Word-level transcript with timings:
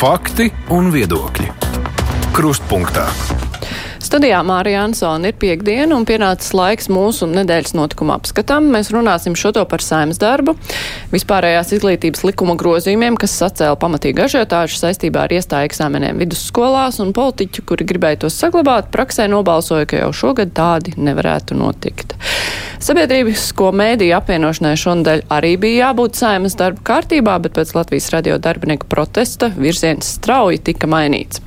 Fakti 0.00 0.46
un 0.72 0.86
viedokļi. 0.88 1.50
Krustpunktā. 2.32 3.02
Studijā 4.00 4.38
Mārija 4.48 4.86
Ansona 4.86 5.28
ir 5.28 5.36
piekdiena 5.36 5.92
un 5.92 6.06
pienācis 6.08 6.54
laiks 6.56 6.88
mūsu 6.88 7.28
nedēļas 7.28 7.74
notikuma 7.76 8.16
apskatam. 8.16 8.70
Mēs 8.72 8.88
runāsim 8.94 9.36
šoto 9.36 9.60
par 9.68 9.84
saimnes 9.84 10.16
darbu, 10.22 10.54
vispārējās 11.12 11.74
izglītības 11.76 12.24
likuma 12.30 12.56
grozījumiem, 12.56 13.20
kas 13.20 13.36
sacēla 13.42 13.76
pamatīgu 13.82 14.24
ažiotāžu 14.24 14.80
saistībā 14.80 15.26
ar 15.26 15.36
iestāju 15.36 15.68
eksāmeniem 15.68 16.24
vidusskolās 16.24 17.02
un 17.04 17.12
politiķu, 17.12 17.68
kuri 17.68 17.90
gribēja 17.92 18.22
tos 18.24 18.40
saglabāt, 18.40 18.88
praksē 18.96 19.28
nobalsoja, 19.28 19.84
ka 19.84 20.00
jau 20.00 20.14
šogad 20.24 20.56
tādi 20.56 20.96
nevarētu 20.96 21.60
notikt. 21.60 22.16
Sabiedrībisko 22.80 23.66
mēdīju 23.76 24.14
apvienošanai 24.16 24.72
šonadēļ 24.80 25.22
arī 25.36 25.50
bija 25.60 25.90
jābūt 25.90 26.16
saimnes 26.16 26.54
darba 26.56 26.80
kārtībā, 26.88 27.34
bet 27.44 27.52
pēc 27.58 27.74
Latvijas 27.76 28.08
radio 28.14 28.38
darbinieku 28.40 28.88
protesta 28.88 29.50
virziens 29.52 30.08
strauji 30.16 30.62
tika 30.70 30.88
mainīts. 30.88 31.42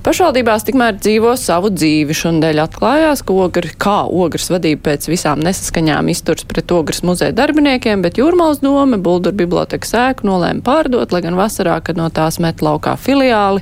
Pašvaldībās 0.00 0.64
tikmēr 0.64 0.94
dzīvo 0.96 1.34
savu 1.36 1.68
dzīvi. 1.74 2.14
Šonadēļ 2.16 2.60
atklājās, 2.62 3.20
ka 3.26 3.34
ogri, 3.44 3.68
kā 3.76 3.98
ogres 4.08 4.46
vadība 4.48 4.86
pēc 4.88 5.10
visām 5.10 5.42
nesaskaņām 5.44 6.08
izturs 6.08 6.46
pret 6.48 6.72
ogres 6.72 7.02
muzeja 7.04 7.34
darbiniekiem, 7.36 8.00
bet 8.00 8.16
Jūrmals 8.16 8.62
doma 8.62 8.96
Buldur 8.96 9.36
bibliotekas 9.36 9.92
ēku 10.00 10.24
nolēma 10.24 10.64
pārdot, 10.64 11.12
lai 11.12 11.20
gan 11.26 11.36
vasarā, 11.36 11.76
kad 11.84 12.00
no 12.00 12.06
tās 12.16 12.40
met 12.40 12.64
laukā 12.64 12.94
filiāli, 12.96 13.60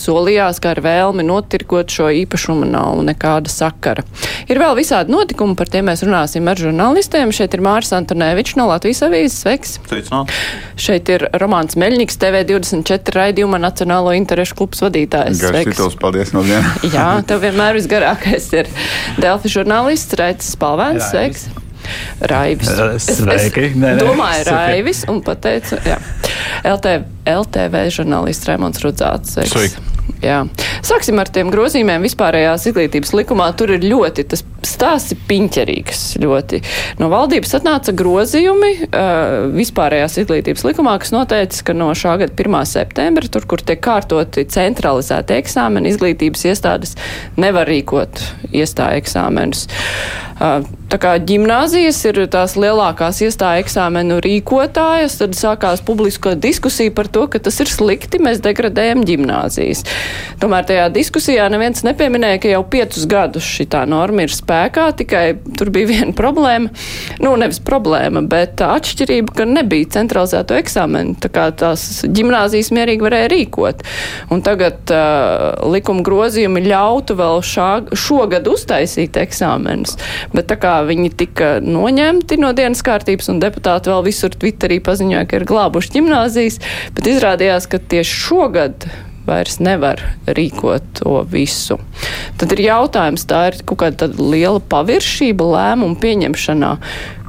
solījās, 0.00 0.62
ka 0.64 0.72
ar 0.72 0.80
vēlmi 0.86 1.26
notirkot 1.28 1.92
šo 1.92 2.08
īpašumu 2.22 2.70
nav 2.72 3.02
nekāda 3.04 3.52
sakara. 3.52 4.06
Ir 4.48 4.62
vēl 4.62 4.78
visādi 4.80 5.12
notikumi, 5.12 5.58
par 5.60 5.68
tiem 5.68 5.90
mēs 5.90 6.06
runāsim 6.06 6.48
ar 6.48 6.56
žurnālistiem. 6.56 7.36
Šeit 7.36 7.52
ir 7.52 7.64
Māris 7.66 7.92
Antonēvičs 7.92 8.56
no 8.56 8.70
Latvijas 8.72 9.04
avīzes. 9.10 9.42
Sveiks! 9.44 9.76
Sveicināt. 9.90 10.32
Šeit 10.80 11.12
ir 11.12 11.28
Romāns 11.36 11.76
Meļņiks, 11.76 12.16
TV24 12.24 13.16
raidījuma 13.20 13.60
Nacionālo 13.60 14.16
interešu 14.16 14.56
klubs 14.62 14.80
vadītājs. 14.86 15.44
Garš 15.66 15.74
tituls, 15.74 15.96
paldies 15.98 16.32
no 16.34 16.42
viena. 16.46 16.74
Jā, 16.94 17.22
tev 17.26 17.42
vienmēr 17.42 17.74
visgarākais 17.74 18.46
ir 18.54 18.68
Delfi 19.18 19.50
žurnālists 19.50 20.14
Raicis 20.18 20.54
Palvēns. 20.60 21.08
Sveiks! 21.10 21.48
Raivis. 22.26 22.70
Sveiki. 23.02 23.66
Es, 23.70 23.74
es 23.74 24.00
domāju, 24.00 24.46
Raivis 24.50 25.04
un 25.10 25.20
pateicu, 25.26 25.78
jā. 25.86 25.98
LT, 26.66 26.96
LTV 27.30 27.84
žurnālists 27.94 28.46
Raimons 28.48 28.82
Rudzāts. 28.82 29.36
Sveiks. 29.36 29.54
Sveiki. 29.54 30.15
Jā. 30.24 30.42
Sāksim 30.86 31.18
ar 31.20 31.28
tiem 31.32 31.50
grozījumiem 31.52 32.04
vispārējās 32.06 32.68
izglītības 32.70 33.12
likumā. 33.16 33.48
Tur 33.58 33.74
ir 33.74 33.84
ļoti 33.84 34.24
tas 34.30 34.44
stāsts 34.66 35.16
piņķerīgs. 35.28 36.02
Ļoti. 36.22 36.60
No 37.00 37.10
valdības 37.12 37.56
atnāca 37.58 37.94
grozījumi 37.96 38.72
uh, 38.86 39.48
vispārējās 39.56 40.18
izglītības 40.22 40.64
likumā, 40.66 40.96
kas 41.02 41.12
noteica, 41.14 41.62
ka 41.68 41.76
no 41.76 41.90
šā 41.96 42.16
gada 42.22 42.32
1. 42.32 42.58
septembra, 42.70 43.30
tur, 43.32 43.46
kur 43.48 43.62
tiek 43.66 43.82
kārtoti 43.84 44.46
centralizēti 44.52 45.36
eksāmeni, 45.40 45.92
izglītības 45.92 46.46
iestādes 46.50 46.96
nevar 47.40 47.68
rīkot 47.70 48.22
iestāju 48.54 49.02
eksāmenus. 49.02 49.66
Uh, 50.36 50.66
tā 50.92 50.98
kā 51.00 51.14
ģimnāzijas 51.28 52.02
ir 52.10 52.18
tās 52.32 52.56
lielākās 52.60 53.22
iestāju 53.24 53.64
eksāmenu 53.64 54.18
rīkotājas, 54.24 55.16
tad 55.22 55.36
sākās 55.38 55.80
publiska 55.86 56.34
diskusija 56.36 56.92
par 56.94 57.08
to, 57.12 57.24
ka 57.32 57.40
tas 57.42 57.56
ir 57.64 57.72
slikti, 57.72 58.20
mēs 58.22 58.42
degradējam 58.44 59.06
ģimnāzijas. 59.08 59.86
Tomēr 60.42 60.66
tajā 60.68 60.86
diskusijā 60.94 61.46
neviens 61.52 61.82
nepieminēja, 61.86 62.40
ka 62.42 62.50
jau 62.50 62.62
piecus 62.70 63.06
gadus 63.10 63.46
šī 63.46 63.66
norma 63.88 64.24
ir 64.26 64.32
spēkā, 64.32 64.90
tikai 64.98 65.24
tur 65.58 65.70
bija 65.74 65.90
viena 65.90 66.14
problēma, 66.16 66.70
nu 67.22 67.34
nevis 67.40 67.60
problēma, 67.64 68.22
bet 68.28 68.60
atšķirība, 68.62 69.34
ka 69.36 69.46
nebija 69.48 69.90
centralizēto 69.96 70.56
eksāmenu, 70.58 71.16
tā 71.22 71.30
kā 71.32 71.48
tās 71.56 72.04
ģimnāzijas 72.06 72.72
mierīgi 72.74 73.06
varēja 73.06 73.30
rīkot. 73.32 73.84
Un 74.32 74.42
tagad 74.46 74.92
uh, 74.94 75.66
likuma 75.72 76.04
grozījumi 76.06 76.64
ļautu 76.66 77.16
vēl 77.18 77.42
šā, 77.46 77.70
šogad 77.96 78.48
uztaisīt 78.50 79.18
eksāmenus, 79.20 79.96
bet 80.34 80.50
tā 80.52 80.58
kā 80.60 80.78
viņi 80.88 81.12
tika 81.24 81.56
noņemti 81.64 82.40
no 82.42 82.52
dienas 82.56 82.84
kārtības 82.86 83.32
un 83.32 83.42
deputāti 83.42 83.92
vēl 83.92 84.06
visur 84.06 84.36
Twitterī 84.36 84.80
paziņoja, 84.84 85.26
ka 85.28 85.40
ir 85.40 85.48
glābuši 85.48 85.96
ģimnāzijas, 85.98 86.60
bet 86.96 87.12
izrādījās, 87.16 87.68
ka 87.70 87.82
tieši 87.82 88.22
šogad 88.26 88.88
vairs 89.26 89.58
nevar 89.62 90.02
rīkot 90.26 90.86
to 91.00 91.20
visu. 91.30 91.78
Tad 92.40 92.54
ir 92.56 92.64
jautājums, 92.68 93.26
tā 93.28 93.46
ir 93.50 93.60
kaut 93.66 93.82
kāda 93.82 94.10
liela 94.20 94.62
paviršība 94.62 95.50
lēmumu 95.56 95.98
pieņemšanā. 96.02 96.72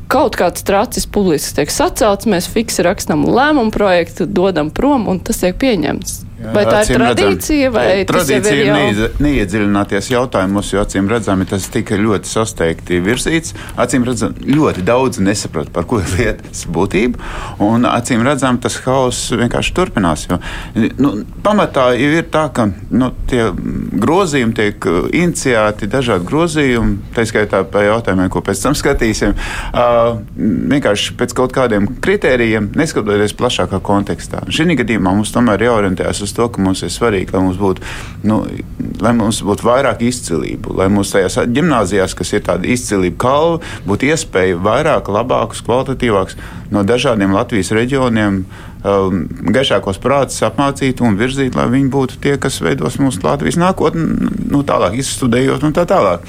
Kaut 0.07 0.37
kāds 0.39 0.63
tracis 0.63 1.09
publiski 1.09 1.57
tiek 1.57 1.73
sacelts, 1.73 2.29
mēs 2.29 2.47
fiksi 2.51 2.85
rakstam 2.87 3.25
lēmumu 3.27 3.73
projektu, 3.75 4.29
dodam 4.29 4.71
prom 4.71 5.09
un 5.11 5.19
tas 5.19 5.43
tiek 5.43 5.57
pieņemts. 5.59 6.26
Jā, 6.37 6.51
vai 6.53 6.63
tā 6.67 6.83
ir 6.85 6.99
tradīcija, 6.99 7.69
vai 7.73 7.85
tradīcija 8.05 8.57
ir 8.61 8.67
jau... 8.69 9.07
neiedziļināties 9.25 10.11
jautājumos, 10.11 10.69
jo 10.69 10.83
acīm 10.83 11.07
redzami 11.09 11.47
tas 11.49 11.65
tika 11.73 11.97
ļoti 11.97 12.29
sasteigti 12.29 12.99
virzīts. 13.01 13.55
Acīm 13.81 14.05
redzami 14.05 14.53
ļoti 14.53 14.83
daudz 14.85 15.17
nesaprot, 15.23 15.71
par 15.73 15.87
ko 15.89 15.97
ir 16.03 16.13
lietas 16.13 16.61
būtība, 16.69 17.17
un 17.65 17.87
acīm 17.89 18.21
redzami 18.27 18.61
tas 18.61 18.77
hauss 18.85 19.31
vienkārši 19.33 19.73
turpinās. 19.79 20.27
Jo, 20.29 20.37
nu, 21.01 21.13
pamatā 21.41 21.87
jau 21.97 22.11
ir 22.19 22.29
tā, 22.29 22.45
ka 22.53 22.67
nu, 22.93 23.09
tie 23.31 23.47
grozījumi 23.97 24.53
tiek 24.61 24.87
iniciēti, 25.17 25.89
dažādi 25.89 26.29
grozījumi, 26.29 26.99
tā 27.17 27.25
skaitā 27.25 27.63
par 27.65 27.87
jautājumiem, 27.87 28.29
ko 28.29 28.45
pēc 28.45 28.61
tam 28.67 28.77
skatīsim, 28.77 29.33
uh, 29.73 30.21
vienkārši 30.37 31.17
pēc 31.17 31.33
kaut 31.41 31.57
kādiem 31.57 31.89
kritērijiem, 31.97 32.69
neskatoties 32.77 33.33
plašākā 33.41 33.81
kontekstā. 33.81 34.45
Šī 34.53 34.69
gadījumā 34.77 35.17
mums 35.17 35.33
tomēr 35.33 35.65
jāorientējas 35.65 36.26
uz 36.27 36.35
to, 36.37 36.47
ka 36.51 36.63
mums 36.63 36.83
ir 36.85 36.93
svarīgi, 36.93 37.33
lai 37.33 37.43
mums 37.45 37.59
būtu, 37.61 37.83
nu, 38.27 38.41
lai 39.03 39.13
mums 39.17 39.41
būtu 39.47 39.67
vairāk 39.67 40.03
izcilību, 40.07 40.75
lai 40.77 40.89
mums 40.93 41.13
tajās 41.15 41.39
gimnājās, 41.55 42.15
kas 42.17 42.33
ir 42.35 42.45
tāda 42.47 42.69
izcilība 42.69 43.19
kalva, 43.23 43.59
būtu 43.87 44.11
iespēja 44.11 44.59
vairāk, 44.63 45.11
labākus, 45.13 45.63
kvalitatīvākus 45.65 46.37
no 46.73 46.83
dažādiem 46.87 47.35
Latvijas 47.35 47.73
reģioniem. 47.75 48.43
Um, 48.87 49.23
gaišākos 49.51 49.97
prātus 49.99 50.37
apmācīt 50.45 51.01
un 51.03 51.17
virzīt, 51.19 51.57
lai 51.57 51.65
viņi 51.71 51.89
būtu 51.91 52.19
tie, 52.23 52.35
kas 52.39 52.59
veidos 52.63 52.99
mūsu 53.01 53.23
Latvijas 53.25 53.57
nākotni, 53.59 54.29
nu, 54.53 54.61
tālāk 54.63 54.99
izstudējot 55.01 55.65
un 55.65 55.73
tā 55.75 55.87
tālāk. 55.89 56.23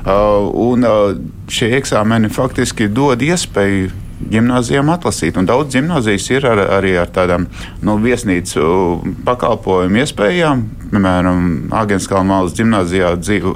Uh, 0.00 0.46
un 0.70 0.86
uh, 0.86 1.10
šie 1.50 1.74
eksāmeni 1.76 2.30
faktiski 2.32 2.88
dod 2.88 3.20
iespēju 3.26 3.90
gimnājām 4.30 4.92
atlasīt. 4.92 5.38
Un 5.40 5.48
daudz 5.48 5.74
gimnāzijas 5.76 6.28
ir 6.34 6.46
ar, 6.50 6.60
arī 6.78 6.94
ar 7.00 7.10
tādām 7.12 7.46
nu, 7.84 7.96
viesnīcu 8.02 8.64
pakalpojumu 9.26 10.02
iespējām. 10.02 10.66
Piemēram, 10.90 11.46
Agenskalna 11.80 12.28
malas 12.34 12.56
gimnājā 12.58 13.14
dzīvo, 13.20 13.54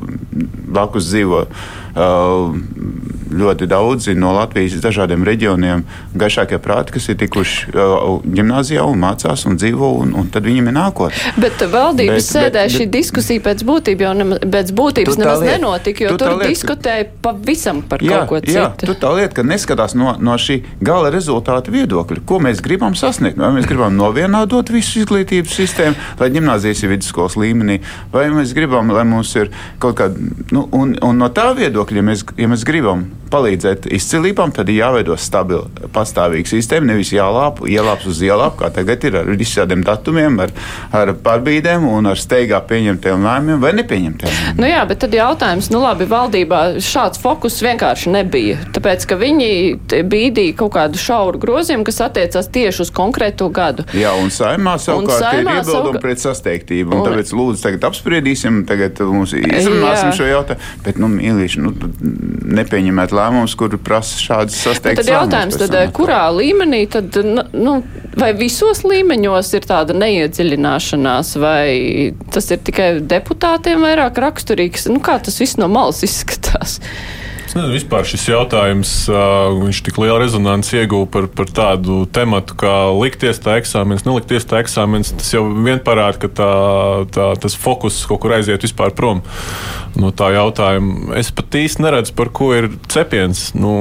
blakus 0.75 1.11
dzīvo. 1.11 1.45
Uh, 1.95 2.57
ļoti 3.39 3.69
daudzi 3.71 4.15
no 4.19 4.33
Latvijas 4.37 4.79
dažādiem 4.85 5.25
reģioniem 5.27 5.85
gaišākie 6.19 6.59
prāti, 6.63 6.95
kas 6.97 7.09
ir 7.11 7.19
tikuši 7.23 7.75
uh, 7.75 8.21
gimnājā 8.25 8.85
un 8.87 9.01
mācās 9.03 9.45
un 9.49 9.59
dzīvo, 9.61 9.91
un, 10.03 10.15
un 10.19 10.31
tad 10.33 10.47
viņiem 10.47 10.71
ir 10.71 10.77
nākotne. 10.77 11.35
Bet 11.41 11.63
valdības 11.71 12.21
bet, 12.21 12.29
sēdē 12.29 12.65
bet, 12.67 12.75
šī 12.75 12.85
bet, 12.87 12.93
diskusija 12.95 13.45
pēc 13.45 13.65
būtības 13.67 14.07
jau 14.07 14.13
nema, 14.21 14.39
pēc 14.55 14.73
būtības 14.79 15.19
nemaz 15.21 15.43
lieta, 15.43 15.57
nenotika, 15.59 16.05
jo 16.07 16.15
tur 16.21 16.35
lieta, 16.35 16.51
diskutēja 16.53 17.09
pavisam 17.25 17.83
par 17.89 18.05
jā, 18.05 18.21
kaut 18.21 18.31
ko 18.31 18.41
citu. 18.45 18.57
Jā, 18.57 18.69
tur 18.85 18.99
tā 19.01 19.13
lieta, 19.19 19.33
ka 19.39 19.47
neskatās 19.47 19.97
no, 19.99 20.15
no 20.23 20.37
šī 20.41 20.61
gala 20.85 21.11
rezultātu 21.15 21.75
viedokļa, 21.75 22.23
ko 22.29 22.41
mēs 22.45 22.63
gribam 22.65 22.97
sasniegt. 22.99 23.41
Vai 23.41 23.51
mēs 23.57 23.69
gribam 23.69 23.97
novienādot 23.99 24.73
visu 24.75 25.03
izglītības 25.03 25.59
sistēmu, 25.59 25.99
lai 26.21 26.31
gimnāzijas 26.35 26.85
ir 26.85 26.95
vidusskolas 26.95 27.39
līmenī, 27.41 27.81
vai 28.15 28.29
mēs 28.35 28.55
gribam, 28.57 28.93
lai 28.95 29.05
mums 29.09 29.35
ir 29.39 29.53
kaut 29.83 29.99
kāda, 30.01 30.31
nu, 30.55 30.67
un, 30.73 30.97
un 31.05 31.21
no 31.21 31.31
tā 31.35 31.51
viedokļa, 31.57 32.01
ja 32.01 32.09
mēs, 32.13 32.27
ja 32.41 32.51
mēs 32.51 32.67
gribam 32.69 33.09
palīdzēt 33.35 33.89
izcilībām, 33.95 34.55
tad 34.55 34.71
ir 34.71 34.81
jāveido 34.83 35.17
stabila, 35.21 35.67
pastāvīga 35.95 36.51
sistēma. 36.55 36.93
Nevis 36.93 37.13
jālāp, 37.15 37.65
ielāps 37.69 38.07
uz 38.11 38.23
ielāpu, 38.25 38.63
kā 38.63 38.71
tagad 38.75 39.05
ir 39.09 39.19
ar 39.21 39.31
visādiem 39.35 39.85
datumiem, 39.87 40.39
ar, 40.45 40.55
ar 40.95 41.15
pārbīdēm 41.25 41.87
un 41.91 42.11
ar 42.13 42.21
steigā 42.21 42.61
pieņemtiem 42.69 43.25
lēmumiem 43.25 43.63
vai 43.63 43.73
nepieņemtiem. 43.81 44.41
Nu 44.61 44.69
jā, 44.71 44.83
bet 44.89 45.03
tad 45.05 45.15
jautājums, 45.17 45.71
nu 45.75 45.83
labi, 45.83 46.07
valdībā 46.11 46.63
šāds 46.85 47.21
fokus 47.23 47.59
vienkārši 47.65 48.13
nebija. 48.15 48.61
Tāpēc, 48.75 49.07
ka 49.11 49.19
viņi 49.21 49.51
bīdīja 50.11 50.57
kaut 50.61 50.75
kādu 50.77 51.01
šauru 51.01 51.41
grozījumu, 51.43 51.87
kas 51.89 52.03
attiecās 52.07 52.51
tieši 52.55 52.85
uz 52.87 52.93
konkrēto 52.95 53.49
gadu. 53.55 53.87
Jā, 53.97 54.15
un 54.21 54.31
saimā 54.35 54.77
savukārt 54.83 55.19
un 55.19 55.27
saimā, 55.27 55.41
ir 55.41 55.63
iebildumi 55.63 55.73
savukārt... 55.73 56.03
pret 56.05 56.25
sasteigtību. 56.25 56.95
Un, 56.95 57.03
un 57.03 57.11
tāpēc 57.11 57.35
lūdzu 57.35 57.65
tagad 57.65 57.89
apspriedīsim, 57.91 58.63
tagad 58.69 59.03
mums 59.09 59.35
izrunāsim 59.37 60.13
jā. 60.13 60.17
šo 60.19 60.31
jautājumu. 60.31 60.73
Bet, 60.85 61.01
nu, 61.01 61.11
mīlīši, 61.13 61.63
nu, 61.65 61.73
nepieņemēt 62.61 63.15
lēmumu 63.15 63.24
lēmums, 63.25 63.57
kur 63.59 63.75
prasa 63.83 64.21
šādas 64.21 64.61
sasteigtas. 64.67 65.05
Tad 65.05 65.13
jautājums, 65.13 65.59
tad, 65.61 65.77
kurā 65.97 66.23
līmenī, 66.35 66.85
tad, 66.93 67.17
nu, 67.57 67.79
vai 68.21 68.31
visos 68.39 68.85
līmeņos 68.87 69.53
ir 69.59 69.69
tāda 69.69 69.97
neiedziļināšanās, 69.99 71.35
vai 71.43 72.15
tas 72.35 72.51
ir 72.55 72.63
tikai 72.67 72.89
deputātiem 73.03 73.83
vairāk 73.85 74.21
raksturīgs? 74.25 74.89
Nu, 74.93 75.03
kā 75.05 75.19
tas 75.25 75.41
viss 75.43 75.59
no 75.61 75.71
malas 75.73 76.05
izskatās? 76.07 76.79
Nezinu, 77.55 77.71
vispār 77.71 78.03
šis 78.03 78.25
jautājums, 78.33 78.93
viņš 79.07 79.81
tik 79.87 79.99
lielu 80.03 80.17
rezonanci 80.19 80.81
ieguva 80.81 81.07
par, 81.07 81.29
par 81.31 81.47
tādu 81.55 82.01
tematu, 82.11 82.57
kā 82.59 82.73
likties 82.99 83.39
tā 83.45 83.61
eksāmenis, 83.61 84.03
nelikties 84.03 84.49
tā 84.51 84.59
eksāmenis. 84.65 85.13
Tas 85.21 85.31
jau 85.37 85.45
vien 85.55 85.79
parāda, 85.79 86.19
ka 86.25 86.33
tā, 86.35 86.51
tā, 87.15 87.29
tas 87.39 87.55
fokus 87.55 88.01
kaut 88.11 88.25
kur 88.25 88.35
aiziet 88.35 88.67
vispār 88.67 88.91
prom 88.99 89.23
no 89.95 90.11
tā 90.11 90.33
jautājuma. 90.35 91.15
Es 91.21 91.31
pat 91.31 91.55
īsti 91.61 91.85
neredzu, 91.87 92.17
par 92.19 92.33
ko 92.35 92.51
ir 92.59 92.73
cepiens. 92.91 93.47
Nu, 93.55 93.77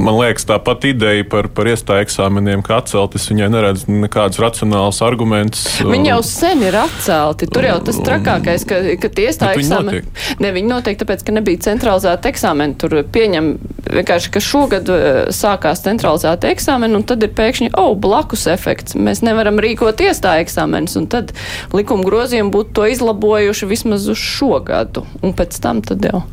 man 0.00 0.16
liekas, 0.18 0.46
tā 0.48 0.56
pati 0.62 0.92
ideja 0.94 1.24
par, 1.30 1.48
par 1.54 1.68
iestāju 1.70 2.04
eksāmeniem, 2.06 2.62
kā 2.66 2.80
atcelt, 2.80 3.14
es 3.18 3.28
viņai 3.30 3.48
neredzu 3.52 3.92
nekādus 3.92 4.40
racionālus 4.42 5.00
argumentus. 5.04 5.66
Viņi 5.84 6.12
jau 6.12 6.20
sen 6.26 6.64
ir 6.66 6.78
atcelti. 6.80 7.48
Tur 7.50 7.68
jau 7.68 7.76
tas 7.86 8.00
trakākais, 8.06 8.64
ka, 8.68 8.80
ka 9.02 9.12
tie 9.12 9.28
iestāja 9.30 9.58
eksāmeni. 9.60 10.02
Ne, 10.42 10.52
viņi 10.56 10.70
notiek 10.70 10.98
tāpēc, 11.00 11.24
ka 11.26 11.34
nebija 11.36 11.62
centralizēta 11.68 12.32
eksāmena. 12.32 12.78
Tur 12.80 12.96
pieņem 13.12 13.52
vienkārši, 13.90 14.32
ka 14.34 14.44
šogad 14.44 14.90
eh, 14.94 15.20
sākās 15.34 15.84
centralizēta 15.86 16.50
eksāmena, 16.54 17.00
un 17.00 17.06
tad 17.08 17.24
ir 17.26 17.34
pēkšņi, 17.36 17.72
oh, 17.80 17.92
blakus 18.00 18.46
efekts. 18.50 18.96
Mēs 18.98 19.24
nevaram 19.26 19.60
rīkot 19.62 20.02
iestāju 20.06 20.46
eksāmenus, 20.46 20.96
un 21.00 21.08
tad 21.12 21.34
likuma 21.76 22.06
grozījumi 22.06 22.54
būtu 22.54 22.76
to 22.80 22.90
izlabojuši 22.96 23.70
vismaz 23.70 24.08
uz 24.10 24.20
šo 24.20 24.58
gadu, 24.64 25.06
un 25.24 25.36
pēc 25.36 25.60
tam 25.62 25.84
tad 25.86 26.06
jau. 26.06 26.24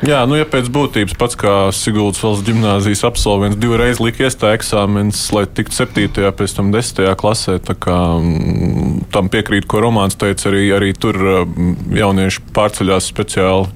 Jā, 0.00 0.22
nu, 0.24 0.38
ja 0.38 0.46
pēc 0.48 0.70
būtības 0.72 1.12
pats 1.20 1.36
kā 1.36 1.54
Siguldas 1.76 2.22
valsts 2.24 2.46
gimnāzijas 2.46 3.02
absolvents 3.04 3.58
divreiz 3.60 3.98
lika 4.00 4.24
iestāja 4.24 4.56
eksāmenis, 4.56 5.26
lai 5.36 5.42
tiktu 5.44 5.76
7. 5.76 6.30
pēc 6.38 6.54
tam 6.56 6.70
10. 6.72 7.02
klasē, 7.20 7.58
kā 7.60 7.98
mm, 8.16 9.10
tam 9.12 9.28
piekrīt, 9.32 9.68
ko 9.68 9.82
Romāns 9.84 10.16
teica, 10.16 10.48
arī, 10.48 10.62
arī 10.72 10.94
tur 10.96 11.20
mm, 11.20 11.92
jaunieši 12.00 12.46
pārceļās 12.56 13.10
speciāli 13.12 13.68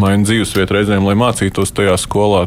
maina 0.00 0.24
dzīvesvietu 0.26 0.76
reizēm, 0.76 1.04
lai 1.06 1.14
mācītos 1.18 1.72
tajā 1.76 1.94
skolā. 2.00 2.44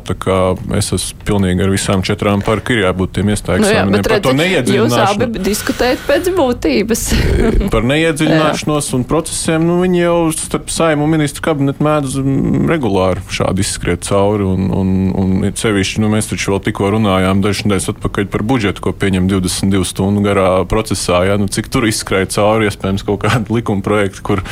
Es 0.78 0.92
esmu 0.96 1.26
pilnīgi 1.28 1.66
ar 1.66 1.72
visām 1.74 2.04
četrām 2.06 2.44
par, 2.46 2.62
ka 2.66 2.74
ir 2.76 2.86
jābūt 2.86 3.16
tiem 3.18 3.32
iestāja 3.34 3.62
eksāmeniem. 3.62 3.92
Nu, 3.92 4.00
jā, 4.00 4.06
par 4.08 4.24
to 4.26 4.34
neiedziļināšanos. 4.40 5.14
Jūs 5.16 5.26
abi 5.28 5.44
diskutējat 5.46 6.06
pēc 6.08 6.30
būtības. 6.38 7.04
par 7.76 7.88
neiedziļināšanos 7.92 8.92
un 8.98 9.06
procesiem, 9.10 9.68
nu, 9.68 9.78
viņi 9.84 10.02
jau 10.02 10.18
starp 10.36 10.72
saimu 10.74 11.10
ministru 11.12 11.46
kabinetu 11.46 11.86
mēdz 11.86 12.18
mm, 12.22 12.66
regulāri 12.72 13.26
šādi 13.36 13.66
izskriet 13.66 14.06
cauri. 14.08 14.48
Un, 14.56 14.70
un, 14.74 14.96
un 15.22 15.56
sevišķi, 15.56 16.02
nu, 16.04 16.12
mēs 16.14 16.32
taču 16.32 16.56
vēl 16.56 16.64
tikko 16.70 16.92
runājām 16.96 17.44
dažas 17.46 17.66
nedēļas 17.68 17.92
atpakaļ 17.96 18.30
par 18.34 18.46
budžetu, 18.48 18.86
ko 18.86 18.96
pieņem 18.96 19.30
22 19.32 19.86
stundu 19.90 20.26
garā 20.26 20.50
procesā. 20.70 21.24
Ja? 21.30 21.38
Nu, 21.42 21.50
cik 21.52 21.70
tur 21.74 21.88
izskrēja 21.90 22.32
cauri, 22.38 22.70
iespējams, 22.70 23.06
kaut 23.08 23.24
kāda 23.26 23.54
likuma 23.54 23.86
projekta, 23.86 24.24
kur, 24.26 24.44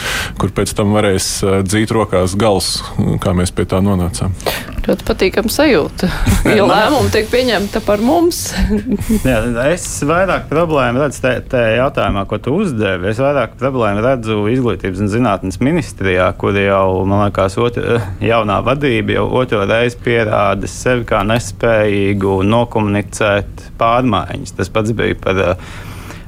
kur 0.42 0.54
pēc 0.56 0.75
tam 0.78 0.94
varēs 0.98 1.30
dzīt 1.66 1.94
rokās 1.96 2.38
gals, 2.39 2.83
kā 3.24 3.34
mēs 3.36 3.52
pie 3.56 3.66
tā 3.70 3.82
nonācām. 3.84 4.36
Ļoti 4.84 5.08
patīkama 5.08 5.52
sajūta. 5.52 6.12
Jo 6.54 6.66
lēmumi 6.68 7.10
tiek 7.10 7.30
pieņemti 7.32 7.80
par 7.86 8.02
mums. 8.04 8.52
Jā, 9.28 9.40
es 9.72 9.86
vairāk 10.06 10.50
problēmu 10.52 11.02
redzu 11.02 11.24
tajā 11.50 11.78
jautājumā, 11.80 12.26
ko 12.30 12.38
tu 12.44 12.54
uzdevi. 12.62 13.10
Es 13.10 13.22
vairāk 13.24 13.56
problēmu 13.58 14.04
redzu 14.04 14.44
izglītības 14.52 15.06
un 15.06 15.10
zinātnes 15.10 15.62
ministrijā, 15.64 16.28
kur 16.38 16.58
jau, 16.60 17.06
man 17.10 17.26
liekas, 17.26 17.56
otra, 17.64 18.02
jaunā 18.22 18.44
jaunā 18.44 18.60
vadība 18.66 19.18
jau 19.18 19.28
otro 19.40 19.64
reizi 19.66 19.98
pierāda 20.04 20.68
sevi 20.68 21.06
kā 21.08 21.24
nespējīgu 21.28 22.44
nokomunicēt 22.44 23.70
pārmaiņas. 23.80 24.56
Tas 24.58 24.70
pats 24.70 24.92
bija 24.92 25.16
par, 25.16 25.38
eh, 25.38 25.56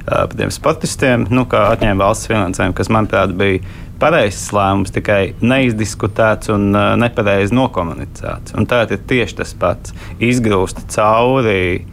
par 0.06 0.36
tiem 0.38 0.52
sportistiem, 0.54 1.26
nu, 1.34 1.44
kā 1.50 1.66
atņēma 1.74 2.04
valsts 2.04 2.30
finansējumu, 2.30 2.76
kas, 2.78 2.90
manuprāt, 2.94 3.34
bija 3.38 3.60
pareizs 4.00 4.50
lēmums, 4.54 4.92
tikai 4.94 5.34
neizdiskutēts 5.40 6.52
un 6.54 6.68
nepareizi 7.00 7.56
nokomunicēts. 7.56 8.54
Un 8.58 8.68
tā 8.70 8.84
ir 8.86 9.00
tieši 9.08 9.38
tas 9.40 9.54
pats. 9.58 9.94
Izgrūst 10.22 10.84
cauri 10.92 11.86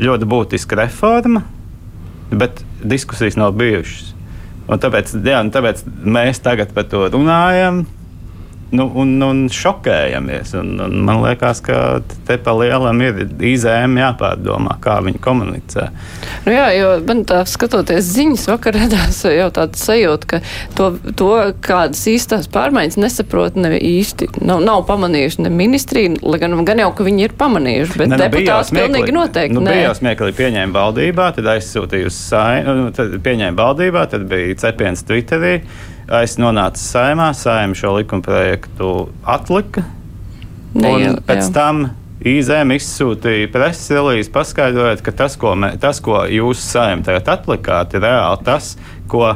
ļoti 0.00 0.30
būtiska 0.30 0.78
reforma, 0.80 1.44
bet 2.34 2.64
diskusijas 2.82 3.38
nav 3.38 3.54
bijušas. 3.60 4.14
Un 4.64 4.80
tāpēc, 4.80 5.12
jā, 5.20 5.42
un 5.44 5.52
tāpēc 5.52 5.84
mēs 5.86 6.40
tagad 6.42 6.72
par 6.74 6.88
to 6.88 7.04
runājam 7.12 7.84
nu, 8.74 8.86
un, 9.00 9.14
un 9.22 9.44
šokējamies. 9.52 10.54
Un, 10.58 10.74
un 10.84 10.96
man 11.06 11.22
liekas, 11.24 11.60
ka 11.64 11.78
te 12.28 12.36
pa 12.42 12.54
lielam 12.58 13.00
ir 13.04 13.22
izēm 13.54 13.98
jāpārdomā, 14.00 14.76
kā 14.84 14.98
viņi 15.04 15.20
komunicē. 15.24 15.88
Nu 16.46 16.54
jā, 16.54 16.66
jo 16.78 16.90
man 17.06 17.22
tā 17.28 17.42
skatoties 17.48 18.08
ziņas 18.14 18.48
vakar 18.50 18.78
radās 18.78 19.22
jau 19.28 19.48
tāds 19.54 19.84
sajūta, 19.86 20.30
ka 20.34 20.42
to, 20.78 20.90
to 21.18 21.30
kādas 21.64 22.02
īstās 22.10 22.50
pārmaiņas 22.52 22.98
nesaprot 23.00 23.58
ne 23.60 23.74
īsti, 23.78 24.30
nav, 24.44 24.62
nav 24.64 24.84
pamanījuši 24.90 25.46
ne 25.46 25.54
ministrija, 25.54 26.16
lai 26.24 26.40
gan, 26.42 26.56
gan 26.66 26.82
jau, 26.84 26.90
ka 26.96 27.06
viņi 27.06 27.28
ir 27.28 27.36
pamanījuši, 27.40 27.98
bet 28.00 28.12
ne, 28.12 28.18
nu, 28.18 28.22
deputāts 28.26 28.74
pilnīgi 28.74 29.14
noteikti. 29.14 29.56
Nu, 29.56 29.64
bija 29.68 29.88
jau 29.88 29.96
smieklīgi 30.00 30.38
pieņēma 30.42 30.78
valdībā, 30.78 31.30
tad 31.38 31.50
aizsūtīja 31.54 32.10
uz 32.10 32.20
saimnu, 32.28 32.76
nu, 32.82 32.92
tad 32.96 33.18
pieņēma 33.24 33.58
valdībā, 33.60 34.06
tad 34.12 34.28
bija 34.30 34.60
cepiens 34.66 35.04
Twitterī. 35.06 35.58
Es 36.04 36.36
nonācu 36.36 36.80
saimā, 36.80 37.30
saimā 37.36 37.76
šo 37.78 37.94
likuma 37.96 38.24
projektu 38.24 38.88
atlika. 39.24 39.86
Un 40.74 41.20
pēc 41.24 41.46
jā. 41.46 41.52
tam 41.54 41.86
IZM 42.24 42.74
izsūtīja 42.76 43.48
preses 43.52 43.92
relīzi, 43.94 44.32
paskaidrojot, 44.34 45.04
ka 45.04 45.14
tas, 45.16 45.38
ko, 45.40 45.54
mē, 45.60 45.74
tas, 45.80 46.00
ko 46.04 46.24
jūs 46.28 46.60
saimā 46.60 47.04
tagad 47.06 47.30
atlikāt, 47.38 47.96
ir 47.96 48.04
reāli 48.04 48.46
tas, 48.46 48.74
ko 49.08 49.34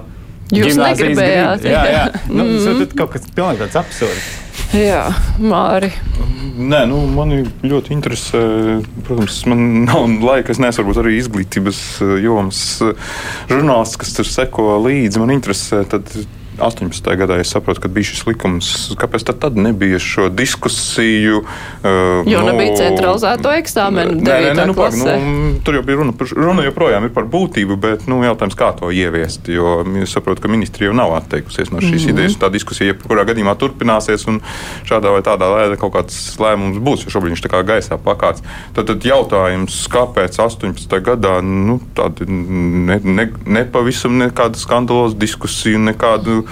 jūs 0.52 0.76
negribējāt. 0.80 1.64
Grib. 1.64 1.72
Jā, 1.72 1.82
jā. 1.92 2.04
Nu, 2.28 2.44
mm 2.44 2.50
-hmm. 2.50 2.64
Tas 2.64 2.80
ir 2.80 2.96
kaut 2.96 3.10
kas 3.12 3.30
pilnīgi 3.34 3.64
tāds 3.64 3.80
absurds. 3.80 4.28
Jā, 4.74 5.04
Māri. 5.40 5.92
Nē, 6.58 6.80
nu, 6.90 7.06
man 7.14 7.30
ļoti 7.62 7.94
interesē. 7.94 8.40
Protams, 9.06 9.46
man 9.46 9.84
nav 9.84 10.08
laika. 10.20 10.52
Es 10.52 10.58
neesmu 10.58 10.84
varbūt 10.84 11.00
arī 11.02 11.14
izglītības 11.16 11.80
jomas 12.22 12.82
žurnālists, 13.48 13.96
kas 13.96 14.12
tur 14.12 14.28
seko 14.28 14.74
līdzi. 14.84 15.22
Man 15.22 15.30
interesē 15.30 15.84
tad 15.88 16.10
18. 16.60 17.16
gadā 17.18 17.38
es 17.40 17.50
saprotu, 17.52 17.82
ka 17.84 17.88
bija 17.92 18.10
šis 18.10 18.24
likums. 18.28 18.70
Kāpēc 18.98 19.24
tad, 19.28 19.38
tad 19.42 19.58
nebija 19.58 20.00
šo 20.02 20.28
diskusiju? 20.32 21.42
Uh, 21.42 22.26
jo 22.28 22.42
nu, 22.42 22.50
nebija 22.50 22.76
centralizēto 22.78 23.52
eksāmenu. 23.58 24.18
Nē, 24.18 24.38
nē, 24.48 24.52
nē, 24.58 24.66
nu, 24.70 24.76
pak, 24.76 24.96
nu, 24.98 25.58
tur 25.66 25.78
jau 25.78 25.84
bija 25.86 26.00
runa, 26.00 26.14
runa 26.34 26.66
joprojām 26.66 27.06
ir 27.08 27.14
par 27.14 27.28
būtību, 27.30 27.78
bet 27.80 28.06
nu, 28.10 28.20
jautājums, 28.26 28.56
kā 28.58 28.72
to 28.78 28.90
ieviest. 28.94 29.48
Jo 29.52 29.80
es 30.02 30.14
saprotu, 30.14 30.42
ka 30.44 30.52
ministrija 30.52 30.90
jau 30.90 30.96
nav 30.98 31.14
atteikusies 31.20 31.72
no 31.74 31.82
šīs 31.82 31.90
mm 31.90 31.98
-hmm. 31.98 32.14
idejas. 32.14 32.38
Tā 32.42 32.50
diskusija 32.52 32.92
jebkurā 32.92 33.24
gadījumā 33.28 33.54
turpināsies 33.58 34.26
un 34.28 34.40
šādā 34.88 35.12
vai 35.14 35.22
tādā 35.22 35.50
veidā 35.54 35.78
kaut 35.78 35.94
kāds 35.94 36.18
lēmums 36.42 36.82
būs, 36.82 37.04
jo 37.04 37.14
šobrīd 37.14 37.36
viņš 37.36 37.44
tā 37.46 37.52
kā 37.54 37.62
gaisā 37.62 37.98
pakāts. 37.98 38.42
Tad, 38.74 38.86
tad 38.86 39.04
jautājums, 39.04 39.86
kāpēc 39.90 40.38
18. 40.38 41.00
gadā 41.00 41.40
nu, 41.42 41.80
tāda 41.94 42.26
ne, 42.28 43.00
ne, 43.04 43.28
nepavisam 43.46 44.18
nekāda 44.18 44.58
skandaloza 44.58 45.16
diskusija, 45.16 45.78
nekādu 45.78 46.47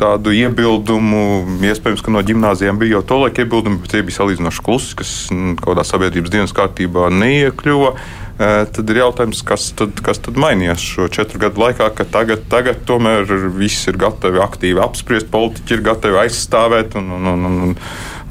tādu 0.00 0.34
iebildumu. 0.34 1.22
Iespējams, 1.64 2.02
ka 2.04 2.14
no 2.14 2.22
gimnājiem 2.26 2.80
bija 2.80 2.98
jau 2.98 3.06
tolaik 3.14 3.40
iebildumi, 3.42 3.80
bet 3.82 3.94
tie 3.94 4.02
bija 4.06 4.20
salīdzinoši 4.20 4.66
klusi, 4.66 4.98
kas 4.98 5.14
mm, 5.30 5.56
kaut 5.60 5.74
kādā 5.74 5.86
sabiedrības 5.88 6.34
dienas 6.34 6.54
kārtībā 6.56 7.10
neiekļuva. 7.14 7.94
Tad 8.34 8.88
ir 8.90 8.98
jautājums, 8.98 9.44
kas 9.46 9.68
tad, 9.78 10.00
kas 10.02 10.18
tad 10.18 10.34
mainījās 10.42 10.82
šo 10.82 11.06
četru 11.12 11.38
gadu 11.44 11.60
laikā, 11.62 11.86
ka 11.94 12.02
tagad, 12.16 12.42
tagad 12.50 12.80
tomēr 12.88 13.30
viss 13.54 13.86
ir 13.86 13.98
gatavi 14.00 14.42
aktīvi 14.42 14.82
apspriest, 14.82 15.30
politiķi 15.30 15.76
ir 15.76 15.84
gatavi 15.86 16.18
aizstāvēt 16.24 16.96
un, 16.98 17.12
un, 17.14 17.28
un, 17.30 17.46
un, 17.46 17.76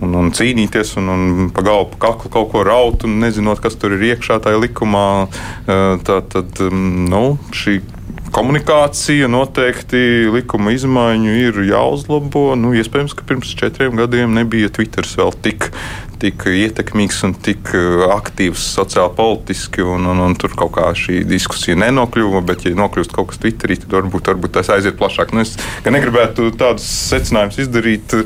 un, 0.03 0.17
un 0.19 0.33
cīnīties 0.35 0.97
un, 0.99 1.07
un 1.13 1.47
pa 1.55 1.63
galvu, 1.63 1.93
pa 1.93 2.09
kaklu 2.09 2.33
kaut 2.35 2.51
ko 2.51 2.65
raut 2.67 3.07
un 3.07 3.15
nezinot, 3.23 3.63
kas 3.63 3.79
tur 3.79 3.95
ir 3.95 4.03
iekšā 4.11 4.41
tajā 4.43 4.59
likumā. 4.65 5.07
Tā 5.63 6.19
tad 6.35 6.59
mm, 6.67 7.07
nu, 7.07 7.25
šī 7.55 7.79
komunikācija 8.33 9.29
noteikti 9.29 10.29
likuma 10.33 10.73
izmaiņu 10.73 11.35
ir 11.37 11.59
jāuzlabo. 11.69 12.53
Nu, 12.59 12.73
iespējams, 12.77 13.13
ka 13.17 13.25
pirms 13.29 13.53
četriem 13.59 13.97
gadiem 13.99 14.33
nebija 14.33 14.71
Twitter 14.73 15.05
vēl 15.05 15.33
tik, 15.45 15.69
tik 16.23 16.45
ietekmīgs 16.47 17.21
un 17.27 17.35
tik 17.43 17.73
uh, 17.75 18.05
aktīvs 18.15 18.63
sociāli 18.77 19.13
politiski, 19.17 19.83
un, 19.83 20.07
un, 20.09 20.23
un 20.23 20.35
tur 20.39 20.55
kaut 20.57 20.73
kā 20.77 20.87
šī 20.97 21.21
diskusija 21.27 21.77
nenokļuva. 21.83 22.43
Bet, 22.47 22.65
ja 22.67 22.75
nokļūst 22.79 23.15
kaut 23.15 23.31
kas 23.31 23.41
Twitterī, 23.43 23.77
tad 23.83 23.97
varbūt, 23.97 24.31
varbūt 24.31 24.55
tas 24.57 24.71
aiziet 24.73 24.99
plašāk. 24.99 25.35
Nu, 25.35 25.43
es 25.43 25.55
negribētu 25.83 26.51
tādus 26.59 26.87
secinājumus 27.11 27.61
izdarīt, 27.65 28.17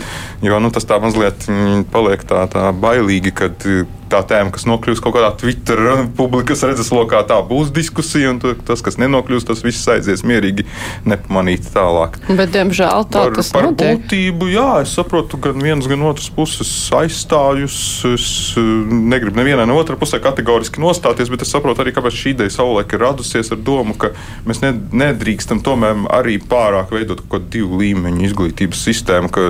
jo 0.45 0.63
nu, 0.63 0.73
tas 0.73 0.87
tā 0.87 1.01
mazliet 1.03 1.49
mm, 1.49 1.87
paliek 1.93 2.25
tā, 2.27 2.45
tā 2.53 2.69
bailīgi, 2.77 3.33
kad 3.37 3.69
tā 4.11 4.21
tēma, 4.27 4.51
kas 4.55 4.65
nokļūst 4.67 5.03
kaut 5.03 5.15
kādā 5.17 5.31
Twitter 5.39 5.81
publikas 6.17 6.63
redzeslokā, 6.67 7.23
tā 7.29 7.37
būs 7.47 7.71
diskusija, 7.75 8.31
un 8.33 8.39
tas, 8.41 8.83
kas 8.85 8.99
nenokļūst, 9.01 9.49
tas 9.49 9.63
viss 9.65 9.87
aizies 9.91 10.23
mierīgi, 10.27 10.65
nepamanīt 11.07 11.67
tālāk. 11.73 12.19
Bet, 12.29 12.53
diemžēl, 12.55 13.07
tā 13.11 13.25
par, 13.27 13.35
tas 13.37 13.51
par 13.55 13.69
notiek. 13.69 14.01
būtību, 14.01 14.49
jā, 14.53 14.69
es 14.85 14.95
saprotu, 14.97 15.39
gan 15.43 15.59
viens, 15.63 15.89
gan 15.89 16.05
otrs 16.07 16.29
puses 16.33 16.71
aizstājus. 16.95 17.77
Es 18.10 18.27
negribu 18.58 19.39
nevienā 19.39 19.65
ne 19.67 19.75
otrā 19.77 19.98
pusē 20.00 20.20
kategoriski 20.24 20.82
nostāties, 20.84 21.32
bet 21.34 21.46
es 21.46 21.51
saprotu 21.53 21.84
arī, 21.84 21.94
kāpēc 21.96 22.15
šī 22.17 22.34
ideja 22.36 22.53
savulaik 22.58 22.94
ir 22.94 23.03
radusies 23.06 23.51
ar 23.53 23.62
domu, 23.62 23.96
ka 24.00 24.12
mēs 24.48 24.62
nedrīkstam 24.63 25.63
tomēr 25.65 26.06
arī 26.13 26.38
pārāk 26.39 26.94
veidot 26.96 27.24
kaut 27.24 27.34
kādu 27.34 27.51
divu 27.58 27.82
līmeņu 27.82 28.25
izglītības 28.29 28.84
sistēmu, 28.89 29.32
ka 29.34 29.50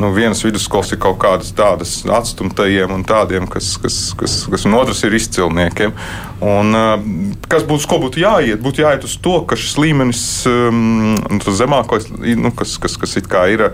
nu, 0.00 0.12
vienas 0.16 0.42
vidusskolas 0.44 0.92
ir 0.94 1.00
kaut 1.02 1.18
kādas 1.22 1.52
tādas 1.56 1.98
atstumtajiem 2.04 2.92
un 2.96 3.04
tādiem, 3.06 3.48
kas, 3.50 3.74
kas, 3.82 3.98
kas, 4.18 4.38
kas 4.52 4.66
un 4.68 4.76
otras 4.78 5.02
ir 5.06 5.16
izcilniekiem. 5.16 5.94
Un, 6.44 6.76
kas 7.48 7.64
būtu, 7.64 7.88
ko 7.88 8.00
būtu 8.02 8.20
jāiet? 8.20 8.60
Būtu 8.60 8.84
jāiet 8.84 9.06
uz 9.08 9.16
to, 9.24 9.38
ka 9.48 9.56
šis 9.56 9.78
līmenis, 9.80 10.24
um, 10.50 11.16
zemākais, 11.46 12.10
nu, 12.12 12.52
kas, 12.56 12.76
kas, 12.82 12.98
kas 13.00 13.16
ir 13.20 13.70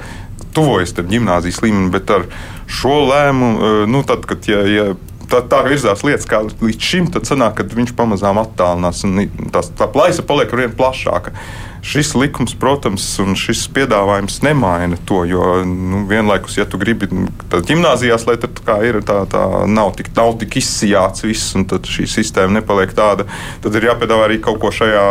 tuvojas 0.54 0.94
gimnāzijas 0.96 1.62
līmenim, 1.64 1.90
bet 1.94 2.10
ar 2.12 2.26
šo 2.70 2.98
lēmumu, 3.08 3.72
nu, 3.90 4.02
tad, 4.08 4.26
kad 4.28 4.48
ja, 4.50 4.62
ja 4.68 4.86
tā, 5.32 5.42
tā 5.48 5.62
virzās 5.66 6.04
lietas 6.06 6.28
kā 6.28 6.42
līdz 6.44 6.88
šim, 6.92 7.10
tad 7.14 7.28
sanāk, 7.28 7.58
ka 7.58 7.76
viņš 7.76 7.94
pamazām 7.98 8.40
attālinās 8.42 9.02
un 9.08 9.26
tās, 9.54 9.72
tā 9.78 9.88
plaisa 9.92 10.24
paliek 10.26 10.52
ar 10.52 10.64
vien 10.64 10.74
plašāka. 10.76 11.34
Šis 11.82 12.12
likums, 12.14 12.52
protams, 12.54 13.02
un 13.18 13.34
šis 13.34 13.64
piedāvājums 13.74 14.36
nemaina 14.44 14.94
to, 15.02 15.24
jo 15.26 15.64
nu, 15.66 16.04
vienlaikus, 16.06 16.54
ja 16.54 16.62
tu 16.62 16.78
gribi 16.78 17.08
tādā 17.50 17.58
gimnājās, 17.66 18.22
lai 18.28 18.36
tā 18.38 18.76
ir, 18.86 19.00
tā, 19.02 19.16
tā 19.26 19.42
nav 19.66 19.90
tik, 19.98 20.12
nav 20.14 20.36
tik 20.38 20.60
izsijāts 20.60 21.24
viss, 21.26 21.56
un 21.58 21.66
tad 21.66 21.88
šī 21.90 22.06
sistēma 22.06 22.60
nepaliek 22.60 22.94
tāda, 22.94 23.26
tad 23.64 23.74
ir 23.74 23.88
jāpiedāvā 23.88 24.28
arī 24.28 24.38
kaut 24.44 24.60
ko 24.62 24.70
šajā 24.70 25.02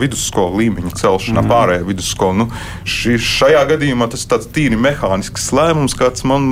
vidusskolu 0.00 0.58
līmeņa 0.64 0.96
celšanā, 0.98 1.44
mm. 1.44 1.52
pārējā 1.52 1.86
vidusskolu. 1.92 2.40
Nu, 2.42 2.48
ši, 2.82 3.14
šajā 3.22 3.62
gadījumā 3.70 4.10
tas 4.10 4.26
ir 4.26 4.32
tāds 4.34 4.50
tīri 4.50 4.80
mehānisks 4.82 5.46
lēmums, 5.54 5.94
kāds 5.94 6.26
man 6.26 6.50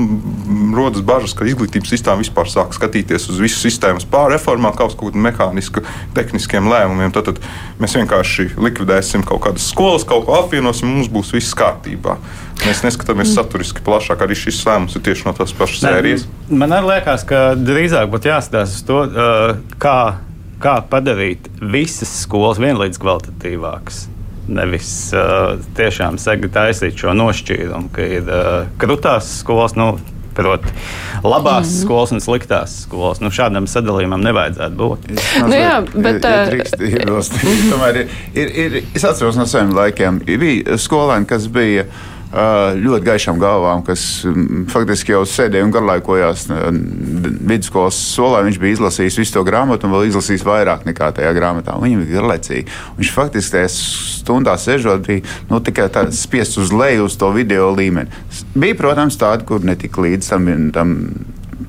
rodas 0.79 1.03
bažas, 1.03 1.35
ka 1.35 1.51
izglītības 1.51 1.97
sistēma 1.97 2.23
vispār 2.23 2.47
sāk 2.53 2.79
skatīties 2.79 3.27
uz 3.35 3.43
visu 3.43 3.59
sistēmas 3.67 4.07
pārreformā, 4.07 4.71
kaut 4.79 4.95
kādu 5.03 5.19
mehānisku, 5.27 5.83
tehniskiem 6.15 6.71
lēmumiem. 6.71 7.11
Tad, 7.19 7.33
tad 7.33 7.83
mēs 7.83 7.99
vienkārši 7.99 8.53
likvidēsim 8.55 9.27
kaut 9.27 9.43
kādas 9.49 9.64
skolas 9.65 10.05
kaut 10.09 10.27
ko 10.29 10.39
apvienosim, 10.39 10.91
mums 10.91 11.11
būs 11.13 11.33
viss 11.35 11.57
kārtībā. 11.59 12.17
Mēs 12.65 12.85
neskatāmies 12.85 13.31
mm. 13.31 13.35
saturiski 13.37 13.83
plašāk, 13.85 14.23
arī 14.25 14.37
šis 14.39 14.63
lēmums 14.69 14.95
ir 14.97 15.05
tieši 15.05 15.27
no 15.27 15.35
tās 15.37 15.53
pašas 15.57 15.83
sērijas. 15.85 16.27
Man 16.49 16.73
arī 16.77 16.95
liekas, 16.95 17.27
ka 17.29 17.43
drīzāk 17.59 18.09
būtu 18.13 18.31
jāskatās 18.31 18.79
uz 18.79 18.87
to, 18.89 19.03
kā, 19.83 19.99
kā 20.63 20.75
padarīt 20.91 21.51
visas 21.61 22.13
skolas 22.23 22.63
vienlīdz 22.63 23.01
kvalitatīvākas. 23.03 24.05
Nevis 24.55 24.89
uh, 25.17 25.55
tiešām 25.77 26.19
taisīt 26.53 26.99
šo 27.01 27.15
nošķīrumu, 27.17 27.89
ka 27.95 28.09
ir 28.19 28.27
uh, 28.29 28.67
krutās 28.81 29.31
skolas, 29.41 29.73
nu, 29.81 29.95
Proti, 30.35 30.73
labās 31.23 31.67
mm 31.67 31.71
-hmm. 31.71 31.83
skolas 31.83 32.13
un 32.13 32.21
sliktās 32.21 32.83
skolas. 32.83 33.21
Nu, 33.21 33.31
šādam 33.31 33.67
sadalījumam 33.71 34.23
nevajadzētu 34.25 34.77
būt. 34.77 35.11
Nu, 35.47 35.55
jā, 35.55 35.77
bet, 35.95 36.25
ja, 36.25 36.31
ja 36.31 36.47
drīkst, 36.51 37.39
tomēr 37.73 38.01
ir, 38.01 38.09
ir, 38.35 38.51
ir, 38.65 38.83
es 38.95 39.05
atceros 39.05 39.37
no 39.37 39.47
saviem 39.47 39.75
laikiem, 39.77 40.19
bija 40.27 40.79
skolēni, 40.79 41.27
kas 41.27 41.47
bija 41.47 41.87
ļoti 42.35 43.07
gaišām 43.07 43.39
galvām, 43.39 43.85
kas 43.87 44.25
faktiski 44.73 45.15
jau 45.15 45.23
sēdēja 45.29 45.67
un 45.67 45.75
garlaikojās 45.75 46.47
vidusskolas 46.51 47.99
solā. 48.15 48.43
Viņš 48.47 48.59
bija 48.63 48.79
izlasījis 48.79 49.19
visu 49.21 49.37
to 49.37 49.45
grāmatu 49.47 49.87
un 49.87 49.95
vēl 49.95 50.09
izlasījis 50.11 50.47
vairāk 50.47 50.87
nekā 50.89 51.13
tajā 51.19 51.31
grāmatā. 51.37 51.77
Viņam 51.83 52.03
bija 52.03 52.19
garlaicīgi. 52.19 52.67
Viņš 52.99 53.13
faktiski 53.15 53.57
tajā 53.57 53.71
stundā 53.75 54.57
sežot, 54.61 55.07
bija 55.07 55.23
nu, 55.51 55.63
tikai 55.65 55.89
spiests 56.15 56.59
uz 56.63 56.75
leju 56.75 57.07
uz 57.07 57.19
to 57.21 57.31
video 57.35 57.71
līmeni. 57.75 58.11
Bija, 58.55 58.79
protams, 58.83 59.19
tādi, 59.21 59.47
kur 59.49 59.65
netika 59.65 60.05
līdz 60.05 60.35
tam. 60.35 60.53
tam 60.75 60.99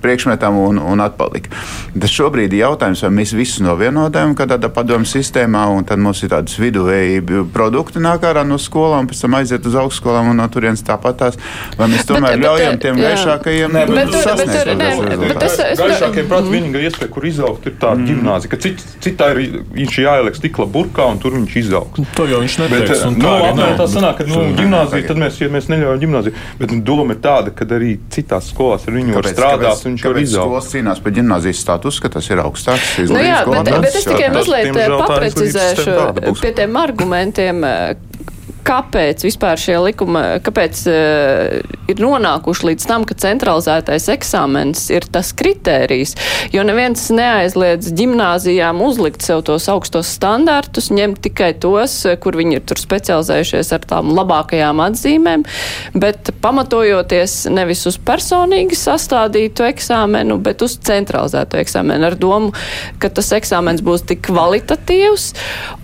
priekšmetam 0.05 0.61
un, 0.61 0.79
un 0.93 1.03
atpalika. 1.03 1.51
Tas 1.97 2.13
šobrīd 2.13 2.53
ir 2.53 2.65
jautājums, 2.65 3.03
vai 3.05 3.11
mēs 3.19 3.33
visus 3.35 3.63
novienojam 3.65 4.35
kādā 4.37 4.59
padomu 4.69 5.07
sistēmā, 5.09 5.65
un 5.73 5.85
tad 5.87 6.01
mums 6.01 6.21
ir 6.23 6.31
tādas 6.33 6.57
viduvēji 6.61 7.23
produkti 7.53 8.01
nāk 8.03 8.25
ārā 8.27 8.45
no 8.47 8.59
skolām, 8.61 9.09
pēc 9.09 9.25
tam 9.25 9.37
aiziet 9.39 9.65
uz 9.65 9.77
augstskolām 9.79 10.31
un 10.31 10.41
no 10.41 10.47
turienes 10.51 10.83
tāpat 10.85 11.19
tās. 11.21 11.39
Vai 11.79 11.89
mēs 11.91 12.07
tomēr 12.07 12.35
bet, 12.35 12.45
ļaujam 12.45 12.79
tiem 12.83 13.01
jā. 13.01 13.11
gaišākajiem 13.11 13.77
bet, 13.95 14.15
sasniegt 14.15 14.71
bet, 14.79 15.33
bet 15.33 16.31
mm. 16.31 16.51
vienīgā 16.51 16.83
iespēja, 16.89 17.11
kur 17.13 17.27
izaugt, 17.27 17.67
ir 17.69 17.77
tā 17.81 17.93
mm. 17.95 18.07
ģimnāzija, 18.09 18.51
ka 18.51 18.59
cit, 18.65 18.83
citā 19.03 19.31
ir 19.33 19.61
viņš 19.75 19.99
jāieliek 20.03 20.37
stikla 20.37 20.67
burkā 20.71 21.07
un 21.11 21.21
tur 21.23 21.35
viņš 21.37 21.57
izaugs. 21.61 22.01
Nu, 22.01 22.07
to 22.17 22.27
jau 22.29 22.41
viņš 22.43 22.57
neteiks. 22.63 23.03
Bet, 23.05 23.17
nu, 23.17 23.33
tā, 23.59 23.69
tā 23.79 23.87
sanāk, 23.91 24.21
ka 24.21 24.27
nu, 24.29 24.43
ģimnāzija, 24.59 25.07
tad 25.09 25.21
mēs, 25.21 25.39
ja 25.41 25.51
mēs 25.53 25.69
neļaujam 25.71 26.03
ģimnāziju, 26.05 26.45
bet 26.61 26.75
doma 26.87 27.15
ir 27.15 27.21
tāda, 27.23 27.53
ka 27.55 27.67
arī 27.77 27.95
citās 28.13 28.51
skolās 28.51 28.87
ar 28.87 28.97
viņu 28.97 29.17
var 29.19 29.29
strādāt 29.31 29.85
viņš 29.95 30.05
var 30.05 30.19
izaugt. 30.21 30.51
Skolas 30.51 30.71
cīnās 30.73 31.01
par 31.03 31.15
gimnāzijas 31.15 31.61
statusu, 31.63 32.03
ka 32.03 32.11
tas 32.17 32.29
ir 32.29 32.41
augstāks. 32.43 32.95
Nu 33.09 33.23
jā, 33.23 33.41
bet, 33.49 33.71
bet 33.87 33.99
es 34.01 34.07
tikai 34.07 34.29
mazliet 34.35 34.75
paprecizēšu 34.75 36.35
pie 36.41 36.51
tiem 36.59 36.77
argumentiem, 36.79 37.63
kāpēc 38.65 39.25
vispār 39.25 39.59
šie 39.61 39.77
likumi, 39.83 40.21
kāpēc 40.45 40.81
uh, 40.89 41.75
ir 41.91 42.01
nonākuši 42.01 42.69
līdz 42.71 42.87
tam, 42.89 43.05
ka 43.07 43.17
centralizētais 43.21 44.07
eksāmens 44.13 44.87
ir 44.93 45.05
tas 45.13 45.31
kritērijs, 45.37 46.15
jo 46.53 46.63
neviens 46.65 47.03
neaizliedz 47.13 47.91
ģimnāzijām 47.95 48.81
uzlikt 48.85 49.25
sev 49.25 49.43
tos 49.47 49.67
augstos 49.71 50.09
standartus, 50.17 50.89
ņemt 50.93 51.21
tikai 51.27 51.51
tos, 51.61 51.97
kur 52.21 52.37
viņi 52.39 52.59
ir 52.59 52.65
tur 52.65 52.81
specializējušies 52.81 53.71
ar 53.77 53.85
tām 53.89 54.13
labākajām 54.17 54.81
atzīmēm, 54.87 55.45
bet 55.97 56.33
pamatojoties 56.41 57.45
nevis 57.53 57.85
uz 57.89 57.99
personīgi 58.01 58.77
sastādītu 58.79 59.67
eksāmenu, 59.69 60.39
bet 60.41 60.65
uz 60.65 60.77
centralizēto 60.85 61.61
eksāmenu 61.61 62.09
ar 62.09 62.17
domu, 62.19 62.53
ka 63.01 63.11
tas 63.13 63.31
eksāmens 63.37 63.85
būs 63.85 64.07
tik 64.09 64.25
kvalitatīvs 64.25 65.31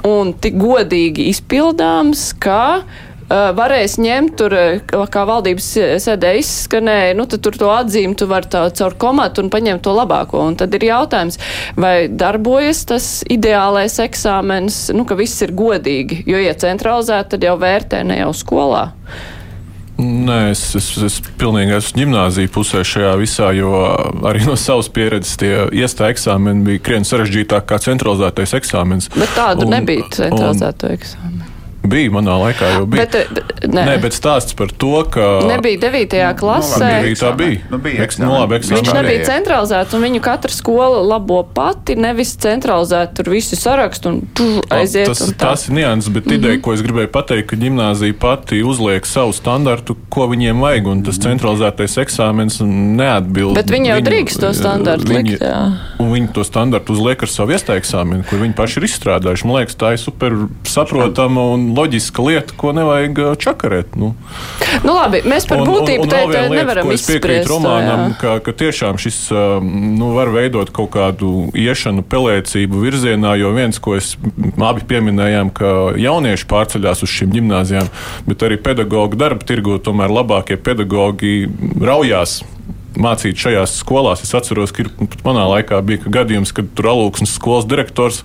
un 0.09 0.33
tik 0.41 0.57
godīgi 0.61 1.29
izpildāms, 1.31 2.31
ka 2.41 2.70
uh, 2.79 3.09
varēs 3.57 3.97
ņemt 4.01 4.35
tur, 4.39 4.55
kā 5.11 5.25
valdības 5.27 5.67
sēdē 6.03 6.33
izskanēja, 6.41 7.15
nu, 7.17 7.27
tad 7.31 7.43
tur 7.45 7.57
to 7.59 7.71
atzīmi 7.73 8.17
tu 8.19 8.27
vari 8.31 8.49
tā, 8.51 8.65
caur 8.77 8.95
komatu 8.99 9.45
un 9.45 9.51
paņemt 9.53 9.83
to 9.85 9.95
labāko. 9.95 10.43
Un 10.51 10.57
tad 10.59 10.73
ir 10.77 10.87
jautājums, 10.91 11.39
vai 11.79 12.07
darbojas 12.07 12.85
tas 12.89 13.11
ideālais 13.31 13.99
eksāmens, 14.03 14.87
nu, 14.95 15.05
ka 15.07 15.19
viss 15.19 15.43
ir 15.45 15.55
godīgi, 15.55 16.23
jo, 16.29 16.41
ja 16.41 16.55
centralizēt, 16.57 17.31
tad 17.35 17.45
jau 17.47 17.55
vērtē 17.61 18.03
ne 18.07 18.21
jau 18.23 18.33
skolā. 18.35 18.89
Nē, 20.01 20.37
es, 20.49 20.63
es, 20.77 20.87
es 21.05 21.17
pilnīgi 21.37 21.75
esmu 21.77 22.01
gimnāzija 22.01 22.49
pusē 22.53 22.81
šajā 22.87 23.11
visā, 23.21 23.51
jo 23.53 23.69
arī 24.25 24.47
no 24.47 24.55
savas 24.57 24.89
pieredzes 24.93 25.37
tie 25.37 25.67
iestāja 25.77 26.15
eksāmeni 26.15 26.65
bija 26.65 26.81
krietni 26.87 27.09
sarežģītāk 27.09 27.67
kā 27.69 27.77
centralizētais 27.83 28.55
eksāmens. 28.57 29.11
Bet 29.13 29.35
tādu 29.37 29.67
un, 29.67 29.75
nebija 29.75 30.07
centralizēto 30.15 30.89
eksāmenu. 30.95 31.49
Bija 31.81 32.11
manā 32.13 32.35
laikā, 32.37 32.67
jau 32.75 32.85
bija. 32.85 33.05
Bet, 33.09 33.31
bet, 33.33 33.65
nē. 33.73 33.83
nē, 33.87 33.95
bet 34.03 34.13
stāsts 34.13 34.53
par 34.57 34.69
to, 34.69 34.93
ka. 35.09 35.27
Nebija 35.49 35.79
9. 35.81 36.13
klasē. 36.37 36.77
Nu, 36.77 36.97
labi, 37.01 37.15
tā 37.17 37.31
bija. 37.37 37.61
Nu, 37.71 37.79
bija 37.81 38.05
Eks, 38.05 38.19
nu, 38.21 38.29
labi, 38.35 38.59
Viņš 38.69 38.91
nebija 38.93 39.23
centralizēts, 39.25 39.95
un 39.97 40.05
viņu 40.05 40.21
katra 40.23 40.53
skola 40.53 41.01
labo 41.01 41.41
pati, 41.55 41.95
nevis 41.97 42.35
centralizēt 42.41 43.15
tur 43.17 43.31
visu 43.33 43.57
sarakstu 43.57 44.11
un 44.11 44.19
tuž, 44.37 44.59
aiziet. 44.69 45.09
Tas, 45.09 45.23
un 45.25 45.33
tā. 45.33 45.49
tas 45.49 45.65
ir 45.67 45.75
nianses, 45.79 46.11
bet 46.13 46.25
mm 46.25 46.31
-hmm. 46.31 46.45
ideja, 46.45 46.61
ko 46.61 46.73
es 46.73 46.83
gribēju 46.85 47.11
pateikt, 47.11 47.49
ka 47.49 47.55
ģimnāzija 47.55 48.17
pati 48.19 48.61
uzliek 48.63 49.05
savu 49.05 49.33
standartu, 49.33 49.97
ko 50.09 50.27
viņiem 50.27 50.61
vajag, 50.61 50.87
un 50.87 51.03
tas 51.03 51.17
centralizētais 51.17 51.97
eksāmens 51.97 52.61
neatbild. 52.61 53.55
Bet 53.55 53.71
viņi 53.73 53.89
jau 53.89 53.97
viņu, 53.97 54.09
drīkst 54.09 54.39
to 54.39 54.53
standartu 54.53 55.07
viņi, 55.07 55.31
likt, 55.31 55.41
jā. 55.41 55.61
Un 55.99 56.13
viņi 56.13 56.33
to 56.33 56.43
standartu 56.43 56.93
uzliek 56.93 57.23
ar 57.23 57.29
savu 57.29 57.51
iestāju 57.51 57.81
eksāmenu, 57.81 58.23
kur 58.29 58.39
viņi 58.39 58.53
paši 58.53 58.79
ir 58.79 58.87
izstrādājuši. 58.89 59.45
Man 59.45 59.55
liekas, 59.61 59.75
tā 59.75 59.93
ir 59.93 59.97
super 59.97 60.37
saprotama 60.63 61.41
un 61.53 61.70
loģiska 61.77 62.25
lieta, 62.25 62.55
ko 62.57 62.73
nevajag 62.75 63.21
uh, 63.21 63.31
čakarēt. 63.39 63.95
Nu. 63.99 64.13
Nu, 64.85 64.95
labi, 64.95 65.23
mēs 65.27 65.47
par 65.49 65.63
būtību 65.67 66.05
un 66.05 66.11
te 66.11 66.21
nevaram 66.51 66.91
lieta, 66.91 66.99
izspriest. 66.99 67.49
Romānam, 67.51 68.15
ka, 68.21 68.37
ka 68.43 68.53
tiešām 68.63 68.99
šis 69.01 69.19
um, 69.33 69.67
nu, 69.97 70.11
var 70.17 70.31
veidot 70.33 70.71
kaut 70.75 70.91
kādu 70.95 71.49
iešanu 71.57 72.05
pelēcību 72.07 72.85
virzienā, 72.85 73.35
jo 73.41 73.51
viens, 73.55 73.81
ko 73.81 73.97
es 73.99 74.13
abi 74.61 74.85
pieminējām, 74.87 75.51
ka 75.55 75.73
jaunieši 75.99 76.47
pārceļās 76.51 77.03
uz 77.05 77.11
šīm 77.11 77.35
gimnāzijām, 77.35 77.91
bet 78.27 78.47
arī 78.47 78.59
pedagoģu 78.61 79.19
darba 79.19 79.47
tirgu 79.47 79.77
tomēr 79.83 80.13
labākie 80.21 80.59
pedagoģi 80.61 81.35
raujās 81.81 82.41
mācīt 82.99 83.39
šajās 83.39 83.77
skolās. 83.81 84.23
Es 84.25 84.33
atceros, 84.37 84.73
ka 84.75 84.85
manā 85.25 85.45
laikā 85.53 85.79
bija 85.85 86.11
gadījums, 86.11 86.53
kad 86.55 86.69
tur 86.77 86.91
alūksnes 86.91 87.35
skolas 87.37 87.67
direktors 87.69 88.21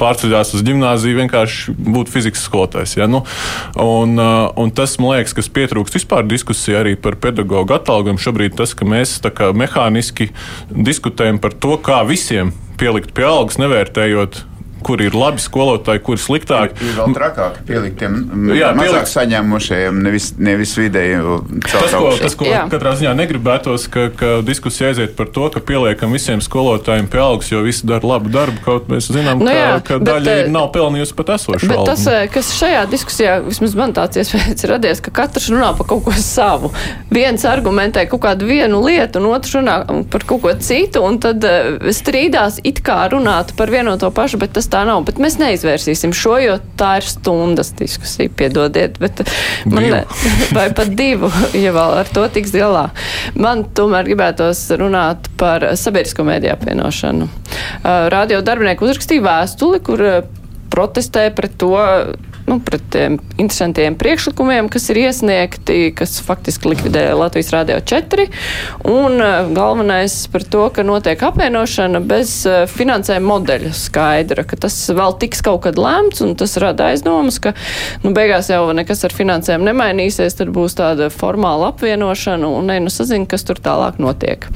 pārceļās 0.00 0.54
uz 0.58 0.64
gimnāziju 0.66 1.22
vienkārši 1.22 1.76
būt 1.76 2.12
fizikas 2.12 2.44
skolotājs. 2.48 2.96
Ja? 2.98 3.08
Nu, 3.10 3.22
un, 3.80 4.16
uh, 4.20 4.50
un 4.60 4.74
tas, 4.76 4.98
man 5.00 5.16
liekas, 5.16 5.36
kas 5.38 5.50
pietrūkst 5.52 6.00
vispār 6.00 6.26
diskusijā 6.28 6.82
arī 6.84 6.96
par 7.00 7.18
pedagoģu 7.22 7.76
atalgojumu 7.78 8.22
šobrīd, 8.22 8.58
tas, 8.60 8.74
ka 8.76 8.88
mēs 8.88 9.18
kā 9.36 9.52
mehāniski 9.56 10.30
diskutējam 10.70 11.40
par 11.42 11.56
to, 11.56 11.76
kā 11.80 12.02
visiem 12.08 12.54
pielikt 12.80 13.12
pie 13.16 13.26
algas, 13.28 13.60
nevērtējot 13.60 14.44
kur 14.86 15.00
ir 15.04 15.14
labi 15.16 15.42
skolotāji, 15.42 16.02
kur 16.06 16.16
ir 16.16 16.22
sliktāki. 16.22 16.76
Ir 16.80 16.96
vēl 16.98 17.14
trakāk 17.16 17.58
pielikt 17.68 17.98
tiem 18.00 18.18
Jā, 18.56 18.70
mazāk 18.74 19.04
pielikt- 19.04 19.12
saņēmušajiem, 19.14 20.00
nevis, 20.04 20.28
nevis 20.38 20.74
vidēji. 20.78 21.20
Tas, 21.66 21.92
ko, 21.94 22.12
tas, 22.20 22.34
ko 22.38 22.44
Jā. 22.48 22.62
katrā 22.72 22.92
ziņā 22.98 23.14
negribētos, 23.18 23.88
ka, 23.92 24.08
ka 24.16 24.30
diskusija 24.46 24.90
aiziet 24.92 25.16
par 25.16 25.26
to, 25.34 25.48
ka 25.50 25.60
pieliekam 25.60 26.12
visiem 26.16 26.40
skolotājiem 26.44 27.08
pie 27.10 27.20
algas, 27.22 27.50
jo 27.52 27.62
visi 27.66 27.86
dara 27.86 28.06
labu 28.14 28.30
darbu. 28.32 28.60
Kaut 28.64 28.88
mēs 28.92 29.10
zinām, 29.12 29.38
Nu 29.40 29.46
ka, 29.50 29.56
jā, 29.56 29.70
ka 29.84 29.98
bet, 29.98 30.08
daļa 30.08 30.34
eh, 30.36 30.40
ir 30.44 30.50
nav 30.54 30.70
pelnījusi 30.74 31.14
pat 31.18 31.34
esošu 31.36 31.68
Bet 31.68 31.78
algu. 31.78 31.86
tas, 31.92 32.06
eh, 32.06 32.26
kas 32.32 32.52
šajā 32.58 32.86
diskusijā, 32.90 33.36
vismaz 33.46 33.74
man 33.78 33.92
tāds 33.96 34.20
iespējas 34.20 34.64
ir 34.64 34.70
radies, 34.74 35.00
ka 35.04 35.10
katrs 35.22 35.50
runā 35.52 35.72
par 35.78 35.86
kaut 35.90 36.04
ko 36.04 36.12
savu. 36.16 36.72
Viens 37.10 37.44
argumentē 37.48 38.06
kaut 38.10 38.20
kādu 38.24 38.46
vienu 38.48 38.80
lietu, 38.84 39.20
un 39.20 39.30
otrs 39.34 39.54
runā 39.58 39.76
par 40.10 40.20
kaut 40.28 40.42
ko 40.42 40.54
citu, 40.60 41.02
un 41.04 41.18
tad 41.22 41.44
eh, 41.44 41.78
strīdās 41.94 42.60
it 42.64 42.82
kā 42.86 43.02
runāt 43.12 43.54
par 43.56 43.70
vienu 43.72 43.92
un 43.94 43.98
to 43.98 44.10
pašu, 44.14 44.38
bet 44.40 44.52
tas 44.56 44.68
tā 44.72 44.82
nav. 44.88 45.02
Bet 45.08 45.20
mēs 45.22 45.38
neizvērsīsim 45.40 46.14
šo, 46.16 46.36
jo 46.42 46.56
tā 46.80 46.96
ir 47.00 47.08
stundas 47.08 47.72
diskusija, 47.78 48.32
piedodiet, 48.36 48.98
bet 49.02 49.22
man, 49.66 49.84
Divu. 49.84 50.00
vai 50.56 50.68
pat 50.76 50.94
divu, 50.98 51.30
ja 51.58 51.74
vēl 51.76 51.96
ar 52.02 52.10
to 52.14 52.26
tiks 52.32 52.54
galā. 52.54 52.88
Man 53.38 53.66
tomēr 53.76 54.08
gribētos 54.08 54.62
runāt 54.80 55.30
par 55.40 55.72
sabiedrisko 55.78 56.26
mēdīju 56.26 56.54
apvienošanu. 56.56 57.30
Radio 58.14 58.42
darbinieku 58.46 58.86
uzrakstīja 58.86 59.26
vēstuli, 59.26 59.82
kur 59.84 60.04
protestē 60.70 61.28
pret 61.34 61.56
to, 61.60 61.74
nu, 62.50 62.58
pret 62.64 62.82
tiem 62.90 63.18
interesantiem 63.38 63.94
priekšlikumiem, 63.98 64.68
kas 64.72 64.88
ir 64.90 64.98
iesniegti, 65.04 65.78
kas 65.96 66.18
faktiski 66.26 66.72
likvidē 66.72 67.04
Latvijas 67.18 67.52
Rādio 67.54 67.78
4. 67.78 68.26
Un 68.90 69.22
uh, 69.22 69.50
galvenais 69.54 70.16
par 70.32 70.44
to, 70.50 70.66
ka 70.74 70.84
notiek 70.86 71.22
apvienošana 71.30 72.02
bez 72.02 72.34
uh, 72.50 72.64
finansējuma 72.70 73.30
modeļa 73.30 73.72
skaidra, 73.76 74.44
ka 74.48 74.58
tas 74.66 74.76
vēl 74.90 75.16
tiks 75.22 75.44
kaut 75.46 75.62
kad 75.68 75.78
lēmts, 75.78 76.24
un 76.26 76.34
tas 76.40 76.56
rada 76.62 76.90
aizdomas, 76.90 77.38
ka, 77.42 77.54
nu, 78.02 78.14
beigās 78.16 78.50
jau 78.50 78.64
nekas 78.76 79.06
ar 79.06 79.14
finansējumu 79.14 79.70
nemainīsies, 79.70 80.38
tad 80.40 80.50
būs 80.54 80.78
tāda 80.80 81.10
formāla 81.14 81.70
apvienošana, 81.70 82.50
un 82.50 82.70
ne, 82.72 82.80
nu, 82.82 82.92
sazina, 82.92 83.28
kas 83.30 83.46
tur 83.46 83.62
tālāk 83.62 84.02
notiek. 84.02 84.50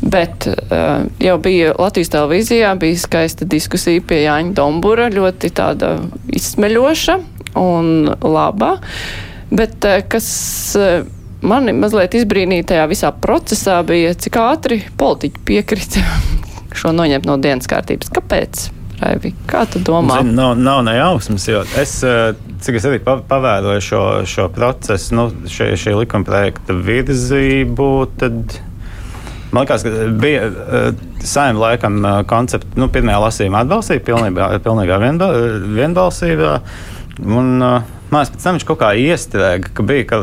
Bet 0.00 0.46
uh, 0.46 1.08
jau 1.18 1.36
bija 1.42 1.72
Latvijas 1.78 2.12
televīzijā, 2.14 2.70
bija 2.78 2.98
skaista 3.02 3.46
diskusija 3.50 4.02
pie 4.06 4.22
Jāņa 4.22 4.54
Dombura, 4.54 5.08
ļoti 5.10 5.50
tāda 5.58 5.96
izsmeļoša 6.38 7.16
un 7.58 8.06
laba. 8.22 8.76
Bet 9.50 9.82
uh, 9.88 9.98
kas 10.08 10.28
uh, 10.78 11.02
mani 11.42 11.74
mazliet 11.74 12.14
izbrīnīja 12.20 12.68
tajā 12.72 12.86
visā 12.90 13.10
procesā, 13.26 13.80
bija, 13.86 14.14
cik 14.14 14.38
ātri 14.42 14.80
politiķi 15.00 15.44
piekrita 15.50 16.04
šo 16.78 16.94
noņemt 16.94 17.26
no 17.26 17.38
dienas 17.42 17.66
kārtības. 17.70 18.14
Kāpēc? 18.14 18.68
Raivi, 18.98 19.30
kā 19.46 19.60
tu 19.70 19.78
domā? 19.86 20.16
Zin, 20.22 20.32
nav, 20.34 20.56
nav 20.58 20.80
nejausmas, 20.86 21.44
jo 21.46 21.60
es, 21.78 21.92
cik 22.66 22.78
es 22.80 22.86
arī 22.88 22.98
pa- 23.02 23.20
pavēroju 23.30 23.82
šo, 23.86 24.00
šo 24.26 24.48
procesu, 24.50 25.14
nu, 25.14 25.26
šī, 25.46 25.68
šī 25.78 25.94
likuma 26.00 26.26
projekta 26.26 26.74
virzību, 26.74 27.86
tad 28.18 28.58
man 29.52 29.64
liekas, 29.64 29.84
ka 29.86 30.08
bija 30.20 30.48
saimnieks 31.24 31.62
laikam 31.62 32.00
eh, 32.04 32.22
konceptu, 32.28 32.78
nu, 32.80 32.88
pirmajā 32.92 33.20
lasījumā 33.26 33.64
atbalstīja 33.64 34.04
pilnībā, 34.06 34.50
pilnīgā 34.64 34.98
vienba, 35.02 35.30
vienbalsībā. 35.76 36.56
Un, 37.18 37.56
uh, 37.58 37.97
Liekas, 38.08 38.30
pēc 38.32 38.44
tam 38.44 38.56
viņš 38.56 38.64
kaut 38.68 38.78
kā 38.80 38.90
iestrēga, 38.96 39.70
ka 39.76 39.84
bija, 39.84 40.04
ka, 40.08 40.18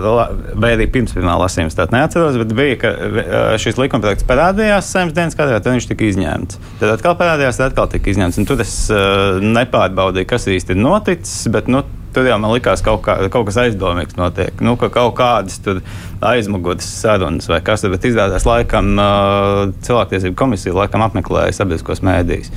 vai 0.57 0.71
arī 0.73 0.87
pirms 0.89 1.13
pirmā 1.13 1.35
lasījuma, 1.37 1.73
tā 1.77 1.85
neatceros, 1.93 2.39
bet 2.41 2.53
bija, 2.57 2.77
ka 2.81 2.93
uh, 2.95 3.35
šis 3.61 3.77
likumprojekts 3.77 4.25
parādījās 4.25 4.89
saimnes 4.89 5.13
dienas 5.13 5.37
kārtībā, 5.37 5.59
tad 5.61 5.75
viņš 5.75 5.85
tika 5.91 6.07
izņemts. 6.07 6.57
Tad 6.79 6.95
atkal 6.95 7.13
parādījās, 7.19 7.59
tad 7.59 7.73
atkal 7.73 7.91
tika 7.91 8.09
izņemts. 8.09 8.39
Un 8.41 8.49
tur 8.49 8.63
es 8.65 8.73
uh, 8.89 9.37
nepārbaudīju, 9.43 10.29
kas 10.31 10.49
īsti 10.49 10.73
ir 10.73 10.81
noticis, 10.81 11.45
bet 11.53 11.69
nu, 11.69 11.83
tur 12.15 12.25
jau 12.25 12.37
man 12.41 12.55
likās, 12.55 12.81
ka 12.81 12.95
kaut, 12.95 13.03
kā, 13.05 13.17
kaut 13.33 13.45
kas 13.51 13.59
aizdomīgs 13.67 14.17
notiek. 14.17 14.63
Nu, 14.65 14.73
ka 14.81 14.89
kaut 14.93 15.13
kādas 15.19 15.59
tur 15.61 15.83
aizmugures 16.25 16.87
sarunas 17.03 17.49
vai 17.51 17.59
kas, 17.65 17.85
bet 17.91 18.07
izrādās 18.09 18.47
laikam 18.49 18.95
uh, 18.95 19.59
cilvēktiesību 19.85 20.39
komisija 20.39 20.73
laikam 20.73 21.05
apmeklēja 21.05 21.53
sabiedriskos 21.59 22.01
mēdījus. 22.07 22.49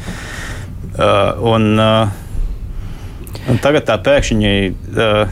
Uh, 0.98 1.36
un, 1.52 1.74
uh, 1.76 2.16
Un 3.48 3.60
tagad 3.64 3.86
tā 3.88 3.96
pēkšņi, 4.04 4.54
uh, 4.92 5.30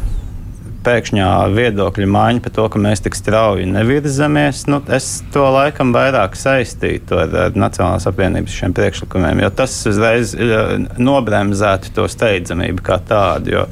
pēkšņā 0.87 1.30
viedokļa 1.52 2.06
maiņa 2.08 2.42
par 2.44 2.54
to, 2.56 2.66
ka 2.73 2.80
mēs 2.80 3.02
tik 3.04 3.16
strauji 3.18 3.66
nevirzamies, 3.68 4.62
nu, 4.70 4.78
es 4.96 5.08
to 5.35 5.44
laikam 5.52 5.92
vairāk 5.92 6.38
saistītu 6.38 7.18
ar, 7.20 7.35
ar 7.46 7.58
Nacionālās 7.58 8.06
apvienības 8.08 8.54
šiem 8.56 8.76
priekšlikumiem, 8.76 9.42
jo 9.44 9.50
tas 9.58 9.75
uzreiz 9.90 10.33
uh, 10.38 10.76
nobremzētu 10.96 11.92
to 11.96 12.07
steidzamību 12.12 12.87
kā 12.87 13.00
tādu. 13.05 13.52
Jo, 13.52 13.66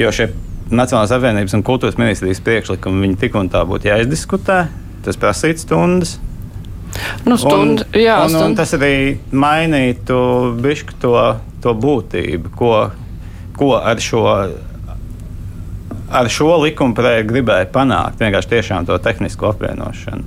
jo 0.00 0.14
šie 0.16 0.30
Nacionālās 0.70 1.10
apvienības 1.16 1.56
un 1.58 1.66
kultūras 1.66 1.98
ministrijas 1.98 2.40
priekšlikumi 2.46 3.02
viņi 3.02 3.20
tik 3.24 3.36
un 3.36 3.48
tā 3.50 3.64
būtu 3.66 3.90
jāizdiskutē, 3.90 4.62
tas 5.04 5.18
prasītu 5.18 5.64
stundas. 5.66 6.16
Nu, 7.26 7.36
stund, 7.38 7.84
un, 7.84 7.98
jā, 7.98 8.16
un, 8.22 8.30
un 8.30 8.36
stund. 8.36 8.58
tas 8.60 8.72
arī 8.78 8.94
mainītu 9.34 10.16
bišku 10.62 10.96
to, 11.02 11.14
to 11.62 11.74
būtību, 11.74 12.52
ko, 12.56 12.74
ko 13.60 13.74
ar 13.76 14.00
šo. 14.02 14.26
Ar 16.10 16.26
šo 16.26 16.56
likuma 16.58 16.96
projektu 16.96 17.30
gribēja 17.30 17.68
panākt 17.70 18.18
vienkārši 18.18 18.50
tiešām 18.56 18.86
to 18.88 18.96
tehnisko 18.98 19.52
apvienošanu. 19.52 20.24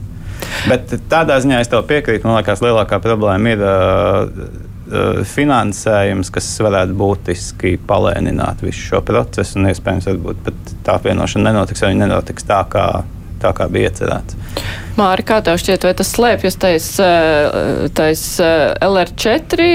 Bet 0.70 0.94
tādā 1.12 1.36
ziņā 1.44 1.58
es 1.60 1.72
tev 1.72 1.84
piekrītu. 1.90 2.24
Man 2.24 2.38
liekas, 2.38 2.62
lielākā 2.64 3.02
problēma 3.04 3.52
ir 3.52 3.64
uh, 3.68 4.30
finansējums, 5.28 6.32
kas 6.34 6.48
varētu 6.64 6.96
būtiski 7.00 7.76
palēnināt 7.90 8.64
visu 8.64 8.94
šo 8.94 9.02
procesu. 9.04 9.58
Un 9.60 9.74
iespējams, 9.74 10.08
pat 10.46 10.74
tā 10.86 10.98
apvienošana 11.00 11.52
nenotiks, 11.52 11.84
vai 11.84 11.94
nenotiks 12.00 12.48
tā, 12.48 12.62
kā, 12.72 12.88
tā 13.44 13.52
kā 13.58 13.68
bija 13.72 13.92
iecerēts. 13.92 14.40
Māri, 14.94 15.24
kā 15.26 15.40
tev 15.42 15.58
šķiet, 15.58 15.88
vai 15.88 15.92
tas 15.98 16.10
slēpjas 16.14 16.58
tais, 16.62 16.88
eh, 17.02 17.88
tais 17.98 18.22
eh, 18.44 18.76
LR4 18.86 19.66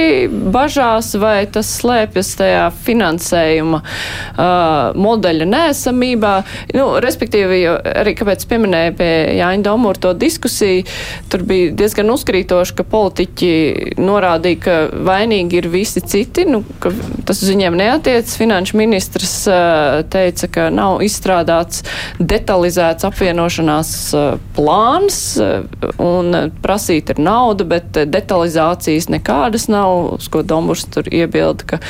bažās, 0.54 1.11
vai 1.18 1.42
tas 1.50 1.72
slēpjas 1.81 2.31
tajā 2.38 2.66
finansējuma 2.85 3.81
uh, 3.83 4.94
modeļa 4.98 5.46
nēsamībā? 5.48 6.33
Nu, 6.76 6.85
respektīvi, 7.02 7.59
arī 7.98 8.14
kāpēc 8.18 8.44
pieminēja 8.50 8.94
pie 8.98 9.11
Jāņa 9.40 9.66
Domūra 9.66 10.02
to 10.07 10.12
diskusiju, 10.18 10.85
tur 11.33 11.42
bija 11.48 11.72
diezgan 11.78 12.12
uzkrītoši, 12.14 12.76
ka 12.78 12.87
politiķi 12.87 13.50
norādīja, 13.98 14.61
ka 14.62 14.76
vainīgi 15.09 15.59
ir 15.62 15.70
visi 15.72 16.02
citi, 16.04 16.46
nu, 16.46 16.62
ka 16.83 16.92
tas 17.26 17.42
uz 17.42 17.50
viņiem 17.50 17.78
neatiec. 17.81 18.37
Finanšu 18.38 18.78
ministrs 18.78 19.35
uh, 19.50 20.04
teica, 20.12 20.50
ka 20.54 20.68
nav 20.74 21.02
izstrādāts 21.07 21.83
detalizēts 22.22 23.09
apvienošanās 23.09 23.94
uh, 24.14 24.31
plāns 24.54 25.08
uh, 25.40 25.66
un 26.03 26.33
uh, 26.37 26.49
prasīt 26.64 27.12
ir 27.14 27.23
nauda, 27.23 27.66
bet 27.68 28.01
detalizācijas 28.09 29.09
nekādas 29.12 29.68
nav, 29.73 30.14
uz 30.18 30.29
ko 30.33 30.42
Domburs 30.42 30.87
tur 30.92 31.09
iebilda, 31.12 31.66
ka 31.75 31.81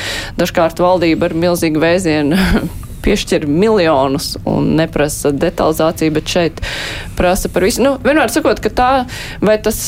dažkārt 0.40 0.82
valdība 0.82 1.30
ar 1.30 1.38
milzīgu 1.46 1.82
vēzienu 1.82 2.38
piešķir 3.08 3.48
miljonus 3.48 4.34
un 4.48 4.74
neprasa 4.78 5.32
detalizāciju, 5.32 6.12
bet 6.18 6.28
šeit 6.28 6.60
prasa 7.16 7.48
par 7.52 7.64
visu. 7.66 7.82
Nu, 7.82 7.96
vienmēr 8.04 8.30
sakot, 8.32 8.60
ka 8.62 8.70
tā, 8.70 8.90
vai 9.42 9.56
tas 9.62 9.78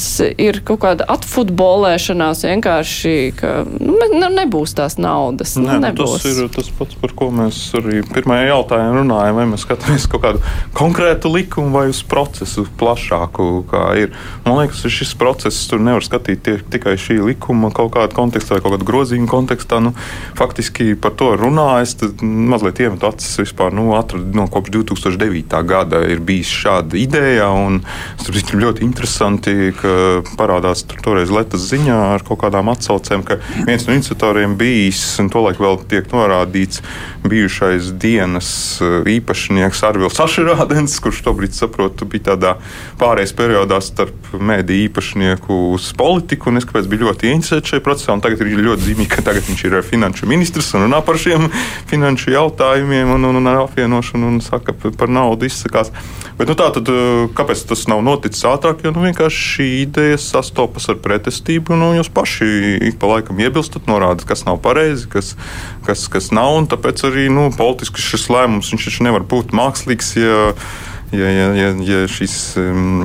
ir 0.40 0.62
kaut 0.66 0.80
kāda 0.84 1.06
atfutbolēšanās 1.12 2.44
vienkārši, 2.48 3.14
ka 3.38 3.52
nu, 3.68 3.98
ne- 4.14 4.32
nebūs 4.40 4.74
tās 4.78 4.96
naudas. 5.00 5.56
Nē, 5.58 5.66
nu, 5.66 5.72
nu, 5.76 5.80
nebūs. 5.88 6.16
tas 6.24 6.40
ir 6.40 6.50
tas 6.54 6.70
pats, 6.78 6.96
par 7.00 7.14
ko 7.18 7.30
mēs 7.34 7.58
arī 7.78 8.00
pirmajā 8.08 8.48
jautājumā 8.50 9.02
runājam. 9.02 9.38
Vai 9.40 9.46
mēs 9.52 9.64
skatāmies 9.66 10.08
kaut 10.10 10.24
kādu 10.24 10.42
konkrētu 10.76 11.30
likumu 11.34 11.74
vai 11.76 11.86
uz 11.92 12.02
procesu 12.06 12.66
plašāku, 12.80 13.48
kā 13.70 13.84
ir. 14.00 14.14
Man 14.46 14.58
liekas, 14.62 14.82
ka 14.86 14.92
šis 14.92 15.14
process 15.20 15.68
tur 15.70 15.82
nevar 15.84 16.04
skatīt 16.06 16.44
tie, 16.46 16.56
tikai 16.72 16.96
šī 17.00 17.20
likuma 17.28 17.72
kaut 17.74 17.92
kādā 17.96 18.14
kontekstā 18.16 18.56
vai 18.56 18.64
kaut 18.64 18.76
kāda 18.78 18.88
grozījuma 18.90 19.30
kontekstā. 19.30 19.82
Nu, 19.84 19.94
faktiski 20.38 20.94
par 21.00 21.14
to 21.20 21.34
runājot, 21.38 21.96
tad 22.00 22.24
mazliet 22.24 22.82
iemetu 22.82 23.09
acis 23.10 23.42
vispār. 23.42 23.74
Nu, 23.76 23.90
atradu, 23.98 24.30
no 24.36 24.46
kopš 24.50 24.72
2009. 24.74 25.60
gada 25.68 26.02
ir 26.08 26.22
bijis 26.24 26.50
šāda 26.62 26.98
ideja, 26.98 27.50
un 27.54 27.82
ir 28.30 28.60
ļoti 28.64 28.84
interesanti, 28.86 29.72
ka 29.76 29.92
parādās 30.38 30.82
tur 30.88 31.02
toreiz 31.04 31.30
Latvijas 31.34 31.68
ziņā 31.70 31.98
ar 32.14 32.24
kaut 32.26 32.40
kādām 32.42 32.70
atsaucēm, 32.72 33.22
ka 33.26 33.38
viens 33.66 33.86
no 33.86 33.94
iniciatoriem 33.96 34.56
bijis, 34.60 35.02
un 35.22 35.30
tolaik 35.32 35.60
vēl 35.62 35.78
tiek 35.90 36.08
norādīts, 36.14 36.82
bijušais 37.24 37.92
dienas 38.00 38.50
eh, 38.80 39.00
īpašnieks 39.16 39.82
Arvils 39.86 40.16
Sašerādens, 40.18 40.96
kurš 41.02 41.22
tobrīd, 41.26 41.54
saprotu, 41.56 42.08
bija 42.08 42.30
tādā 42.32 42.54
pārējais 43.00 43.34
periodā 43.36 43.80
starp 43.84 44.32
mēdī 44.34 44.84
īpašnieku 44.86 45.58
uz 45.74 45.90
politiku, 45.98 46.50
un 46.50 46.60
es 46.60 46.68
kāpēc 46.68 46.88
biju 46.90 47.08
ļoti 47.08 47.32
interesēts 47.34 47.74
šajā 47.74 47.84
procesā, 47.84 48.14
un 48.16 48.24
tagad 48.24 48.42
ir 48.44 48.64
ļoti 48.64 48.88
zīmīgi, 48.88 49.10
ka 49.12 49.24
tagad 49.26 49.46
viņš 49.48 49.64
ir 49.68 49.78
finanšu 49.86 50.28
ministrs 50.30 50.72
un 50.76 50.86
runā 50.86 51.00
par 51.04 51.18
šiem 51.20 51.48
finanšu 51.90 52.34
jautājumiem. 52.34 52.99
Uzņēmumiem 53.00 53.14
un, 53.14 53.24
un, 53.24 53.38
un 53.40 53.48
apvienošanu 53.64 54.28
un 54.28 54.40
saka, 54.40 54.74
par 54.74 55.08
naudu 55.08 55.46
izsakās. 55.46 55.90
Bet, 56.38 56.48
nu, 56.48 56.54
tā 56.56 56.70
tad, 56.74 56.88
kāpēc 57.36 57.64
tas 57.68 57.86
nav 57.88 58.02
noticis 58.02 58.44
ātrāk? 58.44 58.84
Jo 58.84 58.92
nu, 58.92 59.04
vienkārši 59.04 59.40
šī 59.54 59.68
ideja 59.84 60.18
sastopas 60.18 60.88
ar 60.88 61.00
pretestību. 61.00 61.76
Nu, 61.76 61.92
jūs 61.96 62.10
paši 62.12 62.78
ik 62.90 63.00
pa 63.00 63.10
laikam 63.14 63.40
iebilstat, 63.40 63.88
norādat, 63.88 64.26
kas 64.28 64.44
nav 64.46 64.60
pareizi, 64.62 65.08
kas, 65.10 65.34
kas, 65.86 66.06
kas 66.08 66.30
nav. 66.32 66.60
Tāpēc 66.70 67.04
arī 67.08 67.28
nu, 67.32 67.50
politiski 67.56 68.00
šis 68.02 68.28
lēmums 68.32 68.72
nevar 69.00 69.24
būt 69.24 69.52
mākslīgs, 69.56 70.16
ja, 70.18 70.54
ja, 71.12 71.28
ja, 71.28 71.52
ja, 71.56 71.74
ja 71.84 72.06
šīs. 72.10 72.40
Um, 72.60 73.04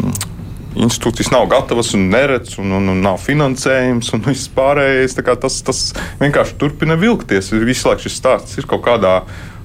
institūcijas 0.76 1.32
nav 1.32 1.48
gatavas 1.52 1.94
un 1.96 2.10
neredz, 2.12 2.58
un, 2.60 2.74
un, 2.76 2.90
un 2.92 3.02
nav 3.04 3.20
finansējums, 3.24 4.12
un 4.16 4.24
viss 4.26 4.52
pārējais. 4.52 5.16
Tas, 5.16 5.60
tas 5.66 5.82
vienkārši 6.20 6.58
turpina 6.60 6.98
vilkties. 7.00 7.54
Visu 7.66 7.90
laiku 7.90 8.06
šis 8.06 8.18
stāsts 8.20 8.60
ir 8.60 8.68
kaut 8.70 8.84
kādā 8.86 9.22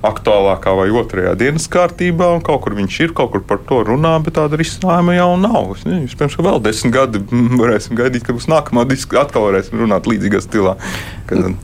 aktuālākā 0.07 0.73
vai 0.79 0.89
otrajā 0.97 1.35
dienas 1.39 1.67
kārtībā, 1.71 2.31
un 2.37 2.45
kaut 2.45 2.63
kur 2.65 2.77
viņš 2.79 2.99
ir, 3.05 3.15
kaut 3.17 3.35
kur 3.35 3.45
par 3.45 3.61
to 3.69 3.83
runā, 3.85 4.15
bet 4.25 4.39
tāda 4.39 4.57
risinājuma 4.61 5.17
jau 5.19 5.31
nav. 5.41 5.75
Iespējams, 5.85 6.37
ka 6.39 6.47
vēl 6.47 6.61
desmit 6.65 6.95
gadi 6.97 7.23
varēsim 7.61 7.99
gaidīt, 7.99 8.25
ka 8.25 8.37
būs 8.37 8.49
nākamā 8.51 8.87
diskusija, 8.89 9.27
atkal 9.27 9.51
varēsim 9.51 9.83
runāt 9.83 10.09
līdzīgā 10.09 10.41
stilā. 10.45 10.77
Kad... 11.31 11.55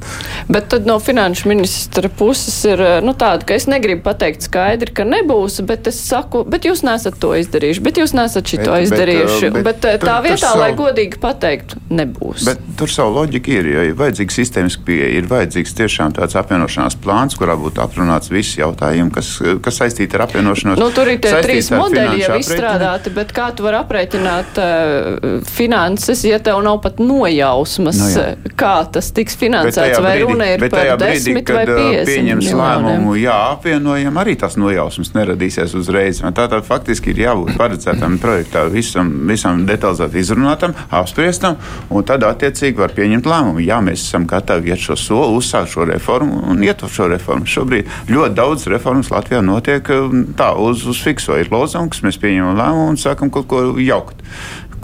Bet 0.49 0.69
tad 0.73 0.87
no 0.87 0.99
finanšu 1.03 1.51
ministra 1.51 2.09
puses 2.09 2.57
ir 2.69 2.81
nu, 3.05 3.15
tāda, 3.19 3.45
ka 3.49 3.57
es 3.59 3.67
negribu 3.71 4.05
pateikt 4.07 4.47
skaidri, 4.47 4.93
ka 4.95 5.07
nebūs, 5.09 5.59
bet 5.67 5.91
es 5.91 5.99
saku, 6.07 6.45
bet 6.47 6.69
jūs 6.69 6.85
nesat 6.87 7.19
to 7.23 7.33
izdarījuši, 7.37 7.83
bet 7.85 8.01
jūs 8.01 8.15
nesat 8.17 8.47
šito 8.53 8.71
bet, 8.73 8.87
izdarījuši. 8.87 9.51
Bet, 9.51 9.67
bet, 9.67 9.83
bet 9.85 10.05
tā 10.05 10.17
tur, 10.21 10.29
vietā, 10.29 10.53
tur 10.53 10.63
lai 10.63 10.71
savu... 10.71 10.79
godīgi 10.85 11.21
pateiktu, 11.23 11.83
nebūs. 12.01 12.47
Bet 12.47 12.63
tur 12.79 12.93
savu 12.93 13.17
loģiku 13.19 13.55
ir, 13.57 13.71
jo 13.75 13.85
ir 13.91 13.99
vajadzīgs 13.99 14.39
sistēmiski 14.41 14.87
pieeja, 14.87 15.11
ir 15.19 15.29
vajadzīgs 15.31 15.75
tiešām 15.81 16.15
tāds 16.17 16.39
apvienošanās 16.39 16.99
plāns, 17.03 17.37
kurā 17.39 17.57
būtu 17.61 17.83
aprunāts 17.85 18.31
visi 18.33 18.61
jautājumi, 18.63 19.13
kas, 19.15 19.33
kas 19.65 19.81
saistīti 19.83 20.19
ar 20.19 20.27
apvienošanos. 20.27 20.81
Nu, 20.81 20.91
tur 20.95 21.11
ir 21.11 21.21
tie 21.25 21.35
trīs 21.45 21.71
modeļi 21.75 22.23
jau 22.23 22.39
izstrādāti, 22.41 23.13
bet 23.17 23.35
kā 23.37 23.51
tu 23.57 23.67
vari 23.67 23.81
aprēķināt 23.81 24.61
uh, 24.63 25.43
finanses, 25.51 26.25
ja 26.29 26.39
tev 26.43 26.63
nav 26.67 26.81
pat 26.85 27.01
nojausmas, 27.03 28.01
no, 28.03 28.11
jā. 28.15 28.55
kā 28.59 28.77
tas 28.93 29.11
tiks 29.17 29.37
finansēts, 29.39 29.56
vai 30.05 30.15
brīdī, 30.17 30.27
runa 30.27 30.49
ir 30.53 30.63
par 30.65 30.75
brīdī, 30.75 30.97
desmit 31.03 31.53
vai 31.57 31.65
uh, 31.67 31.99
pieņems 32.09 32.51
lēmumu, 32.61 33.15
jā, 33.21 33.37
apvienojam, 33.55 34.21
arī 34.23 34.37
tas 34.41 34.59
nojausmas 34.61 35.13
neradīsies 35.17 35.75
uzreiz. 35.79 36.23
Tātad 36.37 36.67
faktiski 36.67 37.13
ir 37.13 37.23
jābūt 37.25 37.57
paredzētam 37.59 38.19
projektā 38.23 38.67
visam, 38.73 39.13
visam 39.31 39.65
detalizēti 39.69 40.21
izrunātam, 40.23 40.75
apspriestam, 40.91 41.59
un 41.91 42.07
tad 42.07 42.27
attiecīgi 42.27 42.81
var 42.81 42.95
pieņemt 42.97 43.29
lēmumu. 43.31 43.65
Jā, 43.65 43.81
mēs 43.85 44.05
esam 44.09 44.27
gatavi 44.31 44.73
iet 44.73 44.83
šo 44.83 44.99
soli, 45.01 45.39
uzsākt 45.41 45.73
šo 45.73 45.87
reformu 45.89 46.43
un 46.51 46.63
iet 46.67 46.85
uz 46.87 46.95
šo 46.97 47.09
reformu. 47.13 47.49
Šobrīd 47.51 47.91
ļoti 48.13 48.37
daudz 48.37 48.67
reformas 48.73 49.11
Latvijā 49.13 49.43
notiek 49.45 49.91
um, 49.95 50.27
tā, 50.37 50.53
uz, 50.61 50.85
uz 50.89 51.01
fikso. 51.03 51.39
Ir 51.41 51.51
lozungs, 51.53 52.03
mēs 52.07 52.21
pieņemam 52.23 52.59
lēmumu 52.61 52.93
un 52.93 53.01
sākam 53.01 53.33
kaut 53.33 53.49
ko 53.51 53.63
jaukt. 53.83 54.23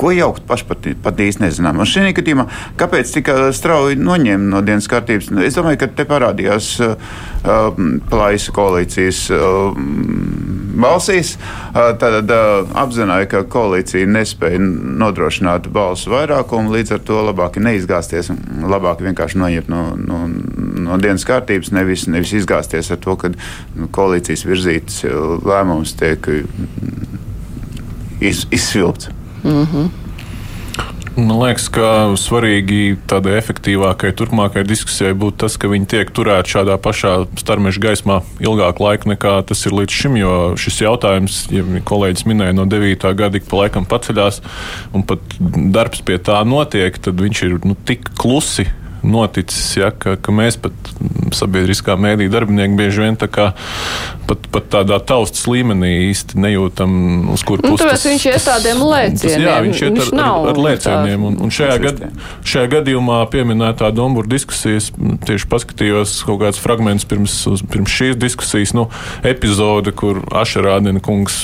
Ko 0.01 0.11
jaukt 0.15 0.47
paši 0.49 0.67
pat, 0.69 1.21
īsti 1.21 1.45
nezinām. 1.45 1.81
Un 1.83 1.89
šī 1.89 2.13
gadījumā, 2.17 2.47
kāpēc 2.81 3.13
tik 3.17 3.29
strauji 3.55 4.01
noņēma 4.01 4.51
no 4.55 4.63
dienas 4.65 4.89
kārtības? 4.91 5.31
Es 5.45 5.59
domāju, 5.59 5.83
ka 5.83 5.91
te 5.93 6.07
parādījās 6.09 6.73
uh, 6.83 6.97
plaisa 8.11 8.55
koalīcijas 8.57 9.23
uh, 9.35 9.77
balsīs. 10.83 11.35
Uh, 11.37 11.93
tad 12.01 12.33
uh, 12.33 12.73
apzināja, 12.83 13.29
ka 13.31 13.45
koalīcija 13.53 14.09
nespēja 14.09 14.61
nodrošināt 14.63 15.69
balsu 15.73 16.13
vairākumu, 16.15 16.73
līdz 16.77 16.97
ar 16.97 17.05
to 17.07 17.21
labāk 17.29 17.61
neizgāzties, 17.63 18.33
labāk 18.65 19.05
vienkārši 19.05 19.41
noņemt 19.43 19.73
no, 19.73 19.85
no, 20.01 20.23
no 20.89 21.01
dienas 21.03 21.27
kārtības, 21.29 21.73
nevis, 21.77 22.09
nevis 22.11 22.35
izgāzties 22.43 22.93
ar 22.93 23.01
to, 23.03 23.17
ka 23.21 23.33
koalīcijas 23.95 24.47
virzītas 24.49 25.03
lēmums 25.47 25.97
tiek 26.01 26.33
iz, 28.23 28.47
izsvilpts. 28.51 29.13
Mm 29.43 29.67
-hmm. 29.67 29.91
Man 31.13 31.43
liekas, 31.43 31.67
ka 31.69 32.17
svarīgi 32.17 32.97
tādai 33.05 33.35
efektīvākai 33.37 34.15
turpmākajai 34.17 34.65
diskusijai 34.65 35.13
būtu 35.13 35.43
tas, 35.45 35.59
ka 35.61 35.69
viņi 35.69 35.87
tiek 35.93 36.13
turēti 36.17 36.55
šādā 36.55 36.79
pašā 36.81 37.27
starmeža 37.37 37.83
gaismā 37.85 38.23
ilgāku 38.41 38.87
laiku 38.87 39.11
nekā 39.13 39.35
tas 39.45 39.67
ir 39.67 39.77
līdz 39.77 39.93
šim. 39.93 40.17
Jo 40.17 40.33
šis 40.57 40.81
jautājums, 40.81 41.47
ja 41.53 41.63
kolēģis 41.85 42.25
minēja, 42.25 42.57
no 42.57 42.65
9. 42.65 43.15
gada 43.15 43.37
ik 43.37 43.45
pa 43.45 43.57
laikam 43.57 43.85
paceļās, 43.85 44.41
un 44.97 45.05
pat 45.05 45.21
darbs 45.77 46.01
pie 46.01 46.17
tā 46.17 46.41
notiek, 46.49 46.97
tad 46.97 47.21
viņš 47.21 47.43
ir 47.45 47.59
nu, 47.69 47.77
tik 47.85 48.09
klusi 48.17 48.71
noticis, 49.03 49.77
ja, 49.77 49.91
ka, 49.91 50.17
ka 50.21 50.35
mēs 50.35 50.59
pat 50.63 50.93
sabiedriskā 51.35 51.97
mēdī 52.01 52.29
darbinieki 52.33 52.79
bieži 52.79 53.05
vien 53.05 53.17
tā 53.19 53.29
kā 53.33 53.51
pat, 54.29 54.45
pat 54.53 54.69
tādā 54.73 54.99
taustas 55.05 55.45
līmenī 55.51 55.91
īsti 56.11 56.39
nejūtam, 56.41 56.93
uz 57.35 57.45
kur 57.47 57.63
puses. 57.63 57.83
Nu, 57.83 57.91
tas, 57.91 58.05
viņš 58.07 58.27
iet 58.31 58.47
tādiem 58.47 58.83
lēcieniem. 58.87 59.45
Jā, 59.47 59.57
viņš 59.67 59.83
iet 59.87 60.01
ar, 60.05 60.13
ar, 60.13 60.51
ar 60.53 60.61
lēcieniem. 60.67 61.27
Un, 61.29 61.39
un 61.43 61.55
šajā, 61.55 61.79
gad, 61.83 62.03
šajā 62.47 62.71
gadījumā 62.77 63.19
pieminētā 63.33 63.91
Dombura 63.97 64.31
diskusijas, 64.31 64.91
tieši 65.27 65.49
paskatījos 65.53 66.15
kaut 66.29 66.43
kāds 66.45 66.61
fragments 66.63 67.09
pirms, 67.09 67.37
pirms 67.73 67.97
šīs 67.99 68.19
diskusijas, 68.21 68.75
nu, 68.79 68.89
epizode, 69.27 69.95
kur 69.97 70.23
Ašarādina 70.43 71.03
kungs 71.05 71.43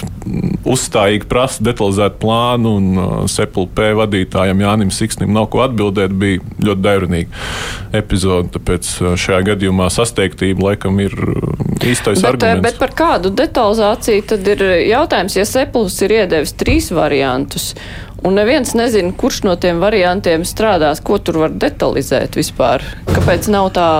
uzstājīgi 0.69 1.29
prasa 1.29 1.65
detalizētu 1.67 2.21
plānu 2.23 2.77
un 2.79 2.89
uh, 2.95 3.09
SEPLP 3.31 3.85
vadītājam 3.99 4.65
Jānim 4.65 4.95
Siksnim 4.95 5.33
nav 5.35 5.51
ko 5.53 5.65
atbildēt, 5.67 6.15
bija 6.19 6.43
ļoti 6.63 6.85
dairunīga 6.85 7.48
epizode. 7.97 8.53
Tāpēc 8.57 8.91
uh, 9.03 9.15
šajā 9.19 9.41
gadījumā 9.53 9.89
sasteigtība 9.93 10.71
laikam 10.71 11.01
ir 11.05 11.15
uh, 11.15 11.55
īstais 11.83 12.21
bet, 12.21 12.29
arguments. 12.33 12.67
Bet 12.67 12.81
par 12.83 12.95
kādu 12.99 13.33
detalizāciju 13.35 14.27
tad 14.33 14.53
ir 14.55 14.67
jautājums, 14.89 15.39
ja 15.39 15.47
Seplis 15.49 15.99
ir 16.07 16.17
iedevis 16.21 16.55
trīs 16.59 16.93
variantus? 16.95 17.73
Un 18.27 18.35
neviens 18.35 18.73
nezina, 18.75 19.13
kurš 19.15 19.45
no 19.47 19.55
tiem 19.63 19.79
variantiem 19.79 20.43
strādās, 20.49 20.99
ko 21.05 21.21
tur 21.23 21.39
var 21.45 21.55
detalizēt 21.55 22.35
vispār. 22.39 22.83
Kāpēc 23.07 23.47
nav 23.55 23.71
tā 23.77 23.91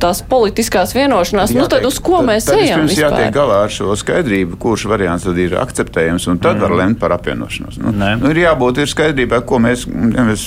tās 0.00 0.20
politiskās 0.26 0.92
vienošanās, 0.96 1.52
jātiek, 1.52 1.62
nu 1.62 1.68
tad 1.70 1.86
uz 1.88 1.98
ko 2.04 2.20
mēs 2.26 2.46
tad, 2.48 2.60
ejam? 2.60 2.84
Mums 2.84 2.98
jātiek 2.98 3.32
galā 3.34 3.62
ar 3.64 3.72
šo 3.72 3.94
skaidrību, 3.98 4.58
kurš 4.60 4.86
variants 4.90 5.26
tad 5.26 5.38
ir 5.40 5.56
akceptējams, 5.60 6.28
un 6.32 6.40
tad 6.42 6.58
mm. 6.58 6.64
var 6.64 6.74
lemt 6.80 7.00
par 7.00 7.14
apvienošanos. 7.16 7.78
Nu, 7.82 7.92
nu, 7.94 8.30
ir 8.32 8.42
jābūt 8.42 8.82
ir 8.82 8.90
skaidrībai, 8.92 9.40
ko 9.48 9.60
mēs, 9.64 9.86
mēs 9.88 10.46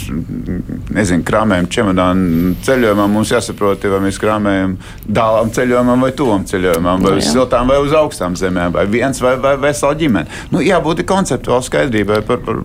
nezinu, 0.95 1.25
krāmējam 1.27 1.69
čemodānu 1.73 2.53
ceļojumam. 2.65 3.15
Mums 3.19 3.33
jāsaprot, 3.33 3.89
vai 3.93 4.01
mēs 4.05 4.21
krāmējam 4.21 4.77
dālām 5.19 5.53
ceļojumam 5.55 6.07
vai 6.07 6.11
tuvam 6.17 6.45
ceļojumam, 6.49 7.05
vai 7.05 7.15
uz 7.19 7.29
siltām 7.29 7.69
vai 7.69 7.79
uz 7.83 7.95
augstām 7.97 8.37
zemēm, 8.39 8.73
vai 8.75 8.85
viens 8.89 9.21
vai, 9.23 9.35
vai 9.41 9.55
vesela 9.61 9.97
ģimene. 9.99 10.41
Nu, 10.53 10.63
jābūt 10.65 11.05
konceptuāli 11.09 11.69
skaidrībai 11.69 12.21
par, 12.27 12.43
par 12.45 12.61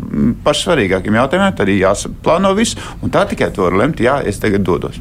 pašsvarīgākiem 0.46 1.20
jautājumiem, 1.20 1.54
tad 1.58 1.70
ir 1.72 1.82
jāsaplāno 1.84 2.54
viss, 2.58 2.78
un 3.02 3.12
tā 3.14 3.24
tikai 3.30 3.52
to 3.54 3.68
var 3.68 3.78
lemt, 3.84 4.02
jā, 4.04 4.20
es 4.28 4.42
tagad 4.42 4.66
dodos. 4.66 5.00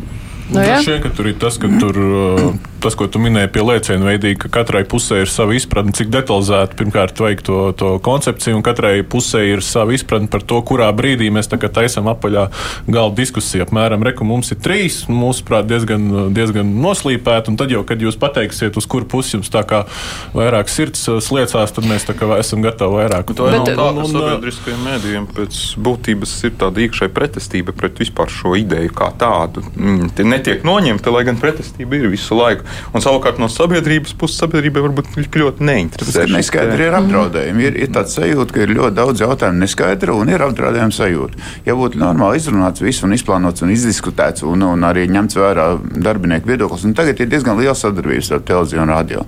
Nu, 0.50 0.60
Droši 0.60 0.92
vien, 0.92 1.02
ka 1.02 1.10
tur 1.16 1.28
ir 1.30 1.36
tas, 1.40 1.56
ka 1.58 1.70
tur, 1.80 1.98
uh, 1.98 2.56
tas, 2.84 2.98
ko 3.00 3.08
tu 3.08 3.20
minēji 3.24 3.48
pie 3.56 3.64
lēcienu 3.64 4.08
veidīgi, 4.10 4.42
ka 4.44 4.50
katrai 4.60 4.82
pusē 4.90 5.22
ir 5.24 5.32
sava 5.32 5.56
izpratne, 5.56 5.94
cik 5.96 6.10
detalizēti 6.12 6.76
pirmkārt 6.82 7.22
vajag 7.24 7.44
to, 7.48 7.60
to 7.80 7.92
koncepciju, 8.04 8.58
un 8.60 8.66
katrai 8.66 8.98
pusē 9.08 9.46
ir 9.48 9.64
sava 9.64 9.96
izpratne 9.96 10.28
par 10.32 10.44
to, 10.44 10.60
kurā 10.68 10.90
brīdī 10.96 11.30
mēs 11.32 11.48
taisām 11.48 12.10
apaļā 12.12 12.50
galda 12.92 13.16
diskusiju. 13.22 13.64
Apmēram, 13.64 14.04
reku 14.04 14.28
mums 14.28 14.52
ir 14.52 14.60
trīs, 14.64 15.04
mūsuprāt, 15.08 15.70
diezgan, 15.70 16.34
diezgan 16.36 16.76
noslīpēti, 16.84 17.54
un 17.54 17.60
tad 17.62 17.72
jau, 17.72 17.86
kad 17.88 18.04
jūs 18.04 18.20
pateiksiet, 18.20 18.76
uz 18.76 18.90
kuru 18.90 19.08
pusi 19.08 19.38
jums 19.38 19.52
tā 19.54 19.64
kā 19.68 19.86
vairāk 20.36 20.72
sirds 20.72 21.08
uh, 21.08 21.22
sliecās, 21.24 21.72
tad 21.72 21.88
mēs 21.88 22.10
tā 22.10 22.18
kā 22.20 22.28
esam 22.42 22.66
gatavi 22.66 23.00
vairāk. 23.00 23.32
To 23.32 23.48
Bet, 23.48 23.62
nav 23.62 23.70
tā, 23.72 23.78
ka 23.80 23.88
uh, 24.04 24.12
sabiedriskajiem 24.12 24.86
mēdījiem 24.90 25.32
pēc 25.40 25.64
būtības 25.88 26.36
ir 26.50 26.56
tāda 26.60 26.84
iekšēja 26.84 27.16
pretestība 27.16 27.76
pret 27.78 28.04
vispār 28.04 28.32
šo 28.34 28.58
ideju 28.60 28.92
kā 28.98 29.14
tādu. 29.24 29.64
Mm, 29.78 30.12
netiek 30.34 30.66
noņemta, 30.68 31.14
lai 31.14 31.24
gan 31.28 31.40
pretestība 31.42 31.98
ir 31.98 32.10
visu 32.12 32.38
laiku. 32.38 32.66
Un 32.94 33.04
savukārt 33.06 33.40
no 33.42 33.50
sabiedrības 33.52 34.16
puses 34.20 34.42
sabiedrībai 34.42 34.84
varbūt 34.88 35.14
ļoti 35.18 35.66
neinteresē. 35.70 36.26
Tas 36.26 36.34
neskaidri 36.34 36.88
ir 36.90 36.98
apdraudējumi. 37.00 37.68
Ir, 37.70 37.80
ir 37.86 37.92
tāds 37.96 38.18
sajūta, 38.18 38.54
ka 38.56 38.64
ir 38.66 38.76
ļoti 38.78 38.98
daudz 39.00 39.24
jautājumu 39.24 39.64
neskaidru 39.64 40.20
un 40.22 40.34
ir 40.34 40.46
apdraudējuma 40.46 40.98
sajūta. 40.98 41.52
Ja 41.68 41.78
būtu 41.80 42.02
normāli 42.02 42.42
izrunāts 42.42 42.84
viss 42.84 43.06
un 43.06 43.16
izplānots 43.18 43.66
un 43.66 43.74
izdiskutēts 43.74 44.46
un, 44.48 44.66
un 44.74 44.88
arī 44.88 45.08
ņemts 45.12 45.40
vērā 45.40 45.68
darbinieku 46.04 46.54
viedoklis, 46.54 46.88
un 46.88 46.98
tagad 46.98 47.22
ir 47.22 47.32
diezgan 47.32 47.60
liela 47.60 47.76
sadarbības 47.78 48.34
ar 48.34 48.48
televīziju 48.48 48.84
un 48.84 48.94
radio. 48.94 49.28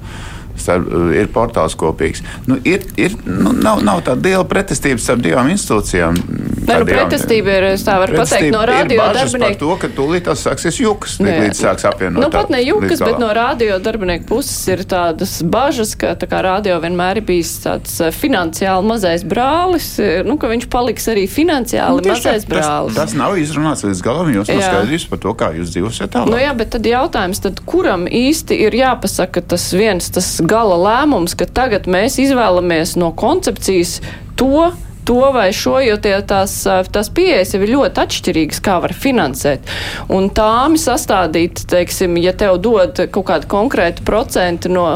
Starp, 0.62 0.90
ir 1.16 1.30
portāls 1.34 1.76
kopīgs. 1.80 2.24
Nu, 2.50 2.60
ir, 2.68 2.86
ir, 3.00 3.16
nu, 3.26 3.54
nav, 3.56 3.84
nav 3.86 4.04
tāda 4.08 4.30
liela 4.30 4.46
pretestība 4.48 5.02
starp 5.02 5.24
divām 5.26 5.52
institūcijām. 5.54 6.20
Ne, 6.66 6.80
nu, 6.82 6.88
pretestība 6.88 7.58
ir, 7.60 7.68
tā 7.86 7.98
var 8.02 8.12
pateikt, 8.16 8.50
no 8.54 8.64
radio 8.66 9.06
darbinieku. 9.14 9.60
to, 9.62 9.74
ka 9.82 9.90
tūlīt 9.94 10.26
tas 10.26 10.42
sāksies 10.46 10.80
jukas, 10.82 11.18
līdz 11.22 11.60
sāks 11.60 11.86
apvienot. 11.86 12.24
Nu, 12.24 12.30
pat 12.34 12.50
ne 12.54 12.62
jukas, 12.64 13.02
bet 13.04 13.20
no 13.22 13.30
radio 13.36 13.78
darbinieku 13.84 14.28
puses 14.32 14.58
ir 14.72 14.82
tādas 14.90 15.38
bažas, 15.46 15.94
ka 16.00 16.16
tā 16.20 16.30
kā 16.32 16.42
radio 16.46 16.80
vienmēr 16.84 17.22
ir 17.22 17.28
bijis 17.28 17.54
tāds 17.64 18.00
eh, 18.02 18.14
finansiāli 18.16 18.90
mazais 18.90 19.26
brālis, 19.28 19.92
eh, 20.02 20.24
nu, 20.26 20.40
ka 20.42 20.50
viņš 20.52 20.68
paliks 20.74 21.06
arī 21.14 21.28
finansiāli 21.30 22.02
nu, 22.02 22.14
mazais 22.16 22.48
tā, 22.48 22.54
brālis. 22.56 22.98
Tas, 22.98 23.14
tas 23.14 23.18
nav 23.20 23.38
izrunāts 23.42 23.86
līdz 23.86 24.04
galam, 24.06 24.34
jūs 24.34 24.50
nav 24.50 24.64
skaidrs 24.66 25.08
par 25.12 25.22
to, 25.22 25.36
kā 25.38 25.52
jūs 25.60 25.74
dzīvosiet 25.76 26.14
tālāk. 26.16 26.34
Nu, 26.34 26.42
jā, 26.42 26.56
bet 26.58 26.74
tad 26.76 26.90
jautājums, 26.90 27.44
tad 27.46 27.62
kuram 27.70 28.08
īsti 28.10 28.58
ir 28.66 28.80
jāpasaka 28.82 29.46
tas 29.54 29.68
viens, 29.76 30.10
tas 30.16 30.32
gala 30.48 30.78
lēmums, 30.80 31.36
ka 31.38 31.48
tagad 31.48 31.90
mēs 31.92 32.20
izvēlamies 32.22 32.96
no 33.02 33.12
koncepcijas 33.18 34.00
to, 34.40 34.72
to 35.06 35.32
vai 35.32 35.54
šo, 35.54 35.78
jo 35.86 35.98
tie, 36.02 36.16
tās, 36.26 36.56
tās 36.92 37.10
pieejas 37.14 37.54
jau 37.54 37.62
ir 37.62 37.74
ļoti 37.76 38.02
atšķirīgas, 38.02 38.62
kā 38.66 38.80
var 38.84 38.94
finansēt. 38.98 39.70
Un 40.12 40.32
tām 40.34 40.80
sastādīt, 40.82 41.62
teiksim, 41.70 42.18
ja 42.22 42.34
tev 42.34 42.58
dod 42.64 42.98
kaut 43.14 43.28
kādu 43.30 43.50
konkrētu 43.52 44.06
procentu 44.08 44.72
no, 44.74 44.88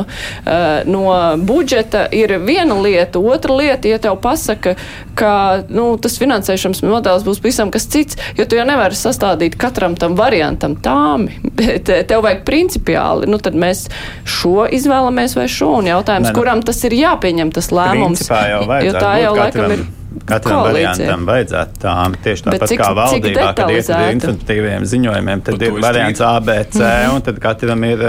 no 0.90 1.04
budžeta, 1.46 2.08
ir 2.16 2.36
viena 2.42 2.80
lieta. 2.82 3.22
Otra 3.22 3.58
lieta, 3.60 3.92
ja 3.92 4.00
tev 4.02 4.18
pasaka, 4.24 4.76
ka 5.20 5.34
nu, 5.70 5.92
tas 6.02 6.18
finansēšanas 6.22 6.82
modelis 6.86 7.28
būs 7.28 7.42
pavisam 7.44 7.74
kas 7.74 7.86
cits, 7.92 8.18
jo 8.38 8.48
tu 8.50 8.58
jau 8.58 8.66
nevari 8.68 8.98
sastādīt 8.98 9.60
katram 9.62 9.98
tam 10.00 10.18
variantam 10.18 10.78
tāmi, 10.80 11.38
bet 11.60 11.92
tev 12.10 12.26
vajag 12.26 12.44
principiāli. 12.50 13.30
Nu, 13.30 13.38
tad 13.38 13.58
mēs 13.60 13.86
šo 14.26 14.66
izvēlamies 14.66 15.38
vai 15.38 15.46
šo, 15.52 15.76
un 15.84 15.94
jautājums, 15.94 16.32
ne, 16.32 16.34
nu, 16.34 16.40
kuram 16.42 16.66
tas 16.66 16.82
ir 16.90 16.98
jāpieņem 16.98 17.54
tas 17.54 17.70
lēmums. 17.76 18.26
Jo 18.26 18.98
tā 18.98 19.16
jau 19.22 19.38
laikam 19.38 19.78
ir 19.78 19.88
Katram 20.30 20.64
variantam 20.66 21.26
vajadzētu 21.30 21.82
tām 21.84 22.16
tieši 22.24 22.46
tāpat 22.48 22.72
cik, 22.72 22.82
kā 22.82 22.92
valdībā, 22.98 23.48
kad 23.58 23.74
iet 23.74 23.90
ar 23.94 24.06
informatīviem 24.16 24.86
ziņojumiem, 24.90 25.44
tad 25.46 25.66
ir 25.68 25.82
variants 25.82 26.22
ABC, 26.26 26.80
mm 26.80 26.86
-hmm. 26.86 27.16
un 27.16 27.26
tad 27.28 27.42
katram 27.44 27.84
ir 27.84 28.06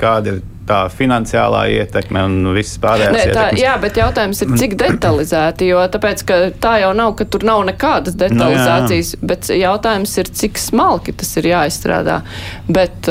kāda 0.00 0.34
ir 0.34 0.42
tā 0.66 0.78
finansiālā 0.92 1.62
ietekme 1.74 2.22
un 2.26 2.50
viss 2.56 2.78
pārējais. 2.82 3.14
Nē, 3.16 3.34
tā, 3.34 3.46
jā, 3.58 3.72
bet 3.82 3.98
jautājums 3.98 4.42
ir, 4.44 4.52
cik 4.60 4.76
detalizēti, 4.80 5.68
jo 5.72 5.82
tāpēc, 5.94 6.24
ka 6.28 6.38
tā 6.62 6.74
jau 6.84 6.92
nav, 6.96 7.14
ka 7.18 7.26
tur 7.32 7.46
nav 7.48 7.64
nekādas 7.68 8.16
detalizācijas, 8.18 9.14
no, 9.14 9.20
jā. 9.20 9.30
bet 9.32 9.50
jautājums 9.58 10.16
ir, 10.22 10.30
cik 10.42 10.60
smalki 10.62 11.16
tas 11.22 11.32
ir 11.40 11.50
jāizstrādā. 11.52 12.20
Bet, 12.68 13.10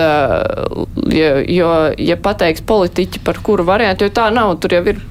jo, 1.17 1.34
jo 1.57 1.73
ja 1.97 2.19
pateiks 2.29 2.63
politiķi 2.67 3.23
par 3.25 3.41
kuru 3.43 3.67
variantu, 3.67 4.07
jo 4.07 4.15
tā 4.21 4.29
nav, 4.34 4.55
tur 4.63 4.77
jau 4.77 4.86
ir 4.93 5.03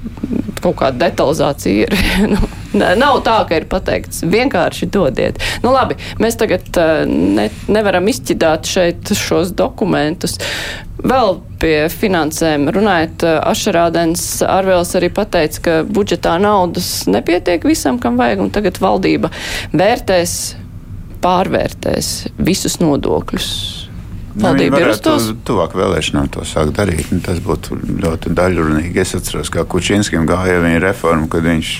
kaut 0.61 0.79
kāda 0.81 1.07
detalizācija. 1.07 1.87
Ir, 1.87 1.95
nu, 2.33 2.49
Nav 2.73 3.19
tā, 3.25 3.35
ka 3.47 3.57
ir 3.59 3.67
pateikts 3.71 4.21
vienkārši 4.23 4.87
dodiet. 4.91 5.41
Nu, 5.63 5.73
labi, 5.75 5.97
mēs 6.23 6.37
tagad 6.39 6.67
ne, 7.09 7.49
nevaram 7.71 8.07
izķidāt 8.07 8.69
šeit 8.69 9.11
šos 9.17 9.51
dokumentus. 9.57 10.37
Vēl 11.01 11.39
pie 11.61 11.75
finansēm 11.91 12.69
runājot, 12.71 13.25
Ašarādens 13.49 14.23
Arvēls 14.45 14.93
arī 14.99 15.11
pateica, 15.13 15.61
ka 15.65 15.77
budžetā 15.83 16.37
naudas 16.41 17.07
nepietiek 17.09 17.65
visam, 17.67 17.99
kam 17.99 18.21
vajag, 18.21 18.45
un 18.45 18.53
tagad 18.53 18.79
valdība 18.81 19.33
vērtēs, 19.73 20.39
pārvērtēs 21.21 22.11
visus 22.39 22.79
nodokļus. 22.81 23.80
Nu, 24.31 24.45
Valdība 24.45 24.79
ir 24.79 24.89
uz 24.93 25.01
to 25.03 25.13
tuvāk 25.47 25.73
vēlēšanām 25.75 26.29
to 26.31 26.45
sākt 26.47 26.71
darīt. 26.77 27.09
Nu, 27.11 27.19
tas 27.23 27.41
būtu 27.43 27.75
ļoti 27.99 28.31
daļrunīgi. 28.37 29.01
Es 29.03 29.11
atceros, 29.17 29.51
kā 29.51 29.65
Kučinskim 29.67 30.23
gāja 30.29 30.61
viņa 30.63 30.79
reforma, 30.83 31.27
kad 31.31 31.43
viņš 31.43 31.71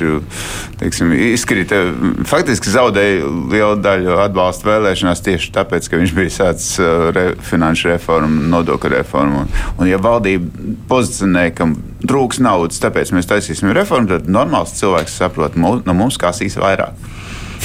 teiksim, 0.82 1.14
izkrita, 1.32 1.80
faktiski 2.28 2.74
zaudēja 2.74 3.30
lielu 3.54 3.80
daļu 3.84 4.18
atbalsta 4.26 4.68
vēlēšanās 4.68 5.24
tieši 5.24 5.54
tāpēc, 5.56 5.88
ka 5.88 6.02
viņš 6.02 6.16
bija 6.18 6.36
sācis 6.42 6.76
uh, 6.84 7.08
re, 7.16 7.26
finanšu 7.48 7.94
reformu, 7.94 8.44
nodokļu 8.52 8.94
reformu. 8.98 9.46
Un, 9.46 9.56
un 9.80 9.92
ja 9.92 10.02
valdība 10.02 10.76
pozicionē, 10.92 11.48
ka 11.56 11.70
trūks 12.04 12.42
naudas, 12.44 12.82
tāpēc 12.84 13.16
mēs 13.16 13.32
taisīsim 13.32 13.72
reformu, 13.78 14.12
tad 14.12 14.28
normāls 14.28 14.76
cilvēks 14.80 15.20
saprot, 15.24 15.56
no 15.56 15.96
mums 15.96 16.20
kasīs 16.20 16.60
vairāk. 16.60 17.00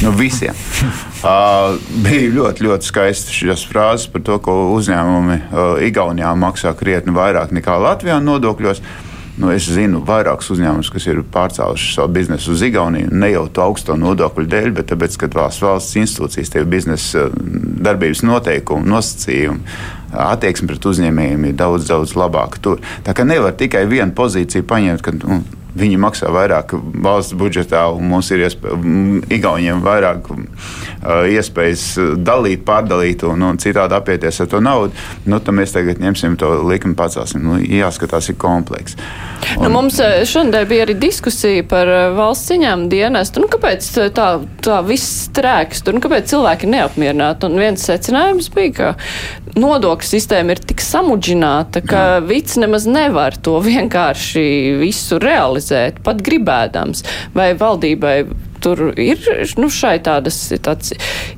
No 0.05 0.15
visiem. 0.17 0.55
Uh, 1.27 1.81
bija 2.05 2.29
ļoti, 2.31 2.63
ļoti 2.63 2.87
skaisti 2.87 3.33
šīs 3.35 3.65
frāzes 3.67 4.05
par 4.13 4.23
to, 4.23 4.37
ka 4.45 4.53
uzņēmumi 4.77 5.39
uh, 5.41 5.81
Igaunijā 5.83 6.29
maksā 6.39 6.71
krietni 6.79 7.11
vairāk 7.17 7.51
nekā 7.57 7.75
Latvijā 7.83 8.21
nodokļos. 8.23 8.83
Nu, 9.41 9.51
es 9.51 9.67
zinu 9.67 10.05
vairākus 10.07 10.53
uzņēmumus, 10.55 10.93
kas 10.93 11.09
ir 11.11 11.19
pārcēluši 11.35 11.91
savu 11.97 12.15
biznesu 12.15 12.55
uz 12.55 12.63
Igauniju. 12.69 13.11
Ne 13.11 13.33
jau 13.33 13.43
to 13.51 13.65
augsto 13.65 13.97
nodokļu 13.99 14.47
dēļ, 14.53 14.71
bet 14.79 14.93
tāpēc, 14.93 15.19
ka 15.19 15.33
valsts, 15.35 15.65
valsts 15.65 15.99
institūcijas, 16.05 16.53
tie 16.55 16.63
biznesa 16.69 17.27
darbības 17.35 18.23
noteikumi, 18.29 18.87
nosacījumi, 18.93 19.77
attieksme 20.29 20.71
pret 20.71 20.89
uzņēmējiem 20.93 21.51
ir 21.51 21.59
daudz, 21.59 21.91
daudz 21.91 22.15
labāka 22.17 22.63
tur. 22.63 22.81
Tā 23.05 23.17
kā 23.17 23.27
nevar 23.27 23.57
tikai 23.59 23.85
vienu 23.91 24.15
pozīciju 24.17 24.69
paņemt, 24.69 25.05
ka 25.05 25.17
nu, 25.19 25.43
Viņi 25.77 25.99
maksā 26.01 26.31
vairāk 26.33 26.75
valsts 27.05 27.37
budžetā, 27.37 27.87
un 27.93 28.09
mums 28.11 28.31
ir 28.33 28.47
Igauniem 28.47 29.83
vairāk 29.85 30.31
uh, 30.33 31.27
iespējas 31.29 31.85
dalīt, 32.25 32.65
pārdalīt 32.67 33.25
un, 33.29 33.43
un 33.51 33.61
citādi 33.61 33.97
apieties 33.97 34.41
ar 34.43 34.51
to 34.53 34.61
naudu. 34.65 34.95
Nu, 35.27 35.41
tad 35.41 35.57
mēs 35.59 35.75
tagad 35.75 36.01
ņemsim 36.03 36.39
to 36.41 36.53
likumu, 36.69 36.97
pacelsim. 36.99 37.45
Nu, 37.45 37.59
jāskatās, 37.61 38.31
ir 38.33 38.39
komplekss. 38.41 38.99
Nu, 39.57 39.61
un, 39.61 39.67
nu, 39.67 39.73
mums 39.79 40.01
šodien 40.29 40.69
bija 40.69 40.87
arī 40.87 40.97
diskusija 41.01 41.65
par 41.69 41.91
valsts 42.17 42.51
ciņām 42.53 42.87
dienestu. 42.93 43.43
Nu, 43.43 43.51
kāpēc 43.53 43.89
tā, 44.17 44.29
tā 44.65 44.81
viss 44.87 45.27
trēks 45.37 45.85
tur? 45.85 45.97
Nu, 45.97 46.05
kāpēc 46.05 46.31
cilvēki 46.33 46.71
neapmierināti? 46.73 47.49
Un 47.49 47.61
viens 47.61 47.85
secinājums 47.91 48.51
bija, 48.55 48.73
ka 48.77 49.46
nodokļu 49.61 50.09
sistēma 50.09 50.55
ir 50.55 50.63
tik 50.73 50.83
samudžināta, 50.85 51.83
ka 51.85 52.03
Jā. 52.17 52.25
vids 52.29 52.59
nemaz 52.61 52.87
nevar 52.89 53.37
to 53.41 53.59
vienkārši 53.71 54.47
visu 54.83 55.21
realizēt, 55.23 56.03
pat 56.07 56.23
gribēdams, 56.27 57.05
vai 57.37 57.53
valdībai 57.59 58.19
tur 58.67 58.91
ir 58.99 59.23
nu, 59.61 59.71
šai 59.71 59.97
tādas, 60.03 60.39
tāds 60.65 60.95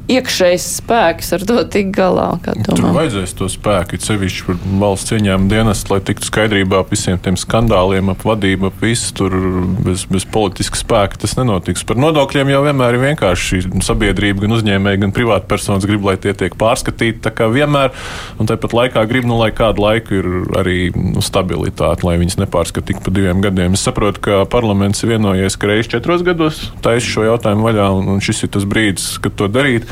iekšējs 0.09 0.67
spēks 0.79 1.35
ar 1.37 1.45
to 1.49 1.61
tik 1.69 1.91
galā. 1.97 2.31
Tur 2.65 2.87
vajadzēs 2.97 3.35
to 3.37 3.49
spēku, 3.53 4.01
sevišķi 4.01 4.47
par 4.47 4.61
valsts 4.81 5.13
ieņēmumu 5.17 5.51
dienestu, 5.53 5.93
lai 5.93 6.01
tiktu 6.09 6.29
skaidrībā 6.31 6.81
ap 6.81 6.93
visiem 6.95 7.21
tiem 7.21 7.37
skandāliem, 7.41 8.13
ap 8.13 8.25
vadību, 8.25 8.71
ap 8.71 8.81
visu 8.85 9.13
tur 9.19 9.37
bez, 9.85 10.07
bez 10.09 10.25
politiska 10.29 10.81
spēka 10.81 11.21
tas 11.25 11.37
nenotiks. 11.39 11.85
Par 11.89 12.01
nodokļiem 12.01 12.53
jau 12.55 12.63
vienmēr 12.65 12.97
ir 12.97 13.05
vienkārši 13.11 13.61
sabiedrība, 13.85 14.47
gan 14.47 14.57
uzņēmēji, 14.57 15.03
gan 15.05 15.15
privātpersonas 15.17 15.87
grib, 15.89 16.07
lai 16.09 16.17
tie 16.23 16.33
tiek 16.39 16.57
pārskatīti. 16.59 17.21
Tā 17.27 17.35
kā 17.35 17.51
vienmēr, 17.53 17.93
un 18.41 18.49
tāpat 18.49 18.77
laikā 18.79 19.05
grib, 19.11 19.29
nu, 19.29 19.37
lai 19.43 19.51
kādu 19.57 19.85
laiku 19.85 20.23
ir 20.23 20.31
arī 20.59 20.79
nu, 20.97 21.21
stabilitāte, 21.25 22.07
lai 22.09 22.17
viņas 22.23 22.41
nepārskata 22.41 22.93
tik 22.93 23.05
pa 23.05 23.13
diviem 23.15 23.45
gadiem. 23.45 23.77
Es 23.77 23.85
saprotu, 23.85 24.23
ka 24.25 24.41
parlaments 24.49 25.05
ir 25.05 25.13
vienojies, 25.17 25.59
ka 25.61 25.69
reizes 25.69 25.93
četros 25.93 26.25
gados 26.27 26.65
taisa 26.85 27.18
šo 27.19 27.27
jautājumu 27.27 27.67
vaļā, 27.67 27.91
un, 27.99 28.15
un 28.15 28.23
šis 28.25 28.47
ir 28.47 28.55
tas 28.55 28.67
brīdis, 28.69 29.17
kad 29.23 29.35
to 29.39 29.51
darīt. 29.51 29.89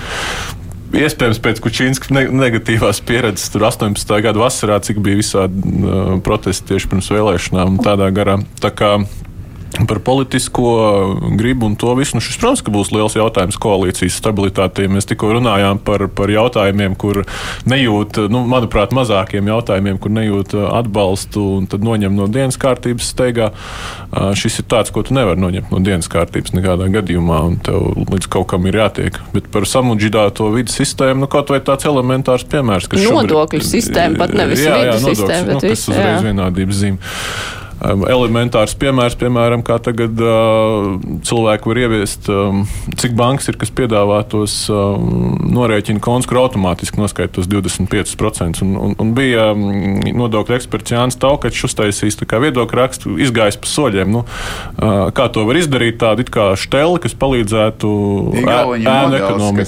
Iespējams, 0.97 1.41
pēc 1.43 1.61
Kučīnas 1.65 2.01
negatīvās 2.15 3.03
pieredzes, 3.05 3.51
tur 3.53 3.67
18. 3.67 4.12
gada 4.23 4.39
vasarā, 4.39 4.79
cik 4.87 5.03
bija 5.03 5.19
visādi 5.19 5.73
uh, 5.83 6.15
protesti 6.25 6.71
tieši 6.71 6.93
pirms 6.93 7.11
vēlēšanām, 7.12 7.81
tādā 7.85 8.09
garā. 8.15 8.39
Tā 8.62 8.71
kā 8.73 8.93
Par 9.76 9.98
politisko 9.98 10.70
gribu 11.37 11.66
un 11.66 11.74
to 11.76 11.92
visu. 11.98 12.16
Nu, 12.16 12.22
šis, 12.24 12.38
protams, 12.40 12.62
būs 12.72 12.92
liels 12.94 13.16
jautājums 13.18 13.59
koalīcijas 13.61 14.16
stabilitātei. 14.22 14.87
Mēs 14.88 15.09
tikko 15.11 15.35
runājām 15.37 15.81
par, 15.85 16.07
par 16.16 16.31
jautājumiem, 16.33 16.94
kur 16.96 17.24
nejūt, 17.68 18.22
nu, 18.33 18.44
manuprāt, 18.48 18.94
mazākiem 18.96 19.50
jautājumiem, 19.50 19.98
kur 20.00 20.14
nejūt 20.16 20.55
atbalstu 20.70 21.44
un 21.59 21.68
tad 21.70 21.85
noņem 21.85 22.16
no 22.16 22.29
dienas 22.33 22.57
kārtības 22.62 23.11
steigā. 23.12 23.50
Šis 24.38 24.62
ir 24.62 24.68
tāds, 24.70 24.94
ko 24.94 25.05
tu 25.07 25.16
nevari 25.18 25.42
noņemt 25.42 25.74
no 25.74 25.83
dienas 25.85 26.09
kārtības 26.12 26.57
nekādā 26.57 26.88
gadījumā, 26.96 27.42
un 27.50 27.61
tev 27.66 27.90
līdz 28.14 28.31
kaut 28.33 28.48
kam 28.55 28.70
ir 28.70 28.81
jātiek. 28.81 29.20
Bet 29.35 29.50
par 29.52 29.68
samudžģītāto 29.68 30.48
vidas 30.55 30.79
sistēmu, 30.81 31.26
nu, 31.26 31.31
kaut 31.33 31.52
vai 31.52 31.61
tāds 31.64 31.90
elementārs 31.90 32.46
piemērs, 32.48 32.88
ka 32.88 33.02
nodokļu 33.02 33.61
šobrīd, 33.61 33.70
sistēma 33.74 34.22
pat 34.24 34.35
nevis 34.40 34.64
jā, 34.64 34.72
jā, 34.72 34.96
vidas 34.96 35.07
sistēma, 35.11 35.46
bet 35.52 35.61
nu, 35.61 35.70
viss, 35.74 35.88
uzreiz 35.92 36.16
jā. 36.16 36.26
vienādības 36.31 36.85
zīme. 36.85 37.14
Elementārs 37.85 38.73
piemērs, 38.81 39.19
piemēram, 39.21 39.61
kā 39.67 39.77
tagad 39.85 40.17
uh, 40.23 40.97
cilvēki 41.27 41.69
var 41.69 41.81
ieviest, 41.83 42.29
um, 42.33 42.62
cik 42.97 43.12
bankas 43.19 43.51
ir, 43.51 43.59
kas 43.61 43.73
piedāvā 43.77 44.23
tos 44.33 44.55
um, 44.73 45.37
norēķinu 45.53 46.01
kontus, 46.01 46.29
kur 46.31 46.41
automātiski 46.41 47.01
noskaita 47.01 47.37
tos 47.37 47.51
25%. 47.53 48.62
Un, 48.65 48.73
un, 48.81 48.95
un 49.03 49.12
bija 49.17 49.51
um, 49.53 50.01
nodokļu 50.23 50.57
eksperts 50.57 50.95
Jānis 50.95 51.21
Taukačs 51.21 51.67
uztaisījis 51.69 52.17
viedokļu 52.27 52.81
rakstu, 52.81 53.19
izgājis 53.21 53.61
pa 53.61 53.69
soļiem. 53.69 54.15
Nu, 54.15 54.25
uh, 54.25 55.12
kā 55.17 55.29
to 55.33 55.45
var 55.49 55.61
izdarīt? 55.61 56.01
Tāda 56.01 56.25
it 56.25 56.33
kā 56.33 56.49
šteli, 56.57 57.01
kas 57.05 57.17
palīdzētu 57.17 57.93
ēnu 58.41 59.21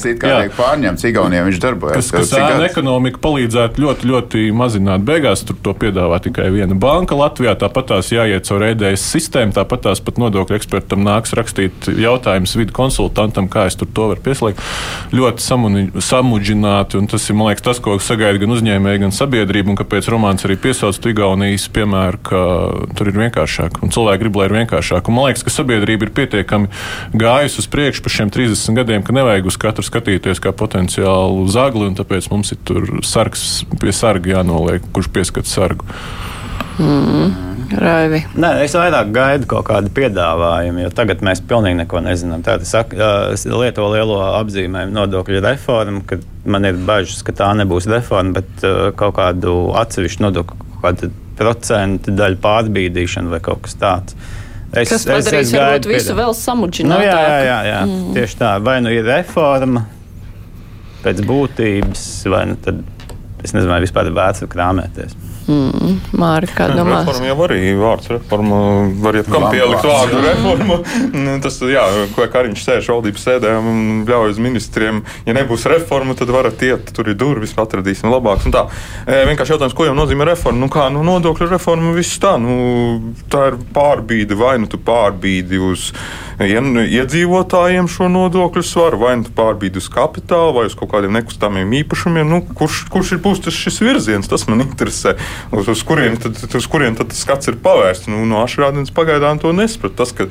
it 0.09 0.21
kā 0.23 0.33
tiek 0.47 0.57
pārņemts 0.57 1.07
Igaunijam, 1.09 1.49
viņš 1.51 1.61
darbojas. 1.62 2.11
Kas, 2.11 2.33
kas 2.33 2.35
ēnu 2.40 2.66
ekonomiku 2.68 3.21
palīdzētu 3.25 3.85
ļoti, 3.85 4.11
ļoti 4.12 4.49
mazināt. 4.57 5.05
Beigās 5.09 5.44
tur 5.49 5.61
to 5.64 5.77
piedāvā 5.77 6.21
tikai 6.25 6.49
viena 6.55 6.77
banka 6.79 7.16
Latvijā. 7.18 7.57
Tāpat 7.59 7.97
tās 7.98 8.12
jāiet 8.14 8.46
caur 8.48 8.64
ēdējas 8.68 9.04
sistēmu, 9.12 9.54
tāpat 9.56 9.84
tās 9.88 10.02
pat 10.04 10.18
nodokļu 10.22 10.56
ekspertam 10.58 11.02
nāks 11.06 11.34
rakstīt 11.37 11.88
jautājumus 11.98 12.54
vidu 12.58 12.74
konsultantam, 12.76 13.48
kā 13.50 13.66
es 13.68 13.78
tur 13.78 13.90
to 13.94 14.08
varu 14.12 14.22
pieslēgt. 14.24 14.62
Ļoti 15.14 15.44
samuni, 15.44 15.84
samudžināti, 16.04 16.98
un 17.00 17.08
tas 17.11 17.26
ir, 17.28 17.38
liekas, 17.38 17.64
tas, 17.66 17.82
ko 17.82 17.96
sagaida 18.02 18.40
gan 18.42 18.54
uzņēmēji, 18.54 19.02
gan 19.04 19.14
sabiedrība, 19.14 19.72
un 19.72 19.80
kāpēc 19.80 20.11
romāns 20.12 20.46
arī 20.46 20.58
piesauc 20.62 21.08
Igaunijas 21.08 21.68
piemēru, 21.74 22.20
ka 22.28 22.40
tur 22.98 23.11
ir 23.11 23.20
vienkāršāk, 23.24 23.80
un 23.82 23.92
cilvēki 23.94 24.22
grib, 24.24 24.38
lai 24.38 24.48
ir 24.48 24.56
vienkāršāk. 24.61 25.08
Un 25.08 25.16
man 25.16 25.28
liekas, 25.28 25.44
ka 25.46 25.54
sabiedrība 25.54 26.06
ir 26.06 26.14
pietiekami 26.14 26.70
gājusi 27.18 27.62
uz 27.62 27.70
priekšu 27.72 28.04
pa 28.04 28.12
šiem 28.12 28.32
30 28.34 28.78
gadiem, 28.78 29.04
ka 29.06 29.16
nevajag 29.16 29.48
uz 29.48 29.58
katru 29.61 29.87
skatīties 29.87 30.42
kā 30.44 30.52
potenciālu 30.52 31.46
zagli, 31.52 31.88
un 31.88 31.96
tāpēc 31.98 32.28
mums 32.32 32.52
ir 32.54 32.61
tur 32.68 32.90
sargs 33.06 33.64
pie 33.80 33.94
sarga 33.96 34.37
jānoliek, 34.37 34.84
kurš 34.92 35.11
pieskat 35.14 35.48
sargu. 35.48 35.88
Mm. 36.79 37.49
Raivi. 37.69 38.23
Nē, 38.41 38.51
es 38.64 38.73
vairāk 38.77 39.11
gaidu 39.12 39.49
kaut 39.51 39.67
kādu 39.69 39.91
piedāvājumu, 39.93 40.87
jo 40.87 40.93
tagad 40.97 41.21
mēs 41.27 41.43
pilnīgi 41.45 41.83
neko 41.83 42.01
nezinām. 42.07 42.41
Tātad 42.47 43.45
lieto 43.53 43.88
lielo 43.93 44.23
apzīmējumu 44.38 44.97
nodokļu 44.97 45.43
reformu, 45.45 46.03
kad 46.09 46.25
man 46.49 46.64
ir 46.64 46.81
bažas, 46.88 47.21
ka 47.27 47.35
tā 47.37 47.51
nebūs 47.61 47.88
reforma, 47.93 48.38
bet 48.41 48.64
uh, 48.64 48.88
kaut 48.97 49.19
kādu 49.19 49.55
atsevišķu 49.83 50.25
nodokļu, 50.25 50.69
kādu 50.81 51.12
procentu 51.38 52.14
daļu 52.17 52.41
pārbīdīšanu 52.43 53.37
vai 53.37 53.43
kaut 53.45 53.67
kas 53.67 53.77
tāds. 53.79 54.17
Es, 54.73 54.91
kas 54.91 55.05
padarīs 55.09 55.49
es, 55.49 55.53
es 55.53 55.57
gaidu, 55.57 55.93
visu 55.93 56.17
vēl 56.17 56.35
samudžinātāku. 56.37 57.05
Nu, 57.05 57.09
jā, 57.09 57.21
jā, 57.25 57.38
jā, 57.45 57.59
jā. 57.69 57.79
Mm. 57.85 58.11
tieši 58.17 58.41
tā. 58.41 58.53
Vai 58.64 58.79
nu 58.85 58.93
ir 58.93 59.07
reforma 59.09 59.87
pēc 61.05 61.23
būtības, 61.25 62.05
vai 62.33 62.47
nu 62.51 62.59
tad 62.64 62.83
es 63.45 63.55
nezinu, 63.55 63.71
vai 63.71 63.81
vispār 63.85 64.11
ir 64.11 64.17
vērts 64.19 64.49
krāpēties. 64.53 65.17
Mm, 65.48 65.94
Māri, 66.20 66.48
kā 66.52 66.66
domā? 66.74 66.98
Reforma 67.00 67.28
jau 67.30 67.37
arī 67.46 67.72
vārds 67.78 68.11
reforma. 68.12 68.58
Var 69.00 69.16
iet 69.16 69.30
kam 69.32 69.46
pielikt 69.48 69.87
vārdu 69.88 70.20
reforma. 70.26 70.76
Nu, 71.14 71.37
tas, 71.44 71.56
jā, 71.64 71.84
ko 72.12 72.26
Kariņš 72.28 72.64
sēž 72.66 72.90
valdības 72.92 73.24
sēdē 73.24 73.54
un 73.56 74.02
ļauj 74.08 74.34
uz 74.34 74.42
ministriem. 74.44 75.00
Ja 75.24 75.37
nebūs 75.38 75.64
reforma, 75.72 76.16
tad 76.18 76.34
varat 76.34 76.61
iet, 76.68 76.92
tur 76.92 77.08
ir 77.08 77.16
durvis, 77.16 77.56
atradīsim 77.56 78.12
labāks. 78.12 78.50
Tā. 78.52 78.66
E, 79.06 79.22
vienkārši 79.30 79.56
jautājums, 79.56 79.76
ko 79.78 79.88
jau 79.88 79.96
nozīmē 79.96 80.28
reforma? 80.28 80.61
Nu, 80.66 80.68
kā, 80.72 80.90
nu, 80.92 81.00
nodokļu 81.08 81.48
reforma, 81.54 81.96
viss 81.96 82.20
tā. 82.20 82.37
Nu, 82.42 83.14
tā 83.32 83.48
ir 83.54 83.61
pārbīde, 83.72 84.37
vai 84.37 84.58
nu 84.61 84.68
tu 84.68 84.80
pārbīdi 84.84 85.62
uz 85.64 85.88
iedzīvotājiem 86.38 87.88
šo 87.90 88.06
nodokļu 88.12 88.62
svaru, 88.62 89.00
vai 89.00 89.16
nu 89.18 89.32
pārbīdi 89.34 89.80
uz 89.80 89.88
kapitālu, 89.90 90.52
vai 90.61 90.68
uz 90.68 90.76
kaut 90.78 90.92
kādiem 90.92 91.16
nekustamiem 91.16 91.72
īpašumiem. 91.80 92.28
Nu, 92.28 92.44
kurš, 92.61 92.84
kurš 92.92 93.16
ir 93.16 93.22
būs 93.24 93.42
tas 93.48 93.56
šis 93.56 93.80
virziens? 93.82 94.30
Tas 94.30 94.46
man 94.50 94.62
interesē. 94.62 95.16
Uz, 95.53 95.68
uz 95.72 95.83
kurien 95.87 96.18
tad, 96.20 96.38
uz 96.38 96.68
kurien 96.70 96.96
tad 96.98 97.14
skats 97.16 97.51
ir 97.51 97.59
pavērsts? 97.64 98.11
Nu, 98.12 98.24
no 98.29 98.42
Ašrādienas 98.44 98.94
pagaidām 98.94 99.40
to 99.42 99.53
nesapratu. 99.57 99.96
Tas, 100.03 100.14
ka 100.16 100.29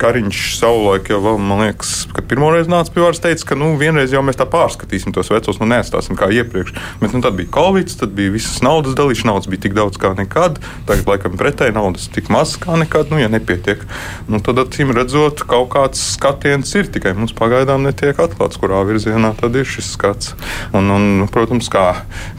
Kariņš 0.00 0.40
savulaik 0.58 1.08
jau, 1.12 1.20
man 1.38 1.62
liekas, 1.64 1.92
kad 2.14 2.26
pirmoreiz 2.30 2.68
nāca 2.70 2.92
pie 2.94 3.02
varas, 3.04 3.20
teica, 3.22 3.50
ka 3.50 3.58
nu, 3.58 3.72
vienreiz 3.80 4.12
jau 4.14 4.22
mēs 4.26 4.38
tā 4.40 4.46
pārskatīsim 4.50 5.14
tos 5.14 5.30
vecos, 5.32 5.60
nu 5.60 5.68
neatstāsim 5.70 6.18
kā 6.18 6.28
iepriekš. 6.34 6.74
Bet 7.00 7.14
nu, 7.14 7.22
tad 7.24 7.36
bija 7.38 7.52
Covid, 7.54 7.92
tad 8.00 8.14
bija 8.16 8.32
visas 8.34 8.60
naudas 8.64 8.96
dalīšana, 8.98 9.32
naudas 9.32 9.50
bija 9.50 9.64
tik 9.66 9.76
daudz 9.76 10.00
kā 10.02 10.12
nekad. 10.18 10.58
Tagad, 10.88 11.06
laikam, 11.08 11.36
pretēji 11.40 11.76
naudas 11.76 12.08
tik 12.12 12.30
maz 12.34 12.56
kā 12.60 12.78
nekad, 12.80 13.12
nu, 13.14 13.20
ja 13.22 13.30
nepietiek. 13.32 13.84
Nu, 14.30 14.40
tad, 14.44 14.60
acīm 14.64 14.90
redzot, 14.96 15.44
kaut 15.48 15.70
kāds 15.74 16.02
skatiens 16.14 16.74
ir 16.78 16.90
tikai 16.92 17.14
mums 17.16 17.34
pagaidām 17.36 17.86
netiek 17.86 18.18
atklāts, 18.24 18.58
kurā 18.60 18.82
virzienā 18.88 19.34
tad 19.38 19.56
ir 19.58 19.68
šis 19.68 19.92
skats. 19.94 20.34
Un, 20.74 20.90
un 20.90 21.28
protams, 21.32 21.70
kā, 21.72 21.86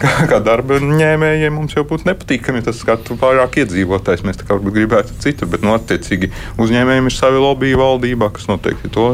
kā, 0.01 0.13
kā 0.29 0.41
darba 0.43 0.81
ņēmējiem 0.83 1.55
mums 1.55 1.75
jau 1.77 1.85
būtu 1.87 2.09
nepatīkami, 2.11 2.61
ja 2.61 2.69
tas 2.69 2.81
skatu 2.83 3.17
pārāk 3.19 3.59
iedzīvotājs. 3.63 4.25
Mēs 4.27 4.41
tā 4.41 4.49
kā 4.49 4.59
gribētu 4.59 5.15
citur, 5.23 5.49
bet, 5.51 5.63
nu, 5.65 5.75
attiecīgi 5.77 6.31
uzņēmējiem 6.61 7.09
ir 7.09 7.15
savi 7.15 7.41
lobby 7.45 7.75
valdībā, 7.79 8.33
kas 8.33 8.49
noteikti 8.51 8.91
to 8.93 9.13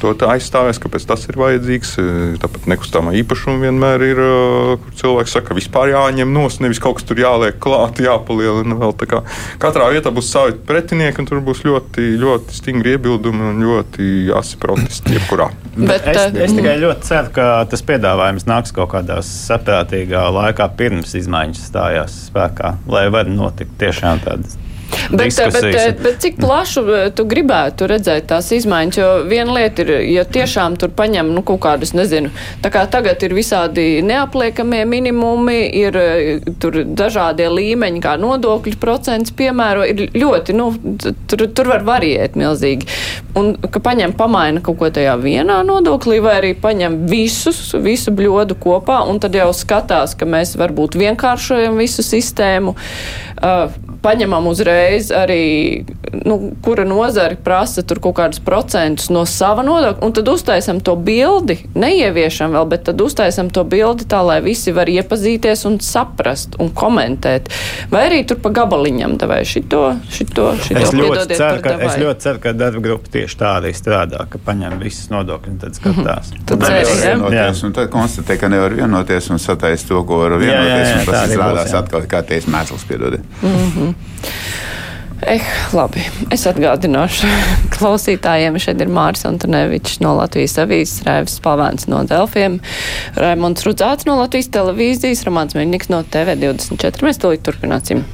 to 0.00 0.14
aizstāvēs, 0.28 0.78
kāpēc 0.82 1.06
tas 1.08 1.24
ir 1.28 1.38
vajadzīgs. 1.38 1.92
E, 1.98 2.04
tāpat 2.42 2.68
nekustamā 2.70 3.14
īpašuma 3.20 3.66
vienmēr 3.66 4.04
ir, 4.06 4.20
e, 4.22 4.76
kur 4.82 4.96
cilvēks 5.00 5.34
saka, 5.36 5.50
ka 5.50 5.58
vispār 5.58 5.92
jāņem 5.92 6.32
nos, 6.34 6.58
nevis 6.62 6.80
kaut 6.82 6.98
kas 6.98 7.08
tur 7.08 7.20
jāliek 7.20 7.58
klāt, 7.62 8.00
jāpalielina 8.02 8.78
vēl. 8.78 8.94
Kā, 9.08 9.22
katrā 9.62 9.88
vietā 9.94 10.12
būs 10.14 10.30
savi 10.32 10.56
pretinieki, 10.68 11.22
un 11.22 11.28
tur 11.30 11.42
būs 11.44 11.64
ļoti, 11.66 12.06
ļoti 12.20 12.56
stingri 12.56 12.96
iebildumi 12.96 13.50
un 13.52 13.64
ļoti 13.64 14.10
asi 14.36 14.58
protesti 14.60 15.16
jebkurā. 15.16 15.50
Bet, 15.76 16.06
es, 16.10 16.22
e, 16.28 16.46
es 16.46 16.54
tikai 16.56 16.78
ļoti 16.82 17.10
ceru, 17.10 17.34
ka 17.38 17.48
tas 17.70 17.84
piedāvājums 17.88 18.48
nāks 18.50 18.74
kaut 18.76 18.92
kādā 18.94 19.20
saprātīgā 19.26 20.28
laikā 20.34 20.70
pirms 20.78 21.14
izmaiņas 21.18 21.68
stājās 21.72 22.22
spēkā, 22.28 22.76
lai 22.90 23.08
var 23.14 23.30
notikt 23.30 23.78
tiešām 23.82 24.24
tādas 24.26 24.58
Bet, 25.10 25.52
bet, 25.52 26.00
bet 26.02 26.20
cik 26.20 26.36
plašu 26.40 26.82
eh, 26.92 27.06
tu 27.16 27.24
gribētu 27.28 27.88
redzēt 27.88 28.28
tās 28.28 28.50
izmaiņas? 28.52 28.98
Jo 28.98 29.08
viena 29.28 29.54
lieta 29.56 29.84
ir, 29.84 29.92
ja 30.12 30.24
tiešām 30.28 30.76
tur 30.80 30.92
paņem 30.96 31.30
nu, 31.32 31.42
kaut 31.46 31.60
kādus, 31.64 31.94
nezinu, 31.96 32.32
tā 32.64 32.70
kā 32.72 32.84
tagad 32.90 33.22
ir 33.24 33.34
visādi 33.36 33.86
neapliekamie 34.04 34.82
minimumi, 34.88 35.58
ir 35.80 35.98
eh, 36.00 36.50
tur 36.60 36.82
dažādie 36.84 37.48
līmeņi, 37.52 38.02
kā 38.04 38.16
nodokļu 38.20 38.76
procents 38.80 39.32
piemēro, 39.36 39.86
ir 39.88 40.12
ļoti, 40.16 40.56
nu, 40.56 40.70
tur, 41.00 41.46
tur 41.48 41.72
var 41.72 41.86
variēt 41.88 42.36
milzīgi. 42.38 42.88
Un 43.38 43.54
ka 43.56 43.80
paņem, 43.84 44.16
pamaina 44.18 44.62
kaut 44.64 44.80
ko 44.80 44.92
tajā 44.92 45.16
vienā 45.20 45.60
nodoklī, 45.66 46.20
vai 46.24 46.38
arī 46.42 46.54
paņem 46.58 47.04
visus, 47.08 47.60
visu 47.80 48.12
bļodu 48.12 48.58
kopā, 48.60 49.02
un 49.08 49.20
tad 49.22 49.36
jau 49.36 49.50
skatās, 49.56 50.16
ka 50.18 50.28
mēs 50.28 50.56
varbūt 50.60 50.98
vienkāršojam 51.00 51.80
visu 51.80 52.04
sistēmu. 52.04 52.76
Uh, 53.38 53.87
paņemam 54.02 54.46
uzreiz 54.50 55.10
arī, 55.14 55.84
nu, 56.24 56.38
kura 56.64 56.84
nozari 56.88 57.36
prasa 57.44 57.82
tur 57.82 58.00
kaut 58.02 58.16
kādus 58.18 58.42
procentus 58.44 59.10
no 59.12 59.24
sava 59.28 59.64
nodokļa, 59.66 60.04
un 60.04 60.14
tad 60.16 60.30
uztaisam 60.30 60.80
to 60.84 60.94
bildi, 60.96 61.58
neieviešam 61.78 62.54
vēl, 62.56 62.68
bet 62.70 62.86
tad 62.88 63.00
uztaisam 63.02 63.50
to 63.54 63.64
bildi 63.68 64.06
tā, 64.08 64.20
lai 64.26 64.38
visi 64.44 64.74
var 64.74 64.90
iepazīties 64.90 65.64
un 65.68 65.78
saprast 65.84 66.58
un 66.62 66.70
komentēt. 66.74 67.50
Vai 67.92 68.06
arī 68.08 68.22
tur 68.28 68.40
pa 68.42 68.52
gabaliņam 68.60 69.18
devai 69.20 69.40
šito, 69.48 69.82
šito, 70.12 70.50
šito. 70.64 70.84
Es 70.84 70.94
ļoti, 70.94 71.38
ceru, 71.38 71.62
ka, 71.64 71.74
es 71.88 71.98
ļoti 72.00 72.26
ceru, 72.26 72.42
ka 72.44 72.54
darba 72.56 72.84
grupa 72.84 73.12
tieši 73.18 73.40
tā 73.40 73.54
arī 73.60 73.74
strādā, 73.76 74.24
ka 74.30 74.40
paņem 74.44 74.78
visas 74.82 75.10
nodokļus 75.12 75.54
un 75.54 75.60
tad 75.62 75.78
skatās. 75.78 76.32
Mm 76.32 76.38
-hmm. 76.38 76.46
Tad, 76.48 76.60
tad, 76.60 76.92
vienoties, 77.02 77.62
un 77.64 77.72
tad 77.72 77.90
konstatē, 77.90 78.38
ka 78.38 78.48
nevar 78.48 78.74
vienoties 78.74 79.30
un 79.30 79.38
sataist 79.38 79.88
to, 79.88 80.02
ko 80.04 80.22
var 80.22 80.38
vienoties, 80.38 80.88
jā, 80.88 80.92
jā, 80.92 80.94
jā, 80.94 81.00
un 81.00 81.12
tas 81.12 81.30
izrādās 81.30 81.74
atkal 81.74 82.06
kā 82.10 82.22
ties 82.22 82.46
mēsls, 82.46 82.86
piedodiet. 82.88 83.24
Mm 83.42 83.48
-hmm. 83.48 83.87
Eh, 85.26 85.42
labi, 85.74 86.04
es 86.30 86.44
atgādināšu 86.46 87.26
klausītājiem. 87.74 88.58
Šeit 88.62 88.78
ir 88.84 88.92
Māris 88.92 89.26
Antonevičs 89.26 89.98
no 90.04 90.14
Latvijas 90.20 90.54
avīzes, 90.62 91.02
Rēvis 91.08 91.40
Pavāns 91.42 91.88
no 91.90 92.04
Delfiem, 92.06 92.60
Raimonds 93.18 93.66
Rudzāts 93.66 94.06
no 94.06 94.14
Latvijas 94.20 94.52
televīzijas, 94.54 95.24
Romāns 95.26 95.58
Meļņiks 95.58 95.90
no 95.90 96.04
TV24. 96.06 97.02
Mēs 97.08 97.18
tūlīt 97.18 97.42
turpināsim. 97.48 98.04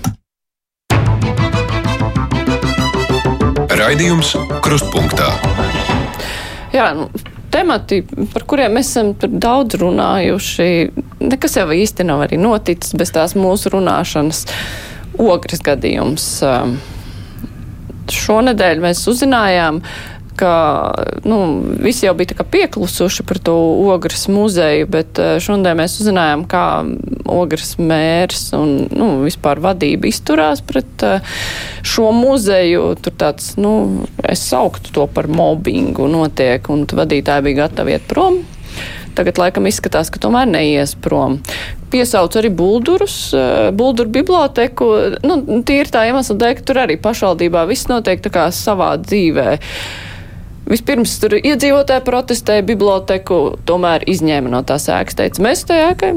Raidījums 3.75 4.33
Krustpunktā. 4.65 5.29
Jā, 6.73 6.89
nu, 6.97 7.11
temati, 7.53 8.01
par 8.33 8.47
kuriem 8.49 8.79
mēs 8.79 8.95
esam 8.95 9.13
daudz 9.21 9.77
runājuši, 9.83 10.71
nekas 11.21 11.61
jau 11.61 11.69
īsti 11.77 12.09
nav 12.09 12.25
arī 12.25 12.41
noticis 12.41 12.97
bez 12.99 13.13
tās 13.15 13.37
mūsu 13.39 13.77
runāšanas 13.77 14.47
ogres 15.21 15.63
gadījums. 15.65 16.27
Um, 16.47 16.79
šonedēļ 18.13 18.83
mēs 18.85 19.05
uzzinājām, 19.09 19.81
ka 20.37 20.55
nu, 21.25 21.39
visi 21.83 22.07
jau 22.07 22.15
bija 22.19 22.45
pieklusuši 22.51 23.23
par 23.27 23.39
to 23.39 23.55
ogres 23.95 24.27
muzeju, 24.29 24.89
bet 24.91 25.21
uh, 25.23 25.37
šodien 25.43 25.79
mēs 25.79 25.99
uzzinājām, 26.03 26.45
kā 26.51 26.65
ogres 27.31 27.77
mērs 27.79 28.49
un 28.59 28.75
nu, 28.91 29.11
vispār 29.25 29.63
vadība 29.63 30.11
izturās 30.11 30.63
pret 30.67 31.07
uh, 31.07 31.37
šo 31.87 32.11
muzeju. 32.15 32.91
Tur 33.05 33.15
tāds, 33.21 33.55
nu, 33.61 34.05
es 34.27 34.43
sauktu 34.51 34.95
to 34.95 35.07
par 35.07 35.31
mobbingu 35.31 36.11
notiek, 36.11 36.67
un 36.71 36.87
vadītāji 36.91 37.49
bija 37.49 37.65
gatavi 37.65 37.97
iet 37.97 38.11
prom. 38.11 38.43
Tagad 39.15 39.39
laikam 39.39 39.69
izskatās, 39.71 40.11
ka 40.11 40.23
tomēr 40.23 40.49
neies 40.51 40.97
prom. 40.99 41.39
Piesauc 41.93 42.35
arī 42.41 42.51
buldurus, 42.51 43.19
eh, 43.35 43.71
bulduru 43.71 44.11
biblioteku. 44.11 45.19
Nu, 45.23 45.39
tīri 45.63 45.91
tā 45.91 46.09
iemesla 46.11 46.37
dēļ, 46.41 46.55
ka 46.59 46.67
tur 46.67 46.83
arī 46.87 46.99
pašvaldībā 46.99 47.67
viss 47.71 47.91
notiek 47.91 48.21
tā 48.21 48.31
kā 48.35 48.49
savā 48.51 48.97
dzīvē. 48.99 49.59
Vispirms 50.67 51.19
tur 51.21 51.37
iedzīvotāji 51.37 52.05
protestēja, 52.07 52.65
biblioteku 52.65 53.59
tomēr 53.69 54.07
izņēma 54.09 54.49
no 54.49 54.63
tās 54.63 54.89
ēkas. 54.89 55.19
Teica, 55.19 55.45
mēs 55.45 55.67
tajā 55.69 55.91
ēkai 55.93 56.15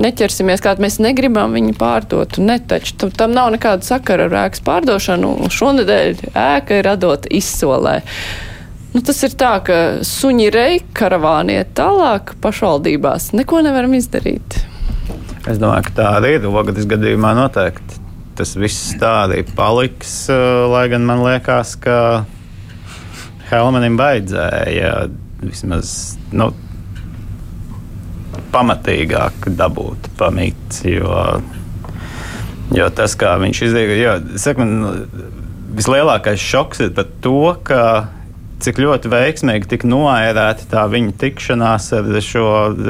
neķersimies, 0.00 0.62
kā 0.62 0.74
mēs 0.82 0.98
negribam 1.02 1.54
viņu 1.56 1.74
pārdot. 1.78 2.38
Ne, 2.42 2.58
taču 2.60 3.10
tam 3.16 3.34
nav 3.36 3.50
nekāda 3.54 3.86
sakara 3.86 4.28
ar 4.28 4.36
ēkas 4.46 4.62
pārdošanu. 4.66 5.50
Šonadēļ 5.52 6.30
ēka 6.30 6.80
ir 6.80 6.88
radota 6.88 7.30
izsolē. 7.40 8.00
Nu, 8.90 9.00
tas 9.06 9.20
ir 9.22 9.36
tā, 9.38 9.52
ka 9.62 9.74
suņi 10.06 10.48
reik, 10.50 10.88
karavāni 10.98 11.60
iet 11.60 11.76
tālāk, 11.78 12.34
pašvaldībās 12.42 13.30
neko 13.38 13.60
nevaram 13.62 13.94
izdarīt. 13.94 14.58
Es 15.46 15.60
domāju, 15.62 15.86
ka 15.86 15.96
tā 15.96 16.08
arī 16.18 16.34
ir. 16.40 16.48
Ogadas 16.50 16.88
gadījumā 16.90 17.32
noteikti 17.38 18.00
tas 18.40 18.54
viss 18.56 18.94
tā 19.00 19.26
arī 19.26 19.44
paliks. 19.56 20.14
Lai 20.72 20.86
gan 20.92 21.04
man 21.06 21.22
liekas, 21.26 21.74
ka 21.80 22.24
Helmanim 23.50 23.98
vajadzēja 24.00 24.92
vismaz 25.40 25.94
nu, 26.36 26.50
pamatīgāk 28.54 29.50
dabūt 29.58 30.10
pamīts. 30.18 30.84
Jo, 30.88 31.40
jo 32.74 32.88
tas, 32.96 33.16
kā 33.18 33.34
viņš 33.42 33.62
izdarīja, 33.68 34.14
jo, 34.38 34.54
man, 34.60 34.72
vislielākais 35.76 36.40
šoks 36.42 36.86
ir 36.86 36.94
par 36.96 37.10
to, 37.24 37.42
ka 37.66 37.82
cik 38.64 38.78
ļoti 38.82 39.10
veiksmīgi 39.12 39.70
tika 39.74 39.88
noērēta 39.90 40.68
tā 40.70 40.84
viņa 40.92 41.16
tikšanās 41.20 41.90
ar 41.96 42.14
šo 42.24 42.46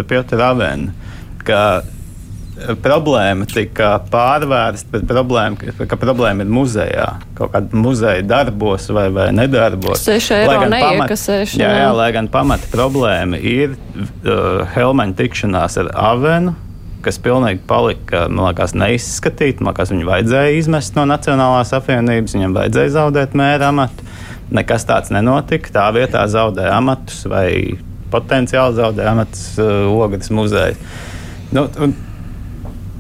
Piotru 0.09 0.41
Ravenu 0.41 0.95
problēma 2.83 3.47
tika 3.49 3.95
pārvērsta, 4.11 4.91
bet 4.93 5.05
problēma, 5.09 5.73
ka, 5.89 5.99
problēma 6.01 6.45
ir 6.45 6.53
muzejā. 6.53 7.07
Kaut 7.39 7.55
kāda 7.55 7.77
muzeja 7.79 8.25
darbos 8.27 8.89
vai, 8.93 9.09
vai 9.15 9.29
nedarbos. 9.37 10.03
Seši 10.05 10.35
eiro 10.43 10.67
neiekasēšana. 10.73 11.63
Jā, 11.63 11.71
jā, 11.85 11.93
lai 11.97 12.11
gan 12.17 12.29
pamata 12.33 12.69
problēma 12.73 13.41
ir 13.41 13.77
uh, 13.77 14.67
Helmaņa 14.75 15.17
tikšanās 15.21 15.79
ar 15.81 15.93
Avenu, 16.11 16.55
kas 17.05 17.21
pilnīgi 17.23 17.63
palika, 17.69 18.27
liekas, 18.29 18.77
neizskatīta. 18.77 19.65
Man 19.65 19.73
liekas, 19.73 19.95
viņu 19.95 20.11
vajadzēja 20.11 20.59
izmest 20.59 20.99
no 20.99 21.07
Nacionālās 21.09 21.73
apvienības, 21.77 22.37
viņam 22.37 22.59
vajadzēja 22.61 22.97
zaudēt 22.99 23.39
mēra 23.39 23.73
amatu. 23.73 24.09
Nekas 24.51 24.87
tāds 24.89 25.13
nenotika. 25.15 25.71
Tā 25.75 25.87
vietā 25.95 26.25
zaudēja 26.31 26.75
amatus 26.79 27.23
vai 27.31 27.79
potenciāli 28.11 28.79
zaudēja 28.79 29.13
amatus 29.15 29.45
uh, 29.63 29.87
Ogres 29.95 30.33
muzeja. 30.35 30.79
Nu, 31.55 31.69
un, 31.83 31.95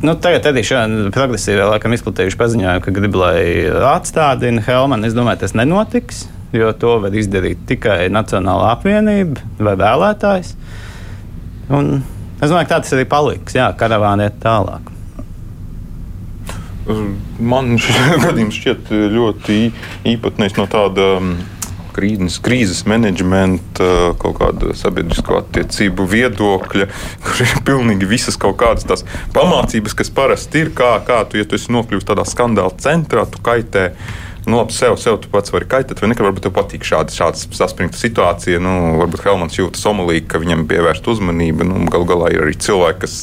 Nu, 0.00 0.14
tagad 0.16 0.46
arī 0.48 0.62
šādi 0.64 1.10
progresīvi 1.12 1.60
laikam 1.68 1.92
izplatījuši 1.92 2.38
paziņojumu, 2.40 2.80
ka 2.86 2.92
grib, 2.96 3.16
lai 3.20 3.42
atstādina 3.90 4.62
Helmanu. 4.64 5.04
Es 5.04 5.12
domāju, 5.12 5.42
tas 5.42 5.52
nenotiks, 5.52 6.22
jo 6.56 6.70
to 6.80 6.94
var 7.02 7.12
izdarīt 7.20 7.66
tikai 7.68 8.06
Nacionāla 8.08 8.70
apvienība 8.78 9.44
vai 9.60 9.74
vēlētājs. 9.82 10.54
Un 11.76 11.98
es 12.40 12.46
domāju, 12.48 12.64
ka 12.64 12.78
tā 12.78 12.80
tas 12.86 12.96
arī 12.96 13.04
paliks. 13.12 13.58
Jā, 13.60 13.68
karavāni 13.76 14.24
iet 14.30 14.40
tālāk. 14.40 14.89
Man 17.40 17.76
šis 17.82 18.20
gadījums 18.26 18.60
šķiet 18.60 18.92
ļoti 19.16 19.62
īpatnējs 20.16 20.60
no 20.60 20.68
tāda. 20.70 21.14
Um 21.20 21.32
krīzes, 21.94 22.38
krīzes 22.42 22.84
menedžmenta, 22.88 24.14
kaut 24.20 24.38
kāda 24.38 24.74
sabiedrisko 24.78 25.40
attiecību 25.40 26.06
viedokļa, 26.10 26.88
kur 27.26 27.44
ir 27.44 27.54
pilnīgi 27.66 28.08
visas 28.10 28.38
kaut 28.40 28.58
kādas 28.62 28.86
tās 28.88 29.04
pamācības, 29.34 29.96
kas 29.98 30.12
parasti 30.14 30.64
ir. 30.64 30.74
Kā, 30.76 30.96
kā 31.06 31.22
tu, 31.28 31.40
ja 31.40 31.48
tu 31.48 31.58
esi 31.58 31.72
nokļuvis 31.74 32.08
tādā 32.08 32.26
skandāla 32.28 32.74
centrā, 32.80 33.26
tu 33.30 33.42
kaitē. 33.44 33.90
Nu, 34.50 34.58
labi, 34.58 34.74
sev, 34.74 34.96
sev 34.98 35.20
tu 35.22 35.30
pats 35.30 35.52
vari 35.54 35.68
kaitēt, 35.70 36.00
vai 36.02 36.10
nekā 36.10 36.24
varbūt 36.26 36.48
tev 36.48 36.54
patīk 36.56 36.82
šāda, 36.86 37.14
šāda 37.14 37.38
saspringta 37.54 37.98
situācija. 38.00 38.58
Nu, 38.62 38.72
varbūt 38.98 39.22
Helmans 39.22 39.58
jūtas 39.58 39.84
omulīgi, 39.86 40.26
ka 40.32 40.40
viņam 40.42 40.64
pievērst 40.70 41.06
uzmanību. 41.12 41.66
Nu, 41.68 41.84
Galu 41.92 42.08
galā 42.08 42.32
ir 42.34 42.42
arī 42.42 42.56
cilvēki, 42.58 43.00
kas 43.04 43.18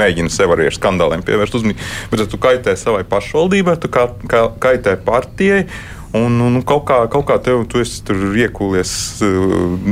mēģina 0.00 0.30
sev 0.30 0.54
arī 0.54 0.68
ar 0.70 0.76
skandāliem 0.76 1.24
pievērst 1.26 1.58
uzmanību. 1.58 1.88
Bet, 2.12 2.22
ja 2.22 2.28
tu 2.30 2.38
kaitē 2.42 2.76
savai 2.78 3.02
pašvaldībai, 3.10 3.80
tu 3.82 3.90
kā, 3.90 4.06
kā, 4.30 4.44
kaitē 4.62 4.94
partijai. 5.06 5.64
Un, 6.10 6.40
un 6.42 6.58
kaut 6.66 6.88
kā, 6.88 6.96
kaut 7.06 7.28
kā 7.28 7.36
tev, 7.38 7.60
tu 7.70 7.78
esi 7.78 8.02
iekūlies 8.42 8.92
eh, 9.22 9.34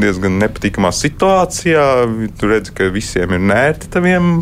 diezgan 0.02 0.40
nepatīkamā 0.42 0.90
situācijā. 0.90 1.84
Tu 2.40 2.48
redzi, 2.50 2.72
ka 2.74 2.88
visiem 2.90 3.36
ir 3.36 3.44
nērti 3.46 3.90
taviem 3.92 4.40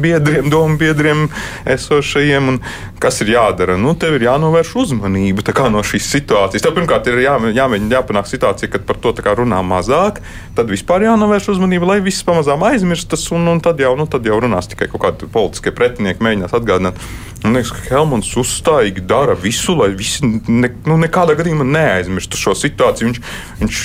biedriem, 0.00 0.48
domu 0.52 0.78
biedriem, 0.80 1.26
esošajiem. 1.68 2.54
Kas 3.02 3.20
ir 3.24 3.34
jādara? 3.34 3.76
Nu, 3.76 3.92
tev 3.98 4.16
ir 4.16 4.24
jānovērš 4.28 4.70
uzmanība 4.86 5.44
no 5.74 5.82
šīs 5.84 6.08
situācijas. 6.14 6.64
Tev 6.64 6.78
pirmkārt 6.78 7.10
ir 7.10 7.20
jā, 7.20 7.34
jāmēģina 7.58 7.98
jāpanāk 7.98 8.30
situācija, 8.30 8.70
kad 8.72 8.86
par 8.88 8.96
to 9.02 9.12
runā 9.12 9.60
mazāk. 9.66 10.22
Tad 10.56 10.70
vispār 10.72 11.04
jānovērš 11.10 11.50
uzmanība, 11.56 11.90
lai 11.92 11.98
viss 12.00 12.24
pamazām 12.24 12.64
aizmirstas. 12.70 13.26
Un, 13.36 13.44
un 13.52 13.60
tad, 13.60 13.82
jau, 13.82 13.92
nu, 13.98 14.08
tad 14.08 14.24
jau 14.24 14.40
runās 14.40 14.70
tikai 14.70 14.88
kaut 14.88 15.04
kādi 15.04 15.28
politiskie 15.28 15.74
pretinieki, 15.76 16.24
mēģinās 16.24 16.56
atgādināt. 16.56 17.04
Man 17.42 17.58
liekas, 17.58 17.72
ka 17.74 17.88
Helmans 17.90 18.30
uzstājīgi 18.38 19.02
dara 19.10 19.34
visu, 19.34 19.74
lai 19.74 19.90
visi 19.98 20.22
ne, 20.22 20.70
nu, 20.86 20.94
nekādā 21.02 21.36
gadījumā 21.38 21.66
neaizmirstu 21.68 22.38
šo 22.40 22.54
situāciju. 22.58 23.10
Viņš, 23.10 23.20
viņš 23.60 23.82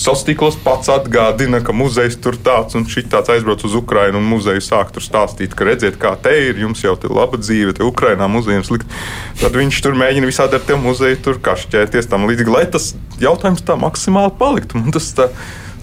sastīklos 0.00 0.56
pats 0.64 0.90
atgādina, 0.92 1.60
ka 1.64 1.74
muzejs 1.76 2.16
tur 2.22 2.38
tāds 2.40 2.76
un 2.78 2.86
šitāds 2.88 3.32
aizbrauc 3.34 3.64
uz 3.66 3.76
Ukrajinu 3.78 4.20
un 4.20 4.28
muzeju 4.30 4.62
sāk 4.64 4.92
tur 4.94 5.04
stāstīt, 5.04 5.54
ka 5.56 5.68
redziet, 5.68 5.98
kā 6.00 6.14
te 6.22 6.32
ir, 6.48 6.60
jums 6.62 6.84
jau 6.84 6.96
ir 6.96 7.14
laba 7.16 7.40
dzīve, 7.40 7.74
te 7.76 7.86
Ukrajinā 7.86 8.28
muzejiem 8.30 8.64
slikt. 8.66 8.88
Tad 9.40 9.56
viņš 9.58 9.82
tur 9.84 9.98
mēģina 10.00 10.30
visādi 10.30 10.56
ar 10.56 10.64
tiem 10.66 10.84
muzeju 10.86 11.20
tur 11.26 11.42
kašķēties 11.44 12.10
tam 12.10 12.28
līdzīgi, 12.30 12.54
lai 12.54 12.66
tas 12.70 12.92
jautājums 13.20 13.66
tā 13.66 13.76
maksimāli 13.80 14.32
paliktu. 14.40 14.80
Un 14.80 14.94
tas 14.94 15.10
tā, 15.16 15.28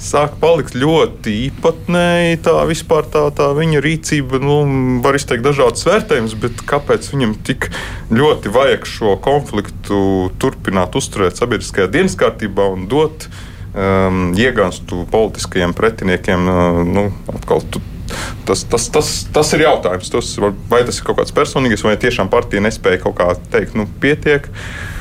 sāk 0.01 0.37
palikt 0.41 0.75
ļoti 0.77 1.33
īpatnēji. 1.47 2.39
Tā 2.45 2.55
vispār 2.69 3.07
tā, 3.11 3.25
tā 3.35 3.49
viņa 3.57 3.81
rīcība, 3.83 4.39
nu, 4.43 4.59
var 5.03 5.17
izteikt 5.17 5.45
dažādas 5.45 5.85
vērtējumus, 5.87 6.37
bet 6.41 6.63
kāpēc 6.69 7.09
viņam 7.13 7.35
tik 7.47 7.69
ļoti 8.13 8.53
vajag 8.53 8.87
šo 8.89 9.17
konfliktu 9.23 9.99
turpināt 10.41 10.97
uzturēt 10.97 11.39
sabiedriskajā 11.39 11.89
dienas 11.93 12.17
kārtībā 12.19 12.69
un 12.75 12.87
dot 12.91 13.27
um, 13.27 14.33
iegānstu 14.37 15.05
politiskajiem 15.11 15.75
pretiniekiem? 15.77 16.49
Uh, 16.49 16.83
nu, 16.87 17.07
atkal, 17.35 17.65
tu, 17.65 17.83
Tas, 18.47 18.61
tas, 18.71 18.85
tas, 18.87 19.07
tas 19.35 19.49
ir 19.57 19.65
jautājums. 19.65 20.07
Tas, 20.07 20.29
vai 20.71 20.77
tas 20.87 20.95
ir 20.95 21.03
kaut 21.03 21.17
kāds 21.17 21.33
personīgs, 21.35 21.81
vai 21.83 21.97
tiešām 21.99 22.29
partija 22.31 22.63
nespēja 22.63 23.01
kaut 23.03 23.17
kā 23.17 23.33
teikt, 23.51 23.75
nu, 23.75 23.83
pietiek. 23.99 24.47
Uh, 24.47 24.96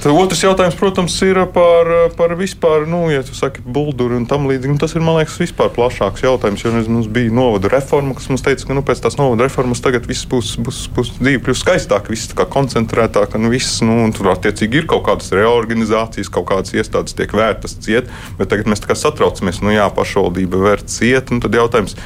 Tad 0.00 0.14
otrs 0.16 0.40
jautājums, 0.40 0.76
protams, 0.80 1.12
ir 1.26 1.36
par, 1.52 1.88
par 2.16 2.32
vispār, 2.38 2.86
nu, 2.88 3.02
ja 3.12 3.20
tu 3.26 3.34
saki, 3.36 3.60
bulduri 3.60 4.16
un 4.16 4.24
tam 4.28 4.46
līdzīgi. 4.48 4.72
Nu, 4.72 4.80
tas 4.80 4.94
ir, 4.96 5.02
man 5.04 5.18
liekas, 5.18 5.36
vispār 5.42 5.68
plašāks 5.76 6.24
jautājums. 6.24 6.64
Jo 6.64 6.72
mums 6.72 7.10
bija 7.12 7.34
novada 7.36 7.68
reforma, 7.68 8.16
kas 8.16 8.30
mums 8.32 8.44
teica, 8.46 8.64
ka 8.64 8.78
nu, 8.78 8.84
pēc 8.86 9.02
tās 9.04 9.18
novada 9.20 9.44
reformas 9.44 9.84
tagad 9.84 10.08
viss 10.08 10.24
būs, 10.30 10.54
būs, 10.64 10.80
būs 10.96 11.12
dzīve 11.18 11.44
kļūst 11.44 11.66
skaistāka, 11.66 12.14
viss 12.14 12.32
kā 12.32 12.48
koncentrētāk, 12.48 13.36
un 13.36 13.52
viss, 13.52 13.82
nu, 13.84 13.98
un 14.06 14.16
tur 14.16 14.32
attiecīgi 14.32 14.80
ir 14.80 14.88
kaut 14.88 15.04
kādas 15.10 15.28
reorganizācijas, 15.36 16.32
kaut 16.32 16.48
kādas 16.48 16.72
iestādes 16.72 17.18
tiek 17.18 17.36
vērtas 17.36 17.76
ciet, 17.84 18.08
bet 18.40 18.54
tagad 18.54 18.72
mēs 18.72 18.80
tā 18.80 18.94
kā 18.94 18.96
satraucamies, 18.96 19.60
nu 19.60 19.76
jā, 19.76 19.84
pašvaldība 19.92 20.64
vērt 20.64 20.88
ciet, 20.88 21.28
un 21.28 21.44
tad 21.44 21.60
jautājums, 21.60 21.98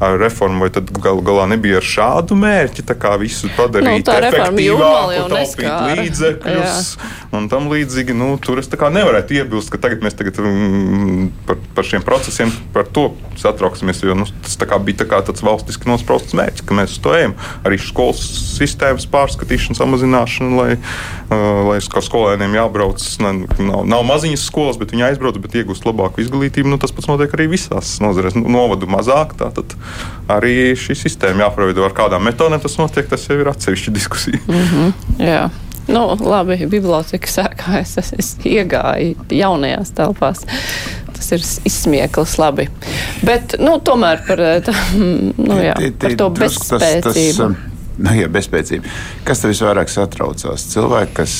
reformu, 0.00 0.60
vai 0.62 0.70
tad 0.70 0.90
galu 1.02 1.22
galā 1.26 1.48
nebija 1.50 1.80
ar 1.80 1.86
šādu 1.86 2.36
mērķi, 2.38 2.84
tā 2.86 2.94
kā 2.98 3.16
visu 3.18 3.50
padarīt 3.56 4.06
nu, 4.06 4.14
efektīvāku, 4.28 5.24
taupīt 5.32 5.98
līdzekļus. 5.98 6.90
Un 7.38 7.48
tam 7.50 7.68
līdzīgi. 7.72 8.16
Nu, 8.16 8.32
tur 8.42 8.60
es 8.62 8.70
nevarētu 8.70 9.38
iebilst, 9.38 9.70
ka 9.72 9.80
tagad 9.82 10.02
mēs 10.04 10.16
tagad, 10.18 10.38
mm, 10.42 11.28
par, 11.48 11.58
par 11.76 11.86
šiem 11.88 12.04
procesiem 12.06 12.52
par 12.74 12.88
to 12.90 13.10
satrauksimies, 13.38 14.02
jo 14.02 14.16
nu, 14.18 14.26
tas 14.44 14.56
tā 14.58 14.66
bija 14.82 15.04
tā 15.04 15.20
tāds 15.26 15.44
valstiski 15.44 15.88
nosprausts 15.88 16.36
mērķis, 16.38 16.64
ka 16.66 16.76
mēs 16.76 16.96
uz 16.96 17.02
to 17.04 17.14
ejam. 17.14 17.34
Arī 17.66 17.78
skolas 17.82 18.22
sistēmas 18.58 19.06
pārskatīšana, 19.10 19.78
samazināšana, 19.78 20.58
lai, 20.58 20.76
uh, 20.78 21.70
lai 21.70 21.78
skolēniem 21.82 22.56
jābrauc. 22.58 23.04
Ne, 23.22 23.32
nav, 23.62 23.84
nav 23.88 24.04
maziņas 24.08 24.46
skolas, 24.48 24.80
bet 24.80 24.94
viņi 24.94 25.06
aizbrauc, 25.10 25.38
bet 25.42 25.56
iegūst 25.60 25.86
labāku 25.88 26.22
izglītību. 26.24 26.72
Nu, 26.72 26.80
tas 26.82 26.94
pats 26.94 27.10
notiek 27.10 27.34
arī 27.36 27.48
visās 27.54 27.96
nozarēs. 28.02 28.36
Nu, 28.38 28.48
novadu 28.52 28.90
mazāk. 28.90 29.36
Tātad, 29.38 29.76
arī 30.32 30.74
šī 30.78 30.98
sistēma 30.98 31.46
jāpaveido 31.46 31.86
ar 31.86 31.96
kādām 31.96 32.26
metodēm. 32.28 32.62
Tas 32.64 32.78
notiek, 32.80 33.08
tas 33.10 33.28
jau 33.28 33.38
ir 33.38 33.52
atsevišķa 33.52 33.94
diskusija. 33.94 34.42
Mm 34.48 34.68
-hmm, 34.68 34.92
jā. 35.22 35.48
Nu, 35.88 36.02
labi, 36.20 36.58
biblioteka 36.68 37.30
sēkā 37.32 37.78
es, 37.80 37.94
es, 38.00 38.12
es 38.20 38.34
iegāju 38.46 39.16
jaunajās 39.32 39.94
telpās. 39.96 40.44
Tas 41.18 41.32
ir 41.34 41.42
izsmieklis, 41.66 42.36
labi. 42.38 42.68
Bet, 43.26 43.56
nu, 43.62 43.78
tomēr 43.84 44.22
par, 44.28 44.44
tā, 44.66 44.74
nu, 45.48 45.58
jā, 45.64 45.74
par 45.98 46.18
to 46.20 46.28
bezspēcību. 46.36 47.08
Tas, 47.08 47.18
tas, 47.18 47.42
um, 47.48 47.56
nu, 47.98 48.12
ja 48.14 48.28
bezspēcība. 48.32 48.90
Kas 49.26 49.42
tev 49.42 49.52
visvairāk 49.52 49.90
satraucās? 49.90 50.64
Cilvēki, 50.72 51.14
kas 51.18 51.34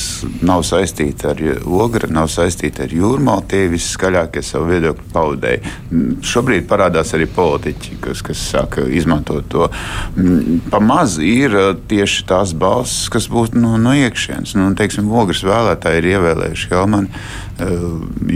nav 0.45 0.63
saistīti 0.67 1.27
ar 1.29 1.41
ogri, 1.63 2.09
nav 2.13 2.29
saistīti 2.31 2.83
ar 2.85 2.93
jūrmālu, 2.93 3.45
tie 3.49 3.65
viskaļākie 3.71 4.43
savu 4.45 4.69
viedokļu 4.73 5.07
paudēji. 5.15 5.63
Mm, 5.89 6.19
šobrīd 6.31 6.67
parādās 6.69 7.13
arī 7.17 7.29
politiķi, 7.35 7.99
kas, 8.03 8.23
kas 8.25 8.43
saka 8.53 8.85
izmantot 8.85 9.47
to. 9.51 9.69
Mm, 10.15 10.61
Pamaz 10.69 11.17
ir 11.23 11.55
uh, 11.55 11.71
tieši 11.89 12.27
tās 12.29 12.53
balss, 12.57 13.07
kas 13.13 13.29
būtu 13.31 13.59
no, 13.59 13.75
no 13.81 13.95
iekšienes. 13.97 14.55
Nu, 14.59 14.71
teiksim, 14.79 15.09
ogres 15.11 15.43
vēlētāji 15.47 16.03
ir 16.03 16.11
ievēlējuši 16.15 16.73
Helmanu, 16.73 17.11
uh, 17.11 17.85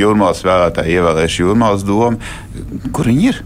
jūrmālas 0.03 0.45
vēlētāji 0.47 0.99
ievēlējuši 0.99 1.43
jūrmālas 1.43 1.88
domu. 1.88 2.21
Kur 2.93 3.11
viņi 3.11 3.34
ir? 3.34 3.43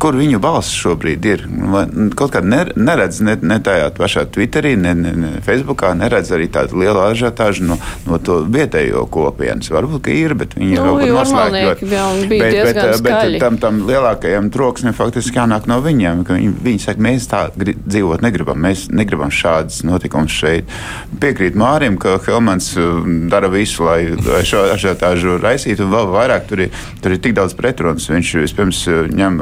Kur 0.00 0.16
viņu 0.16 0.40
balss 0.42 0.74
šobrīd 0.78 1.26
ir. 1.28 1.44
Vai 1.72 1.84
kaut 2.16 2.34
kādā 2.34 2.64
neredz 2.76 3.20
ne, 3.24 3.36
ne 3.40 3.58
tajā 3.64 3.90
pašā 3.96 4.24
Twitterī, 4.34 4.74
ne, 4.80 4.94
ne, 4.96 5.12
ne 5.18 5.32
Facebookā, 5.44 5.92
neredz 5.98 6.32
arī 6.34 6.48
tādu 6.52 6.80
lielu 6.82 7.02
ažiotāžu 7.04 7.66
no, 7.68 7.78
no 8.08 8.18
to 8.22 8.40
vietējo 8.48 9.04
kopienas. 9.12 9.70
Varbūt, 9.74 10.04
ka 10.06 10.14
ir, 10.14 10.36
bet 10.38 10.56
viņi 10.58 10.78
Nu, 10.78 10.96
ir 11.00 11.12
jūrmalnieki 11.12 11.88
noslēgti. 11.88 11.90
Bet, 12.32 12.56
bet, 12.56 12.80
bet 12.80 13.00
skaļi. 13.00 13.42
tam, 13.42 13.58
tam 13.62 13.82
lielākajam 13.88 14.50
troksnim 14.54 14.96
faktiski 14.96 15.40
jānāk 15.40 15.68
no 15.70 15.80
viņiem. 15.84 16.24
Viņi, 16.28 16.54
viņi 16.64 16.84
saka, 16.84 17.04
mēs 17.04 17.28
tā 17.30 17.44
dzīvot 17.56 18.24
negribam, 18.24 18.60
mēs 18.64 18.86
negribam 18.92 19.32
šādas 19.34 19.82
notikumus 19.86 20.34
šeit. 20.34 20.72
Piekrīt 21.20 21.58
Mārim, 21.58 21.98
ka 22.00 22.16
Helmans 22.24 22.72
uh, 22.78 23.04
dara 23.32 23.52
visu, 23.52 23.84
lai 23.86 24.04
lai 24.24 24.42
šo 24.46 24.64
ažiotāžu 24.74 25.38
raisītu, 25.42 25.86
un 25.86 25.92
vēl 25.94 26.10
vairāk 26.14 26.48
tur 26.48 26.64
ir, 26.66 26.82
tur 27.02 27.14
ir 27.14 27.20
tik 27.22 27.36
daudz 27.36 27.54
pretrunas. 27.58 28.08
Viņš 28.10 28.34
vispirms 28.42 28.84
uh, 28.90 29.04
ņem 29.10 29.40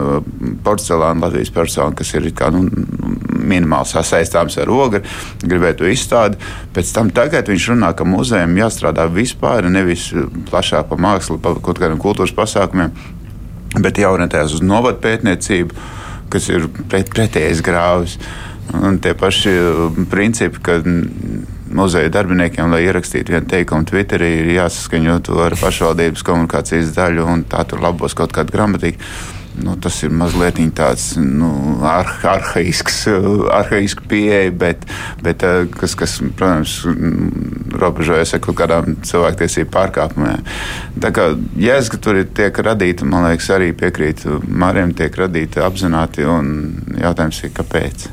porcelānu, 0.65 1.23
Latvijas 1.25 1.53
personu, 1.55 1.97
kas 1.97 2.13
ir 2.17 2.29
kā, 2.37 2.51
nu, 2.55 2.67
minimāli 3.43 3.91
sasaistāms 3.91 4.59
ar 4.63 4.71
ogri, 4.73 5.03
gribētu 5.43 5.89
izstādi. 5.91 6.39
Pēc 6.75 6.93
tam 6.97 7.11
tagad 7.15 7.51
viņš 7.51 7.71
runā, 7.73 7.93
ka 7.97 8.07
muzejam 8.09 8.55
jāstrādā 8.59 9.09
vispār, 9.13 9.69
nevis 9.73 10.11
plašāk 10.51 10.91
pa 10.91 11.01
mākslu, 11.01 11.41
pa 11.43 11.55
kaut 11.59 11.81
kādiem 11.81 12.01
kultūras 12.03 12.35
pasākumiem, 12.37 12.95
bet 13.81 14.01
jāorientējas 14.03 14.59
uz 14.59 14.65
novadu 14.65 15.03
pētniecību, 15.05 15.77
kas 16.33 16.49
ir 16.53 16.69
pret, 16.89 17.13
pretējais 17.13 17.65
grāvis. 17.65 18.19
Un 18.73 19.01
tie 19.03 19.13
paši 19.19 19.53
uh, 19.59 19.97
principi, 20.09 20.61
ka 20.65 20.79
muzeja 21.77 22.13
darbiniekiem, 22.13 22.71
lai 22.73 22.85
ierakstītu 22.87 23.35
vienu 23.35 23.49
teikumu 23.51 23.85
Twitterī, 23.89 24.31
ir 24.41 24.51
jāsaskaņo 24.55 25.19
to 25.27 25.39
ar 25.45 25.57
pašvaldības 25.61 26.25
komunikācijas 26.27 26.93
daļu, 26.97 27.27
un 27.35 27.45
tā 27.49 27.65
tur 27.69 27.83
labos 27.85 28.17
kaut 28.17 28.35
kāda 28.37 28.55
gramatika. 28.55 29.11
Nu, 29.61 29.75
tas 29.77 29.99
ir 30.07 30.13
mazliet 30.17 30.57
tāds 30.77 31.11
nu, 31.21 31.51
ar, 31.85 32.09
arhaisks, 32.31 33.03
arhaisks 33.59 34.07
pieeja, 34.09 34.53
bet, 34.57 34.87
bet 35.25 35.45
uh, 35.45 35.67
kas, 35.77 35.97
kas, 35.99 36.17
protams, 36.39 36.79
robežojas 37.83 38.33
ar 38.33 38.43
kaut 38.45 38.57
kādām 38.63 38.97
cilvēktiesību 39.05 39.73
pārkāpumiem. 39.75 40.49
Tā 41.03 41.13
kā 41.13 41.29
jēzus, 41.61 41.93
ka 41.93 42.01
tur 42.01 42.23
ir 42.23 42.33
tiek 42.33 42.65
radīta, 42.65 43.09
man 43.09 43.29
liekas, 43.29 43.51
arī 43.53 43.73
piekrīt 43.77 44.25
Mārim, 44.49 44.97
tiek 44.97 45.21
radīta 45.21 45.67
apzināti, 45.69 46.25
un 46.25 46.53
jautājums 46.97 47.45
ir, 47.45 47.55
kāpēc? 47.61 48.11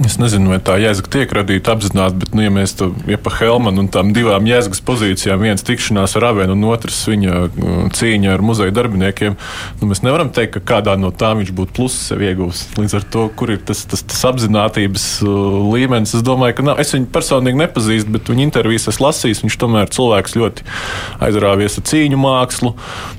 Es 0.00 0.14
nezinu, 0.16 0.48
vai 0.48 0.56
tā 0.64 0.78
jēga 0.80 1.04
tiek 1.12 1.32
radīta 1.36 1.74
apzināti, 1.74 2.16
bet, 2.22 2.30
nu, 2.32 2.40
ja 2.40 2.50
mēs 2.52 2.72
to 2.78 2.88
ja 3.10 3.18
pa 3.20 3.28
Helmanu 3.36 3.82
un 3.84 3.90
tām 3.92 4.14
divām 4.16 4.46
jēgas 4.48 4.80
pozīcijām, 4.88 5.42
viens 5.44 5.64
tikšanās 5.68 6.14
ar 6.16 6.30
Avenu 6.30 6.54
un 6.56 6.64
otrs 6.70 7.02
viņa 7.10 7.34
uh, 7.44 7.74
cīņa 7.92 8.30
ar 8.32 8.44
muzeja 8.44 8.72
darbiniekiem, 8.72 9.36
nu, 9.82 9.88
mēs 9.90 10.00
nevaram 10.00 10.30
teikt, 10.32 10.54
ka 10.54 10.62
kādā 10.72 10.94
no 10.96 11.10
tām 11.12 11.42
viņš 11.42 11.52
būtu 11.58 11.76
plusu 11.76 12.00
sev 12.00 12.24
ieguvis. 12.24 12.64
Līdz 12.80 12.96
ar 12.98 13.04
to, 13.12 13.26
kur 13.36 13.52
ir 13.52 13.60
tas, 13.68 13.82
tas, 13.90 14.00
tas 14.08 14.22
apzinātības 14.30 15.06
uh, 15.26 15.58
līmenis, 15.74 16.14
es 16.16 16.24
domāju, 16.24 16.56
ka 16.56 16.66
nav. 16.70 16.80
Es 16.80 16.94
viņu 16.96 17.10
personīgi 17.12 17.60
nepazīstu, 17.60 18.14
bet 18.16 18.32
viņa 18.32 18.46
intervijas 18.46 18.88
esmu 18.94 19.10
lasījis. 19.10 19.42
Viņš 19.44 19.58
tomēr 19.60 19.92
cilvēks 19.92 20.38
ļoti 20.40 20.66
aizrāvies 21.28 21.76
ar 21.76 21.86
cīņu 21.92 22.22
mākslu 22.22 22.72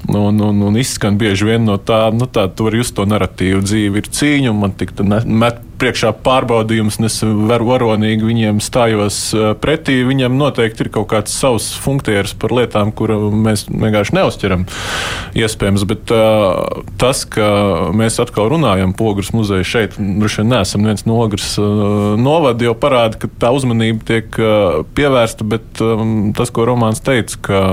un, 0.10 0.42
un, 0.42 0.66
un 0.72 0.82
izskan 0.82 1.22
bieži 1.22 1.52
vien 1.52 1.70
no 1.70 1.78
tā, 1.78 2.08
nu, 2.18 2.26
tā, 2.26 2.48
tu 2.50 2.66
vari 2.66 2.82
just 2.82 2.98
to 2.98 3.06
narratīvu 3.06 3.62
dzīvi 3.62 4.02
ir 4.02 4.10
cīņa 4.10 4.50
un 4.50 4.66
man 4.66 4.74
tik 4.80 4.96
tā 4.98 5.06
met 5.06 5.62
priekšā 5.82 6.14
pārbaudījums, 6.26 7.00
un 7.00 7.08
es 7.08 7.18
varu 7.24 7.68
varonīgi 7.72 8.28
viņiem 8.28 8.62
stājos 8.64 9.18
eh, 9.36 9.50
pretī. 9.60 10.00
Viņam 10.08 10.38
noteikti 10.40 10.86
ir 10.86 10.92
kaut 10.94 11.10
kāds 11.14 11.36
savs 11.36 11.72
funkcijas 11.84 12.36
par 12.40 12.54
lietām, 12.56 12.94
kuru 12.96 13.32
mēs 13.34 13.66
vienkārši 13.70 14.18
neuzķeram. 14.18 14.66
Iespējams, 15.38 15.86
bet 15.90 16.12
uh, 16.14 16.84
tas, 17.02 17.24
ka 17.30 17.48
mēs 17.96 18.20
atkal 18.22 18.52
runājam 18.54 18.94
par 18.94 19.14
Ogres 19.14 19.32
muzeju 19.34 19.66
šeit, 19.68 19.98
droši 19.98 20.42
vien 20.42 20.52
neesam 20.54 20.86
viens 20.86 21.06
no 21.10 21.18
Ogres 21.24 21.48
uh, 21.62 22.14
novada, 22.20 22.68
jau 22.68 22.76
parāda, 22.78 23.20
ka 23.24 23.32
tā 23.42 23.54
uzmanība 23.56 24.06
tiek 24.10 24.38
uh, 24.42 24.84
pievērsta, 24.98 25.48
bet 25.56 25.82
um, 25.84 26.32
tas, 26.38 26.54
ko 26.54 26.68
Romāns 26.70 27.02
teica, 27.04 27.40
ka 27.50 27.64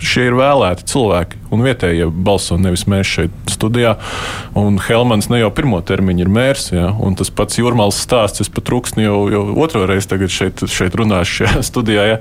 šie 0.00 0.28
ir 0.30 0.38
vēlēti 0.38 0.88
cilvēki 0.90 1.40
un 1.50 1.64
vietējie 1.66 2.06
balso, 2.10 2.56
nevis 2.60 2.86
mēs 2.90 3.08
šeit 3.10 3.50
studijā. 3.50 3.96
Un 4.58 4.78
Helmans 4.82 5.28
ne 5.30 5.40
jau 5.42 5.50
pirmo 5.54 5.80
termiņu 5.86 6.24
ir 6.24 6.30
mērs, 6.32 6.70
ja, 6.72 6.90
un 7.02 7.16
tas 7.18 7.32
pats 7.34 7.58
jūrmāls 7.58 7.98
stāsts, 8.04 8.44
es 8.44 8.50
pat 8.52 8.66
trūksni 8.68 9.04
jau, 9.04 9.18
jau 9.32 9.42
otro 9.62 9.82
reizi 9.90 10.12
tagad 10.12 10.32
šeit, 10.34 10.62
šeit 10.70 10.96
runāšu 10.98 11.40
šajā 11.40 11.64
studijā. 11.70 12.06
Ja. 12.12 12.18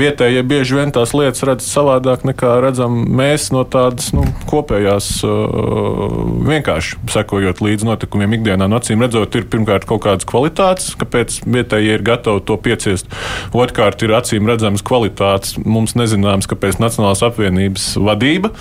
Vietējie 0.00 0.44
bieži 0.48 0.78
vien 0.78 0.94
tās 0.94 1.12
lietas 1.16 1.44
redz 1.46 1.68
savādāk 1.68 2.24
nekā 2.28 2.56
redzam 2.64 3.02
mēs 3.20 3.50
no 3.54 3.66
tādas 3.68 4.10
nu, 4.16 4.24
kopējās, 4.50 5.10
uh, 5.28 6.16
vienkārši 6.48 7.00
sekojot 7.12 7.60
līdz 7.64 7.86
notikumiem 7.88 8.38
ikdienā. 8.40 8.70
No 8.70 8.80
acīm 8.80 9.04
redzot, 9.04 9.36
ir 9.36 9.48
pirmkārt 9.52 9.86
kaut 9.88 10.04
kādas 10.06 10.28
kvalitātes, 10.28 10.94
kāpēc 11.00 11.42
vietējie 11.44 11.98
ir 11.98 12.06
gatavi 12.06 12.44
to 12.48 12.56
pieciest. 12.60 13.10
Otrkārt, 13.56 14.02
ir 14.06 14.16
acīm 14.16 14.48
redzamas 14.48 14.84
kvalitātes, 14.86 15.58
mums 15.60 15.96
nezināms, 15.98 16.48
kāpēc 16.50 16.79
Nacionālās 16.80 17.22
apvienības 17.26 17.86
vadība 18.00 18.52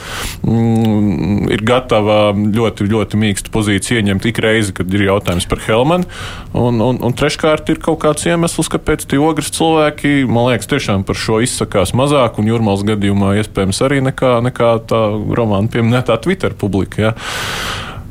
mm, 0.44 1.50
ir 1.56 1.64
gatava 1.66 2.20
ļoti, 2.36 2.88
ļoti 2.90 3.20
mīkstu 3.20 3.54
pozīciju 3.54 4.02
ieņemt 4.02 4.28
ik 4.30 4.42
reizi, 4.44 4.76
kad 4.78 4.94
ir 4.94 5.08
jautājums 5.08 5.48
par 5.50 5.64
Helmanu. 5.66 6.08
Un, 6.54 6.82
un, 6.84 7.02
un 7.06 7.16
treškārt, 7.18 7.72
ir 7.74 7.82
kaut 7.84 8.02
kāds 8.04 8.28
iemesls, 8.30 8.72
kāpēc 8.72 9.06
tie 9.10 9.20
ogres 9.24 9.52
cilvēki, 9.56 10.24
man 10.30 10.50
liekas, 10.52 10.70
tiešām 10.72 11.06
par 11.08 11.20
šo 11.20 11.42
izsakās 11.46 11.96
mazāk, 11.98 12.40
un 12.42 12.50
jūrmālas 12.52 12.86
gadījumā 12.88 13.36
iespējams 13.42 13.84
arī 13.86 14.02
nekā, 14.10 14.38
nekā 14.50 14.74
tā 14.90 15.04
romāna 15.40 15.72
pieminētā 15.72 16.20
Twitter 16.24 16.56
publika. 16.58 17.10
Ja. 17.10 17.14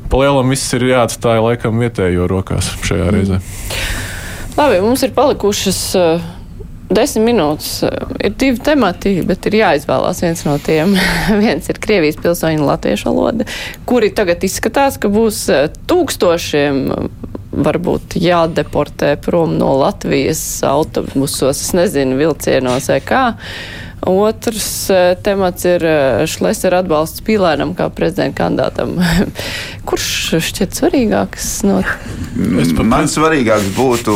Palielam 0.09 0.49
viss 0.49 0.73
ir 0.73 0.87
jāatstāj 0.89 1.41
laikam 1.45 1.81
vietējo 1.83 2.25
rokās 2.29 2.71
šajā 2.87 3.11
reizē. 3.13 3.41
Labi, 4.57 4.79
mums 4.81 5.03
ir 5.05 5.13
palikušas 5.15 5.81
uh, 5.95 6.23
desmit 6.89 7.29
minūtes. 7.29 7.71
Uh, 7.85 8.13
ir 8.23 8.35
divi 8.39 8.61
temati, 8.63 9.13
bet 9.27 9.47
ir 9.49 9.59
jāizvēlās 9.61 10.23
viens 10.25 10.45
no 10.47 10.57
tiem. 10.63 10.95
viens 11.43 11.69
ir 11.71 11.81
Krievijas 11.81 12.19
pilsoņu 12.23 12.67
latviešu 12.67 13.09
valoda, 13.11 13.47
kuri 13.89 14.11
tagad 14.15 14.43
izskatās, 14.45 14.99
ka 15.01 15.11
būs 15.13 15.45
uh, 15.53 15.67
tūkstošiem. 15.89 16.85
uh, 16.95 17.27
Varbūt 17.49 18.13
jādeportē 18.21 19.15
prom 19.25 19.55
no 19.57 19.71
Latvijas 19.79 20.61
autobusos, 20.69 21.57
es 21.57 21.71
nezinu, 21.73 22.13
vilcienos 22.19 22.91
vai 22.91 22.99
kā. 23.01 23.23
Otrs 24.07 24.89
uh, 24.93 25.13
temats 25.23 25.65
ir 25.67 25.83
uh, 25.83 26.23
Šlesera 26.29 26.83
atbalsts 26.83 27.23
Pīlēnam 27.25 27.75
kā 27.77 27.89
prezidenta 27.93 28.45
kandidātam. 28.45 28.95
Kurš 29.89 30.39
šķiet 30.45 30.77
svarīgāks 30.79 31.51
no 31.67 31.81
Man 32.39 33.07
svarīgāks 33.09 33.71
būtu 33.75 34.13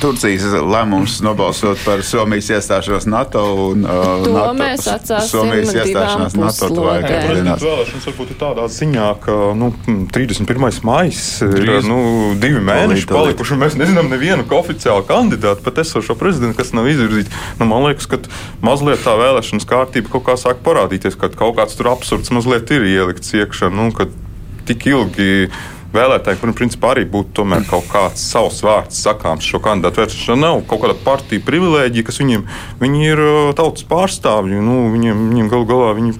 Turcijas 0.00 0.44
lēmums 0.58 1.20
nobalsot 1.24 1.80
par 1.86 2.02
Somijas 2.04 2.50
iestāšanos 2.56 3.06
NATO 3.08 3.42
un 3.70 3.86
uh, 3.86 4.24
To 4.24 4.32
NATO, 4.34 4.54
mēs 4.58 4.88
atstāsim 4.90 5.30
Somijas 5.38 5.72
iestāšanās 5.76 6.36
NATO 6.36 6.70
tuvākajās 6.74 7.62
vēlēšanas 7.62 8.08
varbūt 8.10 8.34
ir 8.34 8.38
tādā 8.40 8.66
ziņā, 8.72 9.06
ka 9.22 9.36
nu, 9.58 9.70
31. 10.12 10.82
maijs 10.86 11.22
ir 11.46 11.86
nu, 11.86 12.00
divi 12.42 12.60
mēneši 12.64 13.08
palikuši, 13.10 13.56
un 13.56 13.62
mēs 13.64 13.78
nezinām 13.80 14.10
nevienu 14.12 14.46
oficiālu 14.58 15.06
kandidātu, 15.08 15.64
pat 15.64 15.80
esošo 15.84 16.16
prezidentu, 16.18 16.58
kas 16.60 16.74
nav 16.76 16.88
izvirzīts. 16.90 17.32
Nu, 17.60 17.68
man 17.70 17.86
liekas, 17.86 18.08
ka 18.10 18.20
mazliet 18.82 19.04
tā 19.06 19.14
vēlēšanas 19.18 19.68
kārtība 19.68 20.10
kaut 20.12 20.26
kā 20.26 20.34
sāk 20.40 20.62
parādīties, 20.66 21.14
ka 21.18 21.30
kaut 21.30 21.54
kāds 21.60 21.78
tur 21.78 21.92
absurds 21.92 22.32
mazliet 22.34 22.70
ir 22.74 22.86
ielikts 22.88 23.34
iekšā. 23.38 23.70
Nu, 23.70 23.88
tik 24.66 24.86
ilgi 24.90 25.48
vēlētāji, 25.92 26.40
kuriem 26.40 26.56
principā 26.56 26.94
arī 26.94 27.04
būtu 27.08 27.44
kaut 27.70 27.86
kāds 27.92 28.22
savs 28.32 28.62
vārds 28.64 28.98
sakāms 29.04 29.46
šo 29.46 29.60
kandidātu 29.62 30.02
vēršanā, 30.02 30.38
nav 30.40 30.62
kaut 30.66 30.82
kāda 30.84 30.96
partija 31.04 31.44
privilēģija, 31.46 32.06
kas 32.08 32.20
viņiem 32.22 32.46
viņi 32.80 33.06
ir 33.06 33.22
uh, 33.22 33.52
tautas 33.56 33.86
pārstāvji. 33.88 34.62
Nu, 34.64 34.88
viņiem, 34.94 35.28
viņiem 35.30 35.52
gal 35.52 35.66
galā 35.68 35.92
viņi 35.98 36.16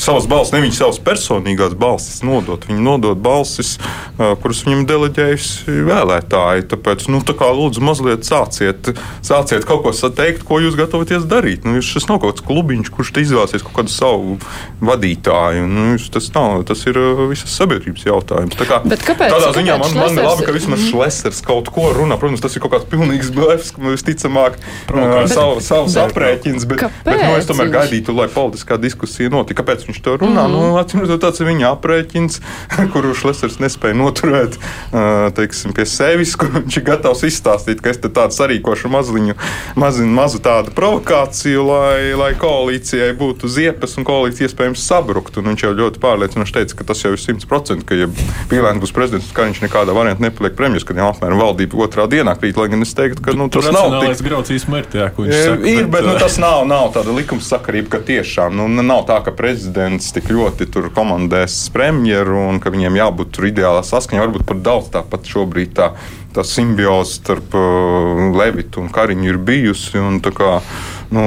savas 0.00 0.26
balss, 0.30 0.52
ne 0.54 0.60
viņa 0.62 0.76
savas 0.78 0.98
personīgās 1.04 1.74
balsis 1.78 2.22
nodot. 2.26 2.64
Viņi 2.68 2.80
nodod 2.84 3.18
balsis, 3.22 3.76
kuras 4.18 4.62
viņam 4.66 4.84
deleģējusi 4.88 5.76
vēlētāji. 5.88 6.66
Tāpēc, 6.72 7.06
nu, 7.12 7.20
tā 7.26 7.34
kā 7.38 7.48
lūdzu, 7.54 7.82
mazliet 7.84 8.26
sāciet, 8.28 8.92
sāciet 9.26 9.66
kaut 9.68 9.82
ko 9.86 9.92
sateikt, 9.96 10.44
ko 10.48 10.60
jūs 10.62 10.76
gatavoties 10.78 11.26
darīt. 11.28 11.64
Nu, 11.68 11.82
šis 11.84 12.08
nav 12.08 12.20
kaut 12.22 12.36
kāds 12.38 12.46
klubiņš, 12.46 12.92
kurš 12.94 13.12
te 13.16 13.24
izvēlēsies 13.26 13.64
kaut 13.66 13.76
kādu 13.80 13.92
savu 13.94 14.38
vadītāju. 14.82 15.66
Nu, 15.68 15.86
jūs- 15.96 16.10
tas, 16.14 16.28
nav, 16.34 16.62
tas 16.68 16.84
ir 16.86 16.98
visas 17.30 17.50
sabiedrības 17.58 18.04
jautājums. 18.06 18.56
Tā 18.58 18.66
kā, 18.68 18.80
Bet 18.88 19.00
kāpēc- 19.04 19.32
tādā 19.34 19.52
ziņā 19.56 19.76
kāpēc 19.78 19.94
man, 19.94 19.94
man 19.98 20.18
ir 20.18 20.24
labi, 20.24 20.42
Šlesers- 20.42 20.46
ka 20.46 20.52
vismaz 20.52 20.80
Šlesers 20.90 21.42
kaut 21.44 21.70
ko 21.74 21.90
runā. 21.92 22.18
Protams, 22.18 22.40
tas 22.40 22.54
ir 22.56 22.60
kaut 22.62 22.72
kāds 22.72 22.86
pilnīgs 22.86 23.30
blefs, 23.34 23.72
ka 23.74 23.82
visticamāk 23.82 24.54
Provokācija. 24.86 25.34
savu, 25.34 25.60
savus 25.60 25.94
aprēķins. 25.96 26.66
Bet, 26.68 26.80
bet 27.04 27.22
nu, 27.22 27.36
es 27.36 27.46
tomēr 27.46 27.70
gaidītu, 27.72 28.14
lai 28.16 28.28
politiskā 28.28 28.78
diskusija 28.80 29.30
notika. 29.30 29.62
Kāpēc 29.62 29.87
viņš 29.88 30.02
to 30.04 30.16
runā. 30.20 30.46
Mm 30.46 30.54
-hmm. 30.54 30.68
nu, 30.68 30.78
Atcīm 30.78 31.00
redzot, 31.00 31.22
tāds 31.22 31.40
ir 31.40 31.48
viņa 31.48 31.72
aprēķins, 31.72 32.40
kuru 32.92 33.14
Šlesers 33.14 33.58
nespēja 33.58 33.96
noturēt 33.96 34.58
teiksim, 35.34 35.72
pie 35.72 35.86
sevis, 35.86 36.36
kur 36.36 36.50
viņš 36.52 36.76
ir 36.80 36.84
gatavs 36.84 37.24
izstāstīt, 37.26 37.80
ka 37.80 37.90
es 37.90 38.00
te 38.02 38.08
tādu 38.08 38.36
sarīkošu 38.36 38.88
mazliņu, 38.92 39.34
maziņu, 39.76 40.12
mazu 40.14 40.40
tādu 40.44 40.72
provokāciju, 40.76 41.64
lai, 41.68 42.12
lai 42.18 42.32
koalīcijai 42.38 43.12
būtu 43.18 43.48
ziepes 43.48 43.96
un 43.98 44.04
koalīcija 44.04 44.48
iespējams 44.48 44.84
sabrukt. 44.84 45.36
Un 45.38 45.52
viņš 45.52 45.64
jau 45.64 45.72
ļoti 45.72 46.02
pārliecinoši 46.02 46.56
teica, 46.58 46.76
ka 46.78 46.84
tas 46.84 47.04
jau 47.04 47.12
ir 47.12 47.22
simts 47.22 47.48
procenti, 47.48 47.86
ka 47.88 47.94
ja 47.94 48.08
Pīlēns 48.48 48.80
būs 48.82 48.94
prezidents, 48.94 49.32
ka 49.32 49.48
viņš 49.48 49.62
nekādā 49.66 49.94
variantā 49.96 50.24
nepaliek 50.24 50.56
premjeras, 50.56 50.86
kad 50.88 50.96
jau 50.96 51.10
apmēram 51.12 51.40
valdība 51.40 51.80
otrā 51.84 52.08
dienā 52.10 52.34
krīt, 52.38 52.56
lai 52.56 52.68
gan 52.68 52.82
es 52.82 52.94
teiktu, 52.96 53.22
ka 53.24 53.36
nu, 53.36 53.48
tas 53.52 53.68
nav 53.72 53.98
tik 54.02 54.24
grauds 54.24 54.68
mērķi, 54.68 55.00
jā, 55.00 55.08
ko 55.14 55.26
viņš 55.26 55.34
ir, 55.34 55.44
saka. 55.44 55.68
Ir, 55.68 55.82
bet, 55.84 55.90
bet 55.92 56.06
nu, 56.08 56.14
tas 56.20 56.38
nav, 56.40 56.64
nav 56.68 56.90
tāda 56.96 57.14
likumsakarība, 57.16 57.92
ka 57.96 58.00
tiešām 58.08 58.56
nu, 58.56 58.68
nav 58.82 59.04
tā, 59.08 59.20
ka 59.24 59.34
prezidents 59.36 59.77
tik 60.14 60.30
ļoti 60.34 60.68
komandēs 60.94 61.56
premjeru 61.74 62.40
un 62.50 62.60
ka 62.62 62.72
viņiem 62.74 62.98
jābūt 62.98 63.32
tur 63.36 63.48
ideālā 63.50 63.82
saskaņā. 63.86 64.24
Varbūt 64.26 64.46
pat 64.48 64.62
daudz 64.66 64.90
tāpat 64.94 65.28
šobrīd 65.30 65.74
tā, 65.78 65.92
tā 66.36 66.44
simbioze 66.46 67.18
starp 67.18 67.54
uh, 67.56 68.28
Levitu 68.36 68.82
un 68.82 68.92
Kariņu 68.92 69.30
ir 69.32 69.40
bijusi. 69.40 69.96
Un, 70.02 70.20
kā, 70.20 70.58
nu, 71.10 71.22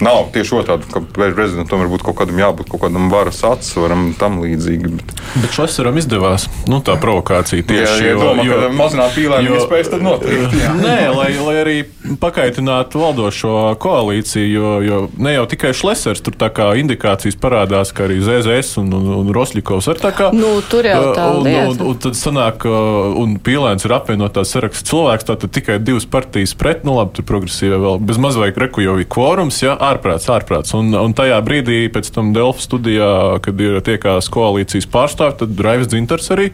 nav 0.00 0.28
tieši 0.34 0.54
otrādi, 0.60 0.86
ka 0.92 1.02
prezidentam 1.10 1.82
varbūt 1.82 2.04
kaut 2.06 2.18
kādam 2.20 2.38
jābūt 2.38 2.70
kaut 2.70 2.84
kādam 2.84 3.08
varas 3.12 3.42
atsvaram 3.46 4.10
un 4.10 4.12
tam 4.18 4.38
līdzīgi. 4.44 4.90
Bet, 4.94 5.14
bet 5.42 5.56
Šlesaram 5.56 5.98
izdevās 5.98 6.46
nu, 6.70 6.78
tā 6.84 6.94
provokācija 7.00 7.66
tieši 7.66 8.06
jā, 8.06 8.12
jo, 8.14 8.20
domā, 8.22 8.44
jo, 8.46 8.60
mazināt 8.78 9.16
pīlēm 9.16 9.50
iespējas 9.56 9.90
tad 9.94 10.04
notiek. 10.06 10.54
Nē, 10.80 10.98
lai, 11.16 11.30
lai 11.42 11.56
arī 11.64 11.76
pakaitinātu 12.22 13.02
valdošo 13.02 13.56
koalīciju, 13.82 14.50
jo, 14.54 14.70
jo 14.86 15.00
ne 15.18 15.34
jau 15.34 15.46
tikai 15.50 15.72
Šlesers, 15.76 16.22
tur 16.24 16.38
tā 16.38 16.50
kā 16.54 16.70
indikācijas 16.80 17.38
parādās, 17.40 17.94
ka 17.96 18.06
arī 18.06 18.20
ZZS 18.24 18.78
un, 18.82 18.92
un, 18.94 19.10
un 19.20 19.34
Rosļikovs 19.34 19.90
ir 19.90 20.02
tā 20.02 20.14
kā. 20.16 20.30
Nu, 20.36 20.56
tur 20.70 20.86
jau 20.86 21.02
tā 21.16 21.26
un, 21.34 21.42
lieta. 21.46 21.66
Un, 21.66 21.74
un, 21.74 21.92
un 21.92 22.00
tad 22.06 22.18
sanāk, 22.18 22.66
un 22.70 23.36
pīlēns 23.42 23.86
ir 23.86 23.96
apvienotās 23.98 24.54
saraksts 24.54 24.86
cilvēks, 24.90 25.28
tātad 25.32 25.54
tikai 25.54 25.80
divas 25.82 26.06
partijas 26.10 26.54
pret, 26.58 26.86
nu 26.86 26.96
labi, 26.98 27.18
tur 27.18 27.26
progresīvi 27.28 27.78
vēl 27.80 28.00
bez 28.06 28.20
mazvajag 28.22 28.64
reku 28.66 28.84
jau 28.84 28.99
bija 29.00 29.10
kvorums, 29.14 29.60
ja 29.64 29.74
ārprāts, 29.80 30.28
ārprāts. 30.32 30.74
Un, 30.76 30.92
un 30.96 31.14
tajā 31.16 31.38
brīdī, 31.44 31.82
pēc 31.92 32.12
tam 32.14 32.32
Delfa 32.36 32.62
studijā, 32.62 33.10
kad 33.44 33.60
ir 33.62 33.80
tiekās 33.86 34.28
koalīcijas 34.32 34.88
pārstāvji, 34.90 35.38
tad 35.42 35.64
Raivis 35.64 35.90
Dzintars 35.90 36.30
arī, 36.34 36.50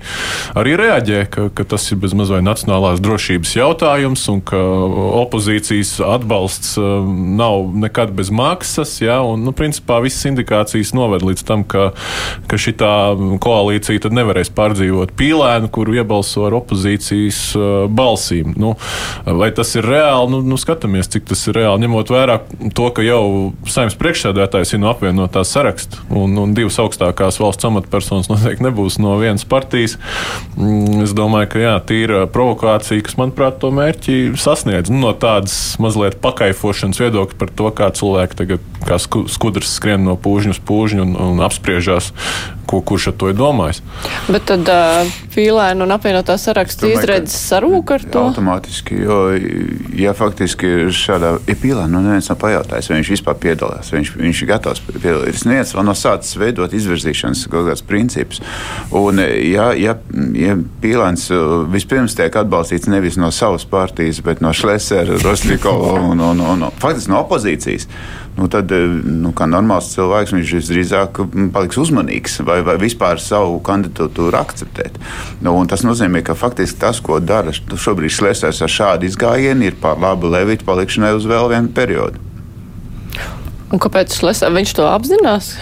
arī 0.58 0.76
reaģē, 0.78 1.20
ka, 1.32 1.48
ka 1.56 1.66
tas 1.74 1.86
ir 1.90 2.00
bezmaz 2.02 2.30
vai 2.32 2.42
nacionālās 2.46 3.02
drošības 3.04 3.56
jautājums 3.58 4.26
un 4.32 4.42
ka 4.46 4.60
opozīcijas 5.22 5.96
atbalsts 6.04 6.76
um, 6.80 7.36
nav 7.38 7.70
nekad 7.86 8.14
bez 8.16 8.30
maksas. 8.34 8.96
Ja, 9.02 9.20
un, 9.26 9.44
nu, 9.46 9.54
principā 9.56 9.98
visas 10.04 10.28
indikācijas 10.30 10.94
noved 10.96 11.24
līdz 11.26 11.46
tam, 11.48 11.64
ka, 11.66 11.90
ka 12.50 12.60
šī 12.60 12.76
koalīcija 13.42 14.12
nevarēs 14.12 14.52
pārdzīvot 14.54 15.14
pīlēnu, 15.18 15.70
kuru 15.72 15.96
iebalso 15.98 16.46
ar 16.46 16.58
opozīcijas 16.60 17.40
uh, 17.58 17.66
balsīm. 17.90 18.54
Nu, 18.60 18.74
vai 19.26 19.50
tas 19.56 19.74
ir 19.78 19.86
reāli? 19.88 20.32
Nu, 20.34 20.42
nu, 20.46 20.58
skatāmies, 20.60 21.10
cik 21.12 21.26
tas 21.30 21.42
ir 21.48 21.58
reāli, 21.60 21.86
ņemot 21.86 22.12
vērā 22.12 22.35
to, 22.76 22.88
ka 22.94 23.04
jau 23.04 23.52
saimnes 23.70 23.96
priekšsēdētājs 24.00 24.74
ir 24.74 24.82
no 24.82 24.90
apvienotā 24.92 25.42
saraksta, 25.46 26.02
un, 26.10 26.36
un 26.40 26.54
divas 26.56 26.78
augstākās 26.82 27.40
valsts 27.42 27.68
amatpersonas 27.68 28.30
noteikti 28.30 28.66
nebūs 28.66 29.00
no 29.02 29.16
vienas 29.20 29.46
partijas. 29.48 29.96
Mm, 30.56 31.02
es 31.06 31.14
domāju, 31.16 31.50
ka 31.54 31.62
jā, 31.62 31.74
tīra 31.88 32.24
provokācija, 32.32 33.04
kas, 33.06 33.18
manuprāt, 33.20 33.60
to 33.62 33.72
mērķi 33.74 34.18
sasniedz. 34.40 34.92
Nu, 34.92 35.06
no 35.06 35.12
tādas 35.16 35.76
mazliet 35.82 36.18
pakaifošanas 36.22 37.00
viedokļa 37.02 37.40
par 37.40 37.52
to, 37.58 37.72
kā 37.76 37.90
cilvēki 37.96 38.40
tagad 38.40 38.70
kā 38.86 38.98
skudrs 39.00 39.74
skrien 39.78 40.04
no 40.06 40.16
pūžņa 40.20 40.56
uz 40.56 40.60
pūžņu 40.66 41.04
un, 41.04 41.14
un 41.30 41.42
apspriežās, 41.46 42.12
ko, 42.66 42.80
kurš 42.80 43.10
ar 43.12 43.16
to 43.20 43.30
ir 43.30 43.36
domājis. 43.38 43.80
Bet 44.28 44.46
tad 44.50 44.68
uh, 44.70 45.14
Pīlēna 45.36 45.84
un 45.86 45.94
apvienotā 45.94 46.36
saraksta 46.40 46.88
izredzes 46.90 47.36
sarūk 47.50 47.92
ar 47.96 48.04
to? 48.04 48.24
Automātiski, 48.30 48.98
jo, 49.04 49.18
ja 49.96 50.14
faktiski 50.16 50.70
ir 50.86 50.92
šādā, 50.96 51.36
ja 51.46 51.56
Pīlēna, 51.62 51.90
nu 51.92 52.02
neviens 52.04 52.30
nav 52.32 52.40
pajautājis, 52.42 52.90
vai 52.90 53.00
viņš 53.00 53.12
vispār 53.14 53.38
piedalās, 53.42 53.92
viņš, 53.94 54.12
viņš 54.18 54.42
ir 54.42 54.50
gatavs 54.50 54.82
piedalīties. 54.88 55.46
Neviens 55.48 55.74
vēl 55.76 55.88
nav 55.88 55.98
sācis 56.00 56.38
veidot 56.40 56.74
izvirzīšanas 56.76 57.46
kaut 57.52 57.70
kāds 57.70 57.84
princips. 57.86 58.42
Un, 58.96 59.22
ja, 59.22 59.70
ja, 59.78 59.96
ja 60.36 60.58
Pīlēns 60.82 61.28
vispirms 61.72 62.16
tiek 62.18 62.36
atbalstīts 62.42 62.90
nevis 62.90 63.20
no 63.20 63.30
savas 63.34 63.66
partijas, 63.68 64.22
bet 64.24 64.42
no 64.44 64.54
Šlesera, 64.56 65.20
Roslikova 65.22 65.98
un, 66.00 66.20
un, 66.20 66.40
un, 66.40 66.66
un 66.66 66.80
faktiski 66.82 67.12
no 67.12 67.22
opozīcijas, 67.24 67.88
nu, 68.36 68.48
tad, 68.52 68.72
nu, 69.04 69.32
kā 69.36 69.48
normāls 69.48 69.90
cilvēks, 69.94 70.34
viņš 70.36 70.54
visdrīzāk 70.58 71.20
paliks 71.54 71.80
uzmanīgs 71.80 72.40
vai, 72.46 72.60
vai 72.66 72.76
vispār 72.80 73.20
savu 73.22 73.58
kandidatūru 73.64 74.36
akceptēt. 74.38 75.00
Nu, 75.44 75.56
tas 75.70 75.84
nozīmē, 75.86 76.22
ka 76.26 76.36
faktiski 76.38 76.80
tas, 76.84 77.00
ko 77.04 77.18
dara 77.20 77.54
šobrīd 77.56 78.12
Šlesers 78.12 78.62
ar 78.64 78.72
šādu 78.72 79.08
izgājienu, 79.08 79.70
ir 79.70 79.80
par 79.80 80.00
labu 80.02 80.30
Levita 80.32 80.68
palikšanai 80.68 81.14
uz 81.16 81.28
vēl 81.28 81.50
vienu 81.54 81.72
periodu. 81.76 82.22
Un 83.72 83.82
kāpēc 83.82 84.14
Šlesers 84.14 84.54
viņš 84.54 84.76
to 84.78 84.86
apzinās? 84.90 85.56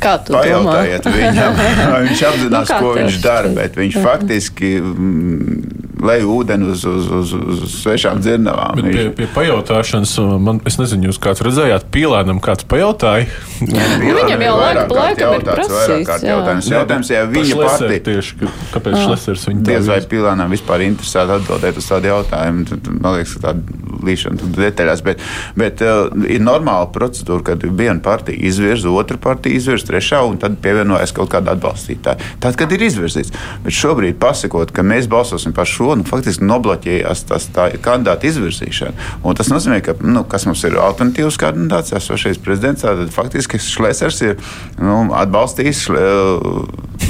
Kā 0.00 0.16
tu 0.24 0.32
Pajautājiet 0.32 1.04
domā? 1.04 1.16
viņam, 1.20 1.58
viņš 2.06 2.22
apzinās, 2.30 2.70
nu, 2.70 2.78
ko 2.80 2.92
viņš 2.96 3.18
dara, 3.24 3.50
bet 3.56 3.76
viņš 3.76 3.98
faktiski 4.00 4.70
mm, 4.80 5.86
lej 6.06 6.24
ūdeni 6.28 6.70
uz, 6.72 6.84
uz, 6.88 7.08
uz, 7.18 7.32
uz 7.32 7.74
svešām 7.82 8.20
dzirnavām. 8.24 8.76
Bet 8.78 8.88
pie, 8.88 9.04
pie 9.16 9.28
pajautāšanas, 9.34 10.12
man, 10.42 10.60
es 10.68 10.76
nezinu, 10.80 11.10
jūs 11.10 11.20
kāds 11.22 11.44
redzējāt, 11.44 11.88
pīlēnam 11.92 12.40
kāds 12.44 12.66
pajautāja. 12.68 13.28
Viņam 13.60 14.44
jau 14.46 14.54
laika 14.60 14.84
pa 14.90 14.98
laikam 15.00 15.36
ir 15.36 15.46
prasījis. 15.46 16.12
Jautājums, 16.26 16.70
jautājums, 16.72 17.12
ja 17.12 17.24
viņa 17.30 17.60
partija. 17.60 18.04
Tieši, 18.06 18.50
kāpēc 18.74 18.98
Šlesers 19.02 19.48
viņu 19.50 19.64
Diez 19.66 19.88
vai 19.90 20.00
pīlēnam 20.08 20.52
vispār 20.52 20.86
interesētu 20.86 21.38
atbildēt 21.40 21.80
uz 21.80 21.88
tādu 21.90 22.12
jautājumu, 22.12 22.66
tad, 22.70 22.90
man 22.96 23.18
liekas, 23.18 23.36
ka 23.36 23.48
tāda 23.48 23.84
līšana 24.06 24.50
detaļās, 24.56 25.02
bet, 25.06 25.22
bet 25.58 25.82
uh, 25.84 26.10
ir 26.28 26.44
normāla 26.44 26.88
procedūra, 26.94 27.44
kad 27.50 27.64
viena 27.66 27.98
partija 28.04 28.38
izvirza, 28.48 28.92
otra 28.92 29.18
partija 29.20 29.56
izvirza, 29.56 29.65
trešā, 29.86 30.22
un 30.28 30.38
tad 30.42 30.58
pievienojas 30.62 31.14
kaut 31.16 31.30
kāda 31.32 31.54
atbalstītāja. 31.56 32.20
Tad, 32.42 32.56
kad 32.58 32.72
ir 32.72 32.84
izvirzīts, 32.86 33.34
bet 33.64 33.76
šobrīd 33.76 34.18
pasakot, 34.22 34.72
ka 34.74 34.84
mēs 34.86 35.08
balsosim 35.10 35.54
par 35.56 35.68
šo, 35.70 35.94
nu, 35.98 36.06
faktiski 36.08 36.46
nobloķējās 36.46 37.24
tas 37.30 37.48
tā 37.54 37.68
kandidāta 37.82 38.28
izvirzīšana. 38.30 39.10
Un 39.26 39.38
tas 39.38 39.50
nozīmē, 39.52 39.80
ka, 39.84 39.96
nu, 40.04 40.24
kas 40.30 40.46
mums 40.48 40.64
ir 40.68 40.78
alternatīvs 40.82 41.40
kandidāts, 41.42 41.94
esošais 41.96 42.40
prezidents, 42.42 42.84
tad 42.86 43.10
faktiski 43.14 43.60
Šlesers 43.62 44.22
ir 44.26 44.36
nu, 44.78 45.06
atbalstījis 45.16 45.86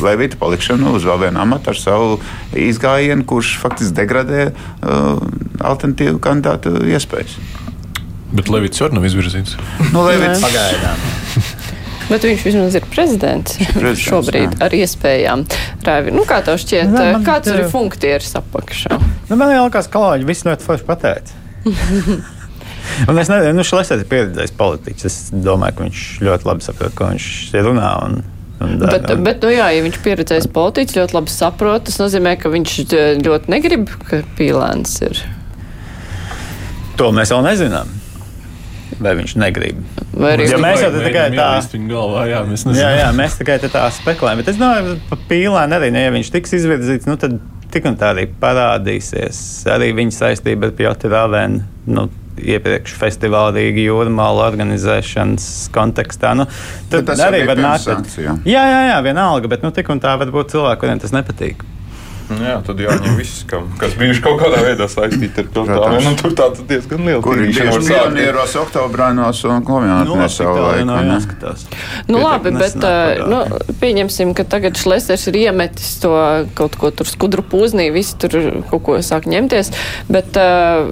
Levita 0.03 0.37
palikšanu 0.41 0.97
uz 0.97 1.07
vēl 1.09 1.27
vienu 1.27 1.41
amatu 1.41 1.73
ar 1.73 1.79
savu 1.81 2.17
izgājienu, 2.57 3.25
kurš 3.29 3.57
faktiski 3.63 3.97
degradē 3.97 4.49
uh, 4.51 5.23
alternatīvu 5.65 6.21
kandidātu 6.23 6.75
iespējas. 6.91 7.39
Bet 8.37 8.51
Levits 8.53 8.83
jau 8.83 8.91
nav 8.93 9.07
izvirzīts. 9.07 9.57
Nu, 9.93 10.03
Levits 10.09 10.43
pagaidām. 10.45 11.07
Bet 12.07 12.23
viņš 12.23 12.45
vismaz 12.47 12.77
ir 12.79 12.85
prezidents, 12.87 13.57
prezidents 13.59 14.05
šobrīd 14.07 14.53
jā. 14.55 14.61
ar 14.63 14.75
iespējām. 14.79 15.43
Rāvi, 15.87 16.15
nu, 16.15 16.23
kā 16.29 16.39
tev 16.47 16.61
šķiet, 16.63 16.87
nu, 16.93 17.03
man, 17.17 17.27
kāds 17.27 17.51
ir 17.51 17.65
funkcijas 17.73 18.37
apakšā? 18.39 19.01
Nu, 19.27 19.35
man 19.35 19.51
liekas, 19.51 19.91
ka 19.91 19.99
kolēģi 19.99 20.29
viss 20.29 20.47
ļoti 20.47 20.67
forši 20.69 20.87
pateica. 20.87 21.43
Un 23.11 23.19
es 23.19 23.29
nezinu, 23.29 23.57
nu, 23.59 23.65
Šlesers 23.67 24.05
ir 24.05 24.09
pieredzējis 24.11 24.55
politiķis. 24.57 25.07
Es 25.09 25.19
domāju, 25.35 25.75
ka 25.77 25.87
viņš 25.89 26.05
ļoti 26.23 26.49
labi 26.49 26.65
saprot, 26.65 26.95
ko 26.97 27.11
viņš 27.11 27.29
runā. 27.67 27.91
Un, 28.07 28.21
un 28.63 28.79
bet, 28.85 29.11
un... 29.11 29.27
bet 29.27 29.43
nu, 29.43 29.51
jā, 29.53 29.67
ja 29.75 29.83
viņš 29.85 29.99
ir 29.99 30.05
pieredzējis 30.07 30.49
politiķis, 30.55 30.99
ļoti 31.01 31.19
labi 31.19 31.35
saprot, 31.35 31.89
tas 31.89 31.99
nozīmē, 32.01 32.37
ka 32.41 32.53
viņš 32.55 32.79
ļoti 33.27 33.53
negrib, 33.53 33.91
ka 34.07 34.23
pīlēns 34.39 34.97
ir. 35.11 35.23
To 36.97 37.11
mēs 37.13 37.35
vēl 37.35 37.45
nezinām. 37.51 37.91
Vai 39.03 39.13
viņš 39.19 39.35
negrib? 39.41 39.81
Vai 40.17 40.33
arī 40.37 40.47
ja 40.49 40.59
mēs 40.63 40.83
jau 40.85 40.93
tikai 40.95 41.27
tā 41.35 41.49
galvā, 41.91 42.27
jā, 42.31 42.43
mēs, 42.49 42.65
jā, 42.79 42.91
jā, 43.01 43.09
mēs 43.17 43.39
tikai 43.41 43.59
tā 43.65 43.83
spekulējam. 43.93 44.41
Bet 44.41 44.53
es 44.53 44.61
domāju, 44.61 44.97
ka 45.11 45.19
pīlēni 45.29 45.79
arī, 45.79 45.91
ne, 45.95 46.05
ja 46.07 46.13
viņš 46.15 46.33
tiks 46.35 46.57
izvirzīts, 46.61 47.09
nu, 47.11 47.19
tad 47.21 47.37
tik 47.75 47.89
un 47.91 47.99
tā 48.01 48.13
arī 48.15 48.29
parādīsies 48.41 49.41
arī 49.75 49.91
viņa 49.97 50.17
saistība 50.21 50.71
ar 50.71 50.79
Piotru 50.79 51.13
Ravenu. 51.13 51.67
Nu, 51.87 52.09
iepriekš 52.37 52.97
festivāla 53.01 53.55
Rīga 53.57 53.85
jūrmāla 53.87 54.49
organizēšanas 54.51 55.47
kontekstā. 55.75 56.35
Nu, 56.37 56.49
tad 56.93 57.13
arī 57.17 57.45
var 57.49 57.61
nākt. 57.61 58.19
Jā, 58.19 58.65
jā, 58.65 58.83
jā, 58.93 58.99
vienalga, 59.05 59.51
bet 59.53 59.65
nu, 59.65 59.73
tik 59.77 59.89
un 59.93 60.03
tā 60.03 60.17
var 60.21 60.33
būt 60.35 60.55
cilvēki, 60.57 60.83
kuriem 60.85 61.03
tas 61.03 61.15
nepatīk. 61.17 61.65
Nu 62.27 62.41
jā, 62.43 62.57
tad 62.67 62.81
jāņem 62.83 63.19
viss, 63.21 63.45
kam, 63.47 63.69
kas 63.79 63.95
bijuši 63.99 64.23
kaut 64.25 64.41
kādā 64.41 64.63
veidā 64.65 64.89
saistīti 64.91 65.45
ar 65.45 65.51
to 65.55 65.63
tādu. 65.69 66.01
Nu, 66.03 66.15
tur 66.19 66.35
tā 66.35 66.49
tad 66.57 66.65
diezgan 66.71 67.05
liela 67.07 67.23
Kur 67.23 67.39
ir 67.39 67.53
tieši 67.55 67.83
pionieros 67.87 68.57
oktobrānos 68.59 69.43
un 69.47 69.63
komjātnēs 69.67 70.39
savu 70.41 70.65
laiku. 70.65 70.99
Neskatās. 71.07 71.67
Nu 72.11 72.25
labi, 72.25 72.53
bet 72.57 72.77
nu, 73.31 73.43
pieņemsim, 73.83 74.35
ka 74.37 74.47
tagad 74.57 74.81
Šlesers 74.81 75.29
ir 75.31 75.41
iemetis 75.47 75.97
to 76.03 76.15
kaut 76.59 76.79
ko 76.81 76.91
tur 76.95 77.09
skudru 77.11 77.47
pūznī, 77.47 77.89
visi 77.95 78.19
tur 78.19 78.37
kaut 78.73 78.87
ko 78.89 78.99
sāk 79.07 79.31
ņemties, 79.31 79.71
bet 80.11 80.41
uh, 80.41 80.91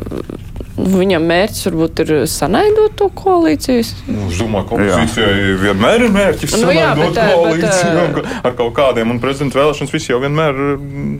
Viņam 0.74 1.22
mērķis 1.30 1.68
varbūt 1.68 2.00
ir 2.02 2.12
sanaidot 2.30 2.96
to 2.98 3.06
koalīcijas. 3.14 3.92
Nu, 4.08 4.26
es 4.26 4.40
domāju, 4.40 4.66
ka 4.72 4.78
opozīcijai 4.78 5.52
vienmēr 5.60 6.06
ir 6.08 6.14
mērķis 6.14 6.56
nu, 6.58 6.72
jā, 6.74 6.88
bet, 6.98 7.18
koalīciju 7.18 7.92
bet, 7.94 8.18
uh, 8.18 8.32
ar 8.48 8.56
kaut 8.58 8.72
kādiem, 8.74 9.12
un 9.14 9.20
prezidenta 9.22 9.60
vēlēšanas 9.60 9.94
visi 9.94 10.10
jau 10.10 10.18
vienmēr, 10.22 10.58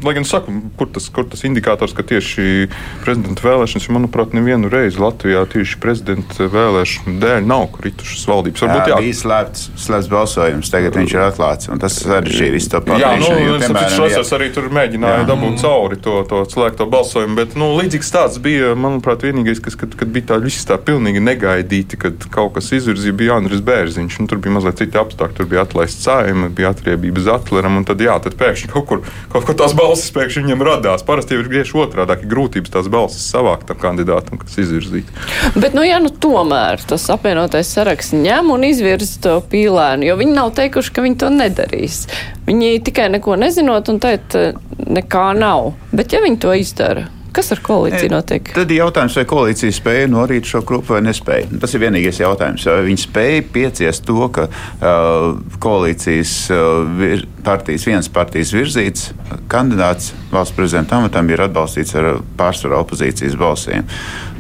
lai 0.03 0.15
gan 0.17 0.27
saka, 0.27 0.53
kur 0.79 0.91
tas, 0.95 1.07
kur 1.15 1.29
tas 1.31 1.45
indikators, 1.47 1.95
ka 1.95 2.03
tieši 2.07 2.67
prezidenta 3.05 3.47
vēlēšanas, 3.47 3.87
manuprāt, 3.95 4.35
nevienu 4.35 4.71
reizi 4.73 4.99
Latvijā 5.03 5.45
tieši 5.55 5.79
prezidenta 5.83 6.49
vēlēšanu 6.51 7.15
dēļ 7.23 7.47
nav 7.47 7.69
kritušas 7.79 8.27
valdības. 8.31 8.65
Varbūt, 8.67 8.83
jā, 8.83 8.91
jā. 8.91 9.01
bija 9.05 9.19
slēpts, 9.21 9.69
slēpts 9.87 10.11
balsojums, 10.17 10.73
tagad 10.75 10.99
viņš 10.99 11.15
ir 11.15 11.25
atklāts, 11.29 11.71
un 11.71 11.83
tas 11.83 12.01
arī 12.19 12.35
šī 12.41 12.51
viss 12.57 12.73
to 12.75 12.83
padarīšana. 12.83 13.39
Jā, 13.39 13.55
nu, 13.71 13.83
Šosers 13.95 14.35
arī 14.35 14.51
tur 14.55 14.67
mēģināja 14.75 15.23
jā. 15.23 15.29
dabūt 15.31 15.63
cauri 15.63 16.01
to, 16.03 16.19
to 16.29 16.43
slēgto 16.51 16.89
balsojumu, 16.91 17.39
bet, 17.39 17.55
nu, 17.61 17.71
līdzīgs 17.79 18.13
tāds 18.15 18.41
bija, 18.43 18.75
manuprāt, 18.79 19.23
vienīgais, 19.27 19.44
kas, 19.63 19.79
kad, 19.79 19.95
kad 19.99 20.11
bija 20.15 20.25
bija 20.25 20.33
tā 20.33 20.41
viss 20.43 20.65
tā 20.67 20.77
pilnīgi 20.81 21.21
negaidīti, 21.23 21.99
kad 22.01 22.27
kaut 22.33 22.55
kas 22.57 22.73
izvirzīja, 22.73 23.15
bija 23.17 23.37
Andris 23.39 23.63
Bērziņš. 23.65 24.19
Tur 24.29 24.41
bija 24.41 24.55
mazliet 24.57 24.81
citi 24.81 24.99
apstākļi. 24.99 25.37
Tur 25.37 25.49
bija 25.51 25.65
atlaists 25.65 26.05
saima, 26.05 26.49
bija 26.49 26.73
atriebība 26.73 27.21
Zatleram, 27.25 27.79
un 27.79 27.85
tad, 27.85 28.01
jā, 28.01 28.17
tad 28.23 28.37
pēkšņi 28.41 28.71
kaut 28.73 28.87
kur, 28.89 29.03
kaut 29.33 29.47
kur 29.47 29.57
tās 29.59 29.75
balsis 29.77 30.13
pēkšņi 30.15 30.45
viņam 30.47 30.65
radās. 30.65 31.05
Parasti 31.07 31.37
jau 31.37 31.43
ir 31.43 31.51
griež 31.53 31.75
otrādi, 31.77 32.17
ka 32.21 32.31
grūtības 32.31 32.73
tās 32.75 32.91
balsis 32.93 33.27
savākt 33.29 33.69
tam 33.69 33.81
kandidātam, 33.81 34.41
kas 34.41 34.57
izvirzīts. 34.65 35.13
Bet, 35.57 35.75
nu, 35.77 35.85
ja 35.85 36.01
nu 36.03 36.13
tomēr 36.13 36.83
tas 36.89 37.07
apvienotais 37.13 37.73
saraksts 37.75 38.17
ņem 38.17 38.53
un 38.55 38.69
izvirza 38.69 39.21
to 39.25 39.39
pīlēnu, 39.51 40.09
jo 40.09 40.19
viņi 40.21 40.37
nav 40.37 40.55
teikuši, 40.57 40.95
ka 40.95 41.05
viņi 41.05 41.21
to 41.21 41.33
nedarīs. 41.35 42.05
Viņi 42.49 42.79
tikai 42.85 43.11
neko 43.13 43.37
nezinot 43.41 43.89
un 43.93 44.01
teikt, 44.03 44.37
nekā 44.85 45.31
nav. 45.39 45.73
Bet 45.95 46.13
ja 46.13 46.21
viņi 46.25 46.41
to 46.43 46.53
izdara, 46.57 47.07
Kas 47.35 47.51
ar 47.51 47.59
koalīciju 47.67 48.13
notiek? 48.13 48.53
Tad 48.55 48.71
ir 48.71 48.79
jautājums, 48.85 49.17
vai 49.19 49.25
koalīcija 49.27 49.75
spēja 49.75 50.11
norīt 50.11 50.47
šo 50.47 50.61
grupu 50.67 50.95
vai 50.95 51.01
nespēja. 51.03 51.49
Tas 51.63 51.75
ir 51.75 51.83
vienīgais 51.83 52.21
jautājums. 52.23 52.67
Vai 52.71 52.85
viņi 52.87 53.03
spēja 53.03 53.41
pieciest 53.57 54.07
to, 54.07 54.29
ka 54.35 54.47
uh, 54.47 55.35
koalīcijas 55.65 56.35
uh, 56.55 56.85
vir, 57.01 57.27
partijas, 57.47 57.89
vienas 57.91 58.11
partijas 58.15 58.55
virzīts 58.55 59.11
kandidāts 59.51 60.13
valsts 60.31 60.55
prezidenta 60.55 61.01
amatam 61.01 61.31
ir 61.35 61.43
atbalstīts 61.49 61.99
ar 61.99 62.11
pārsvarā 62.39 62.79
opozīcijas 62.85 63.35
balsīm. 63.41 63.91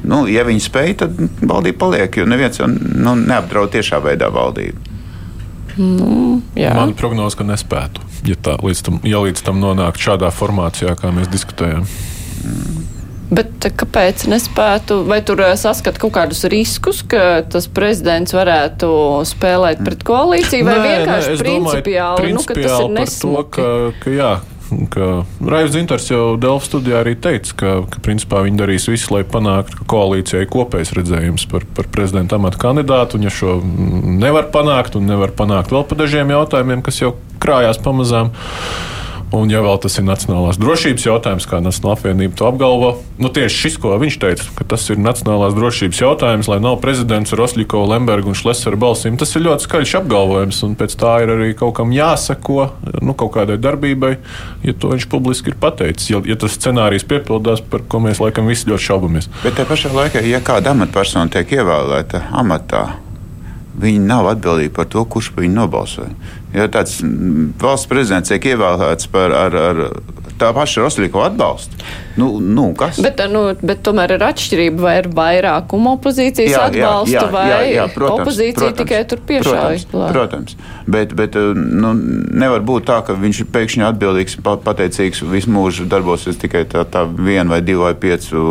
Nu, 0.07 0.25
ja 0.31 0.47
viņi 0.47 0.63
spēja, 0.63 1.01
tad 1.05 1.19
valdība 1.43 1.81
paliek, 1.87 2.21
jo 2.21 2.31
neviens 2.31 2.63
jau 2.63 2.71
nu, 2.71 3.17
neapdraud 3.19 3.75
tiešā 3.75 3.99
veidā 4.05 4.31
valdību. 4.31 4.93
Nu, 5.75 6.39
Man 6.55 6.95
prognoze, 6.95 7.35
ka 7.41 7.47
nespētu, 7.49 8.05
ja, 8.29 8.39
tā, 8.39 8.55
līdz 8.63 8.83
tam, 8.87 9.01
ja 9.03 9.19
līdz 9.25 9.43
tam 9.43 9.59
nonākt 9.59 9.99
šādā 9.99 10.31
formācijā, 10.31 10.95
kā 11.01 11.11
mēs 11.15 11.33
diskutējam. 11.33 11.89
Bet 13.35 13.67
kāpēc 13.81 14.27
nespētu, 14.29 15.01
vai 15.09 15.21
tur 15.25 15.41
eh, 15.43 15.55
saskat 15.59 15.97
kaut 16.03 16.13
kādus 16.15 16.45
riskus, 16.53 17.01
ka 17.09 17.43
tas 17.51 17.67
prezidents 17.73 18.35
varētu 18.37 18.89
spēlēt 19.27 19.81
pret 19.85 20.05
koalīciju, 20.07 20.67
vai 20.69 20.75
nē, 20.77 20.89
vienkārši 20.91 21.31
nē, 21.33 21.39
principiāli, 21.41 22.21
domāju, 22.21 22.35
nu, 22.37 22.45
ka 22.45 22.59
tas 22.59 22.75
ir 22.77 22.93
nesmuki? 22.99 23.39
To, 23.41 23.47
ka, 23.57 24.03
ka, 24.05 24.13
jā, 24.13 24.33
ka 24.93 25.09
Raivs 25.55 25.75
Zintars 25.75 26.11
jau 26.11 26.23
Delfu 26.41 26.69
studijā 26.69 27.01
arī 27.01 27.17
teica, 27.17 27.57
ka, 27.59 27.75
ka 27.91 28.05
principā 28.05 28.45
viņi 28.45 28.61
darīs 28.61 28.89
visu, 28.93 29.11
lai 29.17 29.25
panāktu, 29.29 29.81
ka 29.81 29.89
koalīcijai 29.95 30.47
kopējs 30.53 30.95
redzējums 31.01 31.49
par, 31.51 31.67
par 31.77 31.89
prezidenta 31.97 32.39
amatu 32.39 32.61
kandidātu, 32.61 33.19
un 33.19 33.29
ja 33.29 33.33
šo 33.35 33.59
nevar 34.21 34.51
panākt, 34.55 35.01
un 35.01 35.09
nevar 35.11 35.35
panākt 35.37 35.73
vēl 35.75 35.87
pa 35.89 35.99
dažiem 36.05 36.37
jautājumiem, 36.37 36.85
kas 36.85 37.01
jau 37.03 37.15
krājās 37.43 37.81
pamazām, 37.83 38.35
Un, 39.35 39.51
ja 39.51 39.65
vēl 39.65 39.81
tas 39.83 39.97
ir 39.99 40.05
nacionālās 40.07 40.59
drošības 40.63 41.05
jautājums, 41.09 41.47
kā 41.51 41.59
Nacionāla 41.59 41.97
apvienība 41.97 42.37
to 42.39 42.47
apgalvo, 42.47 42.91
nu 43.19 43.31
tieši 43.35 43.65
šis, 43.65 43.79
ko 43.83 43.97
viņš 43.99 44.19
teica, 44.23 44.45
ka 44.55 44.67
tas 44.75 44.85
ir 44.95 45.01
nacionālās 45.03 45.57
drošības 45.57 46.03
jautājums, 46.05 46.51
lai 46.53 46.61
nav 46.63 46.77
prezidents 46.85 47.35
ar 47.35 47.43
Osļiko, 47.43 47.81
Lembergu 47.91 48.31
un 48.31 48.39
Šleseru 48.39 48.79
balsīm, 48.79 49.17
tas 49.19 49.35
ir 49.35 49.43
ļoti 49.49 49.67
skaļš 49.67 49.95
apgalvojums, 50.01 50.61
un 50.69 50.77
pēc 50.79 50.95
tā 51.01 51.17
ir 51.25 51.33
arī 51.35 51.49
kaut 51.59 51.75
kam 51.81 51.91
jāsako, 51.95 52.69
nu, 53.03 53.17
kaut 53.19 53.35
kādai 53.35 53.59
darbībai, 53.59 54.13
ja 54.69 54.77
to 54.79 54.93
viņš 54.95 55.09
publiski 55.11 55.51
ir 55.51 55.59
pateicis. 55.59 56.13
Ja, 56.13 56.23
ja 56.31 56.39
tas 56.39 56.55
scenārijs 56.55 57.07
piepildās, 57.11 57.65
par 57.73 57.83
ko 57.91 58.05
mēs 58.07 58.23
laikam 58.23 58.47
visi 58.51 58.71
ļoti 58.71 58.87
šaubamies. 58.87 59.31
Bet 59.43 59.59
te 59.59 59.67
pašā 59.67 59.91
laikā, 59.97 60.23
ja 60.31 60.39
kāda 60.47 60.77
amatpersona 60.77 61.33
tiek 61.35 61.57
ievēlēta 61.59 62.29
amatā, 62.39 62.87
viņi 63.83 64.07
nav 64.07 64.31
atbildīgi 64.31 64.71
par 64.75 64.87
to, 64.87 65.03
kurš 65.11 65.33
par 65.35 65.43
viņu 65.43 65.59
nobalsoja. 65.59 66.15
Ja 66.55 66.69
tāds 66.71 67.01
valsts 67.61 67.91
prezidents 67.91 68.31
tiek 68.31 68.53
ievēlēts 68.55 69.11
par, 69.11 69.35
ar, 69.35 69.57
ar 69.71 69.83
tā 70.39 70.53
paša 70.55 70.85
Roslīko 70.85 71.25
atbalstu, 71.27 71.83
Nu, 72.17 72.39
nu, 72.39 72.75
kas? 72.79 73.01
Bet, 73.03 73.19
nu, 73.31 73.43
bet 73.59 73.81
tomēr 73.83 74.15
ir 74.15 74.23
atšķirība, 74.23 74.83
vai 74.85 74.93
ir 75.01 75.09
vairākuma 75.15 75.97
opozīcijas 75.97 76.53
jā, 76.53 76.61
atbalsta, 76.69 77.11
jā, 77.11 77.23
jā, 77.25 77.31
vai 77.33 77.47
jā, 77.49 77.57
jā, 77.73 77.87
protams, 77.91 78.23
opozīcija 78.23 78.69
protams, 78.69 78.79
tikai 78.79 79.01
tur 79.11 79.23
piešāvis. 79.31 79.87
Protams, 79.91 80.13
protams, 80.15 80.55
bet, 80.95 81.15
bet 81.19 81.39
nu, 81.59 81.91
nevar 82.39 82.63
būt 82.67 82.87
tā, 82.91 83.01
ka 83.07 83.17
viņš 83.19 83.41
ir 83.43 83.49
pēkšņi 83.57 83.87
atbildīgs, 83.89 84.39
pateicīgs, 84.45 85.25
visu 85.27 85.51
mūžu 85.55 85.89
darbosies 85.91 86.39
tikai 86.39 86.63
tā, 86.71 86.85
tā 86.87 87.03
viena 87.11 87.57
vai 87.57 87.61
divu 87.67 87.89
vai 87.89 87.97
piecu 87.99 88.45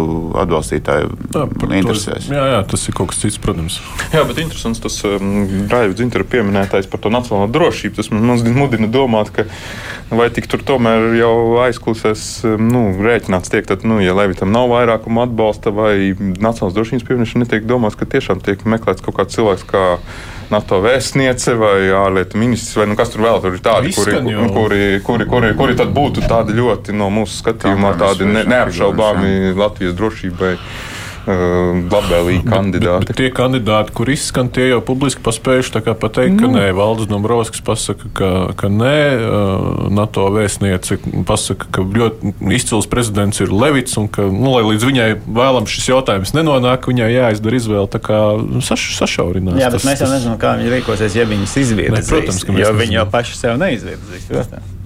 atbalstītāju 0.44 1.14
jā, 1.32 1.46
interesēs. 1.80 2.28
Jā, 2.34 2.44
jā, 2.58 2.60
tas 2.68 2.84
ir 2.90 3.00
kaut 3.00 3.14
kas 3.14 3.24
cits, 3.24 3.40
protams. 3.40 3.80
Jā, 4.12 4.26
bet 4.28 4.44
interesants 4.44 4.84
tas 4.84 5.00
um, 5.08 5.48
Raivs 5.72 5.96
Dzintara 6.02 6.28
pieminētais 6.28 6.92
par 6.92 7.00
to 7.00 7.14
nacionālo 7.16 7.48
drošību. 7.54 7.93
Tas 7.98 8.12
man 8.14 8.26
mudina 8.58 8.90
domāt, 8.92 9.32
ka 9.36 9.46
vai 10.14 10.30
tik 10.34 10.48
tur 10.52 10.64
tomēr 10.66 11.14
jau 11.18 11.34
aizklausēs 11.64 12.26
um, 12.48 12.68
nu, 12.74 12.84
rēķināts 13.04 13.52
tiek, 13.54 13.66
tad, 13.70 13.86
nu, 13.88 14.00
ja 14.04 14.16
Levitam 14.18 14.54
nav 14.54 14.70
vairākuma 14.74 15.28
atbalsta 15.28 15.74
vai 15.74 16.14
Nacionālās 16.14 16.78
drošības 16.78 17.08
pieminēšana, 17.08 17.46
netiek 17.46 17.68
domāts, 17.70 17.98
ka 18.00 18.10
tiešām 18.10 18.44
tiek 18.46 18.64
meklēts 18.70 19.04
kaut 19.06 19.18
kāds 19.20 19.38
cilvēks. 19.38 19.68
Kā 19.70 19.84
NATO 20.54 20.80
vēstniece 20.84 21.56
vai 21.58 21.78
ārlietu 21.98 22.38
ministrs, 22.38 22.76
vai 22.78 22.88
nu, 22.92 22.98
kas 23.00 23.14
tur 23.14 23.24
vēl 23.26 23.40
tur 23.44 23.56
ir 23.58 23.64
tādi, 23.64 23.94
kuri, 23.96 24.18
kuri, 24.54 24.82
kuri, 25.06 25.28
kuri, 25.30 25.54
kuri 25.58 25.78
tad 25.80 25.94
būtu 25.96 26.26
tādi 26.30 26.58
ļoti 26.58 26.96
no 26.98 27.10
mūsu 27.14 27.40
skatījumā 27.42 27.96
tādi 28.02 28.28
ne, 28.30 28.44
neapšaubāmi 28.52 29.56
Latvijas 29.58 29.96
drošībai. 29.98 30.58
Labvēlīgi 31.24 32.44
kandidāti. 32.48 33.06
Bet, 33.06 33.12
bet 33.14 33.20
tie 33.22 33.30
kandidāti, 33.36 33.94
kur 33.96 34.10
izskan, 34.12 34.50
tie 34.52 34.68
jau 34.70 34.82
publiski 34.84 35.24
paspējuši 35.24 35.80
pateikt, 36.00 36.36
ka 36.42 36.50
nu. 36.50 36.58
nē, 36.58 36.66
Valdis 36.76 37.08
Dombrovskis 37.08 37.64
pasaka, 37.64 38.10
ka, 38.18 38.32
ka 38.60 38.70
nē, 38.72 38.98
NATO 39.94 40.28
vēstniece 40.36 41.00
pasaka, 41.28 41.70
ka 41.72 41.86
ļoti 41.88 42.34
izcils 42.58 42.90
prezidents 42.92 43.40
ir 43.44 43.54
Levits 43.56 43.96
un 44.02 44.10
ka, 44.12 44.28
nu, 44.28 44.52
lai 44.58 44.66
līdz 44.74 44.88
viņai 44.90 45.10
vēlam 45.24 45.70
šis 45.70 45.90
jautājums 45.94 46.36
nenonāk, 46.36 46.92
viņai 46.92 47.10
jāizdara 47.14 47.60
izvēle 47.62 47.88
tā 47.94 48.04
kā 48.04 48.22
saš, 48.66 48.90
sašaurinās. 49.00 49.62
Jā, 49.62 49.72
bet 49.72 49.80
tas, 49.80 49.90
mēs 49.90 50.04
jau 50.04 50.12
nezinām, 50.12 50.38
kā 50.42 50.58
viņi 50.60 50.78
rīkosies, 50.78 51.20
ja 51.20 51.28
viņas 51.30 51.58
izvirzīs. 51.64 52.12
Protams, 52.12 52.46
ka 52.48 52.62
jo 52.66 52.78
viņi 52.84 53.00
jau 53.00 53.10
paši 53.16 53.40
sev 53.40 53.60
neizvirzīs. 53.64 54.32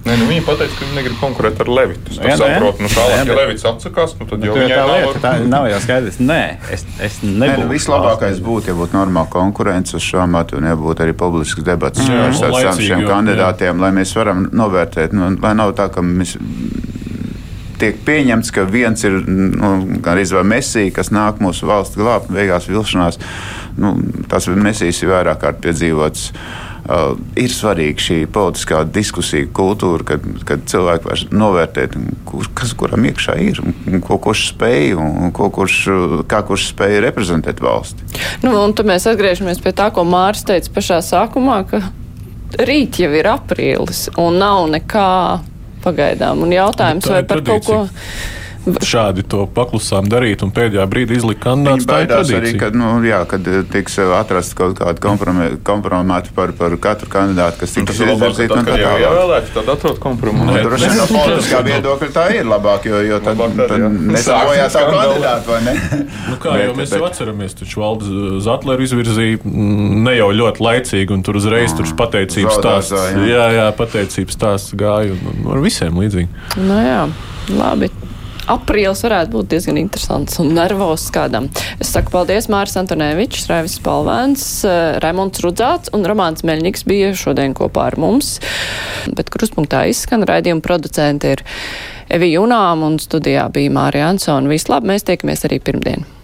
Nē, 0.08 0.14
nu 0.16 0.26
viņi 0.30 0.42
teica, 0.46 0.66
ka 0.72 0.86
viņi 0.86 0.96
negrib 0.96 1.16
konkurēt 1.20 1.58
ar 1.60 1.68
Levitu. 1.68 2.14
Es 2.16 2.40
saprotu, 2.40 2.84
nu, 2.84 2.88
tālāk, 2.92 3.28
ja 3.28 3.36
Levits 3.36 3.66
atsakās, 3.68 4.14
nu, 4.16 4.28
tad 4.30 4.46
jau 4.46 4.54
nu, 4.56 4.68
tā 4.70 4.84
lieta, 4.88 5.10
nav... 5.12 5.18
tā 5.20 5.32
nav 5.44 5.68
jau 5.68 5.80
skaidrs. 5.84 6.18
Nē, 6.24 6.40
es, 6.72 6.86
es 7.04 7.18
nebūtu. 7.20 7.42
Nē, 7.42 7.50
nu, 7.60 7.68
vislabākais 7.74 8.40
būtu, 8.44 8.72
ja 8.72 8.78
būtu 8.78 8.96
normāla 8.96 9.28
konkurence 9.32 9.98
uz 9.98 10.06
šo 10.06 10.22
amatu 10.24 10.56
un 10.56 10.70
ja 10.70 10.76
būtu 10.80 11.04
arī 11.04 11.16
publisks 11.18 11.66
debats 11.66 12.00
mm, 12.06 12.40
ar 12.48 12.80
šiem 12.80 13.04
kandidātiem, 13.04 13.74
jā. 13.74 13.82
lai 13.84 13.92
mēs 14.00 14.14
varam 14.16 14.46
novērtēt, 14.48 15.16
nu, 15.16 15.34
lai 15.44 15.52
nav 15.60 15.74
tā, 15.76 15.90
ka 15.92 16.04
mēs 16.04 16.38
tiek 17.78 17.98
pieņemts, 18.06 18.52
ka 18.54 18.64
viens 18.68 19.04
ir 19.06 19.20
nu, 19.28 19.72
arī 20.08 20.24
Messi, 20.48 20.88
kas 20.94 21.12
nāk 21.14 21.42
mūsu 21.44 21.68
valsts 21.68 21.98
glābt, 21.98 22.32
beigās 22.32 22.68
vilšanās. 22.70 23.20
Nu, 23.78 23.94
tas 24.30 24.48
Messis 24.48 25.02
ir 25.02 25.12
vairāk 25.12 25.44
kārt 25.44 25.60
piedzīvots. 25.62 26.32
Uh, 26.88 27.18
ir 27.36 27.52
svarīga 27.52 28.00
šī 28.00 28.14
politiskā 28.32 28.78
diskusija 28.88 29.44
kultūra, 29.52 30.06
kad, 30.14 30.22
kad 30.48 30.62
cilvēki 30.72 31.04
var 31.04 31.24
novērtēt, 31.36 31.98
kur, 32.24 32.48
kas 32.56 32.72
kuram 32.80 33.04
iekšā 33.04 33.34
ir, 33.44 33.60
un 33.60 34.00
ko 34.04 34.16
kurš 34.24 34.46
spēj, 34.54 34.94
un 34.96 35.34
ko 35.36 35.50
kurš, 35.52 35.76
kā 36.32 36.40
kurš 36.48 36.70
spēj 36.70 37.02
reprezentēt 37.04 37.60
valsti. 37.60 38.08
Nu, 38.40 38.54
un 38.62 38.72
tad 38.72 38.88
mēs 38.88 39.04
atgriežamies 39.10 39.60
pie 39.60 39.74
tā, 39.76 39.90
ko 39.92 40.06
Mārs 40.08 40.46
teica 40.48 40.72
pašā 40.78 41.02
sākumā, 41.04 41.60
ka 41.68 41.82
rīt 42.56 43.02
jau 43.02 43.12
ir 43.12 43.28
aprīlis, 43.36 44.06
un 44.16 44.40
nav 44.40 44.64
nekā 44.72 45.12
pagaidām. 45.84 46.40
Un 46.46 46.56
jautājums, 46.56 47.08
vai 47.12 47.22
par 47.28 47.44
kaut 47.46 47.68
ko 47.68 47.82
šādi 48.84 49.24
to 49.28 49.44
paklusām 49.54 50.08
darīt 50.10 50.42
un 50.44 50.52
pēdējā 50.54 50.84
brīdī 50.90 51.18
izlikt 51.18 51.42
kandidātu. 51.44 51.86
Tā 51.88 52.00
ir 52.02 52.08
baidās 52.08 52.32
arī, 52.38 52.52
kad, 52.60 52.76
nu, 52.78 52.90
jā, 53.06 53.20
kad 53.28 53.46
eh, 53.50 53.60
tiks 53.72 53.98
eh, 54.02 54.12
atrast 54.18 54.54
kaut 54.58 54.78
kāda 54.78 54.98
kompromata 55.66 56.32
par, 56.36 56.52
par 56.58 56.76
katru 56.82 57.10
kandidātu, 57.12 57.62
kas 57.62 57.76
tiks 57.76 57.98
izvirzīts. 57.98 58.52
Tā, 58.52 58.62
tā, 58.66 58.76
jā, 58.80 58.92
jā, 59.02 59.12
vēlēt, 59.14 59.50
tad 59.54 59.70
atrod 59.74 60.00
kompromisu. 60.02 60.48
Nu, 60.48 60.56
droši 60.66 60.90
vien 60.90 60.98
no 61.02 61.06
politiskā 61.12 61.62
viedokļa 61.68 62.10
tā 62.14 62.26
ir 62.36 62.48
labāk, 62.48 62.88
jo, 62.90 63.02
jo 63.06 63.20
tad, 63.24 63.38
labāk, 63.38 63.56
tad 63.72 63.86
nesabojā 64.12 64.68
savu 64.74 64.96
kandidātu, 64.96 65.54
vai 65.54 65.60
ne? 65.66 65.76
Nu, 66.28 66.38
kā 66.42 66.58
jau 66.62 66.74
mēs 66.78 66.94
jau 66.96 67.04
atceramies, 67.08 67.56
taču 67.58 67.82
Valdis 67.84 68.42
Zatleru 68.46 68.86
izvirzīja 68.86 69.40
mm, 69.42 70.02
ne 70.08 70.16
jau 70.18 70.28
ļoti 70.42 70.64
laicīgi, 70.64 71.14
un 71.14 71.24
tur 71.26 71.40
uzreiz 71.40 71.74
tur 71.78 71.88
pateicības 71.98 72.58
stāsts. 72.58 73.08
Jā, 73.28 73.48
jā, 73.54 73.70
pateicības 73.78 74.38
stāsts 74.38 74.76
gāja 74.78 75.14
un, 75.14 75.42
un 75.44 75.56
ar 75.56 75.64
visiem 75.64 75.98
līdzīgi. 76.02 76.28
Nu 76.60 76.82
jā, 76.82 77.02
labi. 77.54 77.90
Aprīlis 78.52 79.02
varētu 79.04 79.34
būt 79.34 79.50
diezgan 79.52 79.78
interesants 79.80 80.38
un 80.42 80.52
nervos 80.56 81.06
kādam. 81.14 81.48
Es 81.80 81.92
saku 81.94 82.12
paldies 82.14 82.48
Māris 82.52 82.78
Antonēvičs, 82.80 83.48
Raivis 83.50 83.78
Palvēns, 83.84 84.46
eh, 84.64 84.98
Raimonds 85.04 85.44
Rudzāts 85.44 85.92
un 85.92 86.06
Romāns 86.08 86.44
Meļņiks 86.48 86.86
bija 86.88 87.12
šodien 87.14 87.54
kopā 87.54 87.88
ar 87.92 87.98
mums. 88.00 88.38
Bet 89.14 89.30
kruspunktā 89.30 89.86
izskan 89.88 90.24
raidījuma 90.28 90.64
producenti 90.64 91.36
ir 91.36 91.44
Evi 92.08 92.32
Junām 92.34 92.82
un 92.82 92.98
studijā 92.98 93.50
bija 93.52 93.70
Mārija 93.70 94.12
Ansona. 94.12 94.48
Vislab, 94.48 94.86
mēs 94.88 95.04
tiekamies 95.04 95.44
arī 95.44 95.60
pirmdien. 95.60 96.17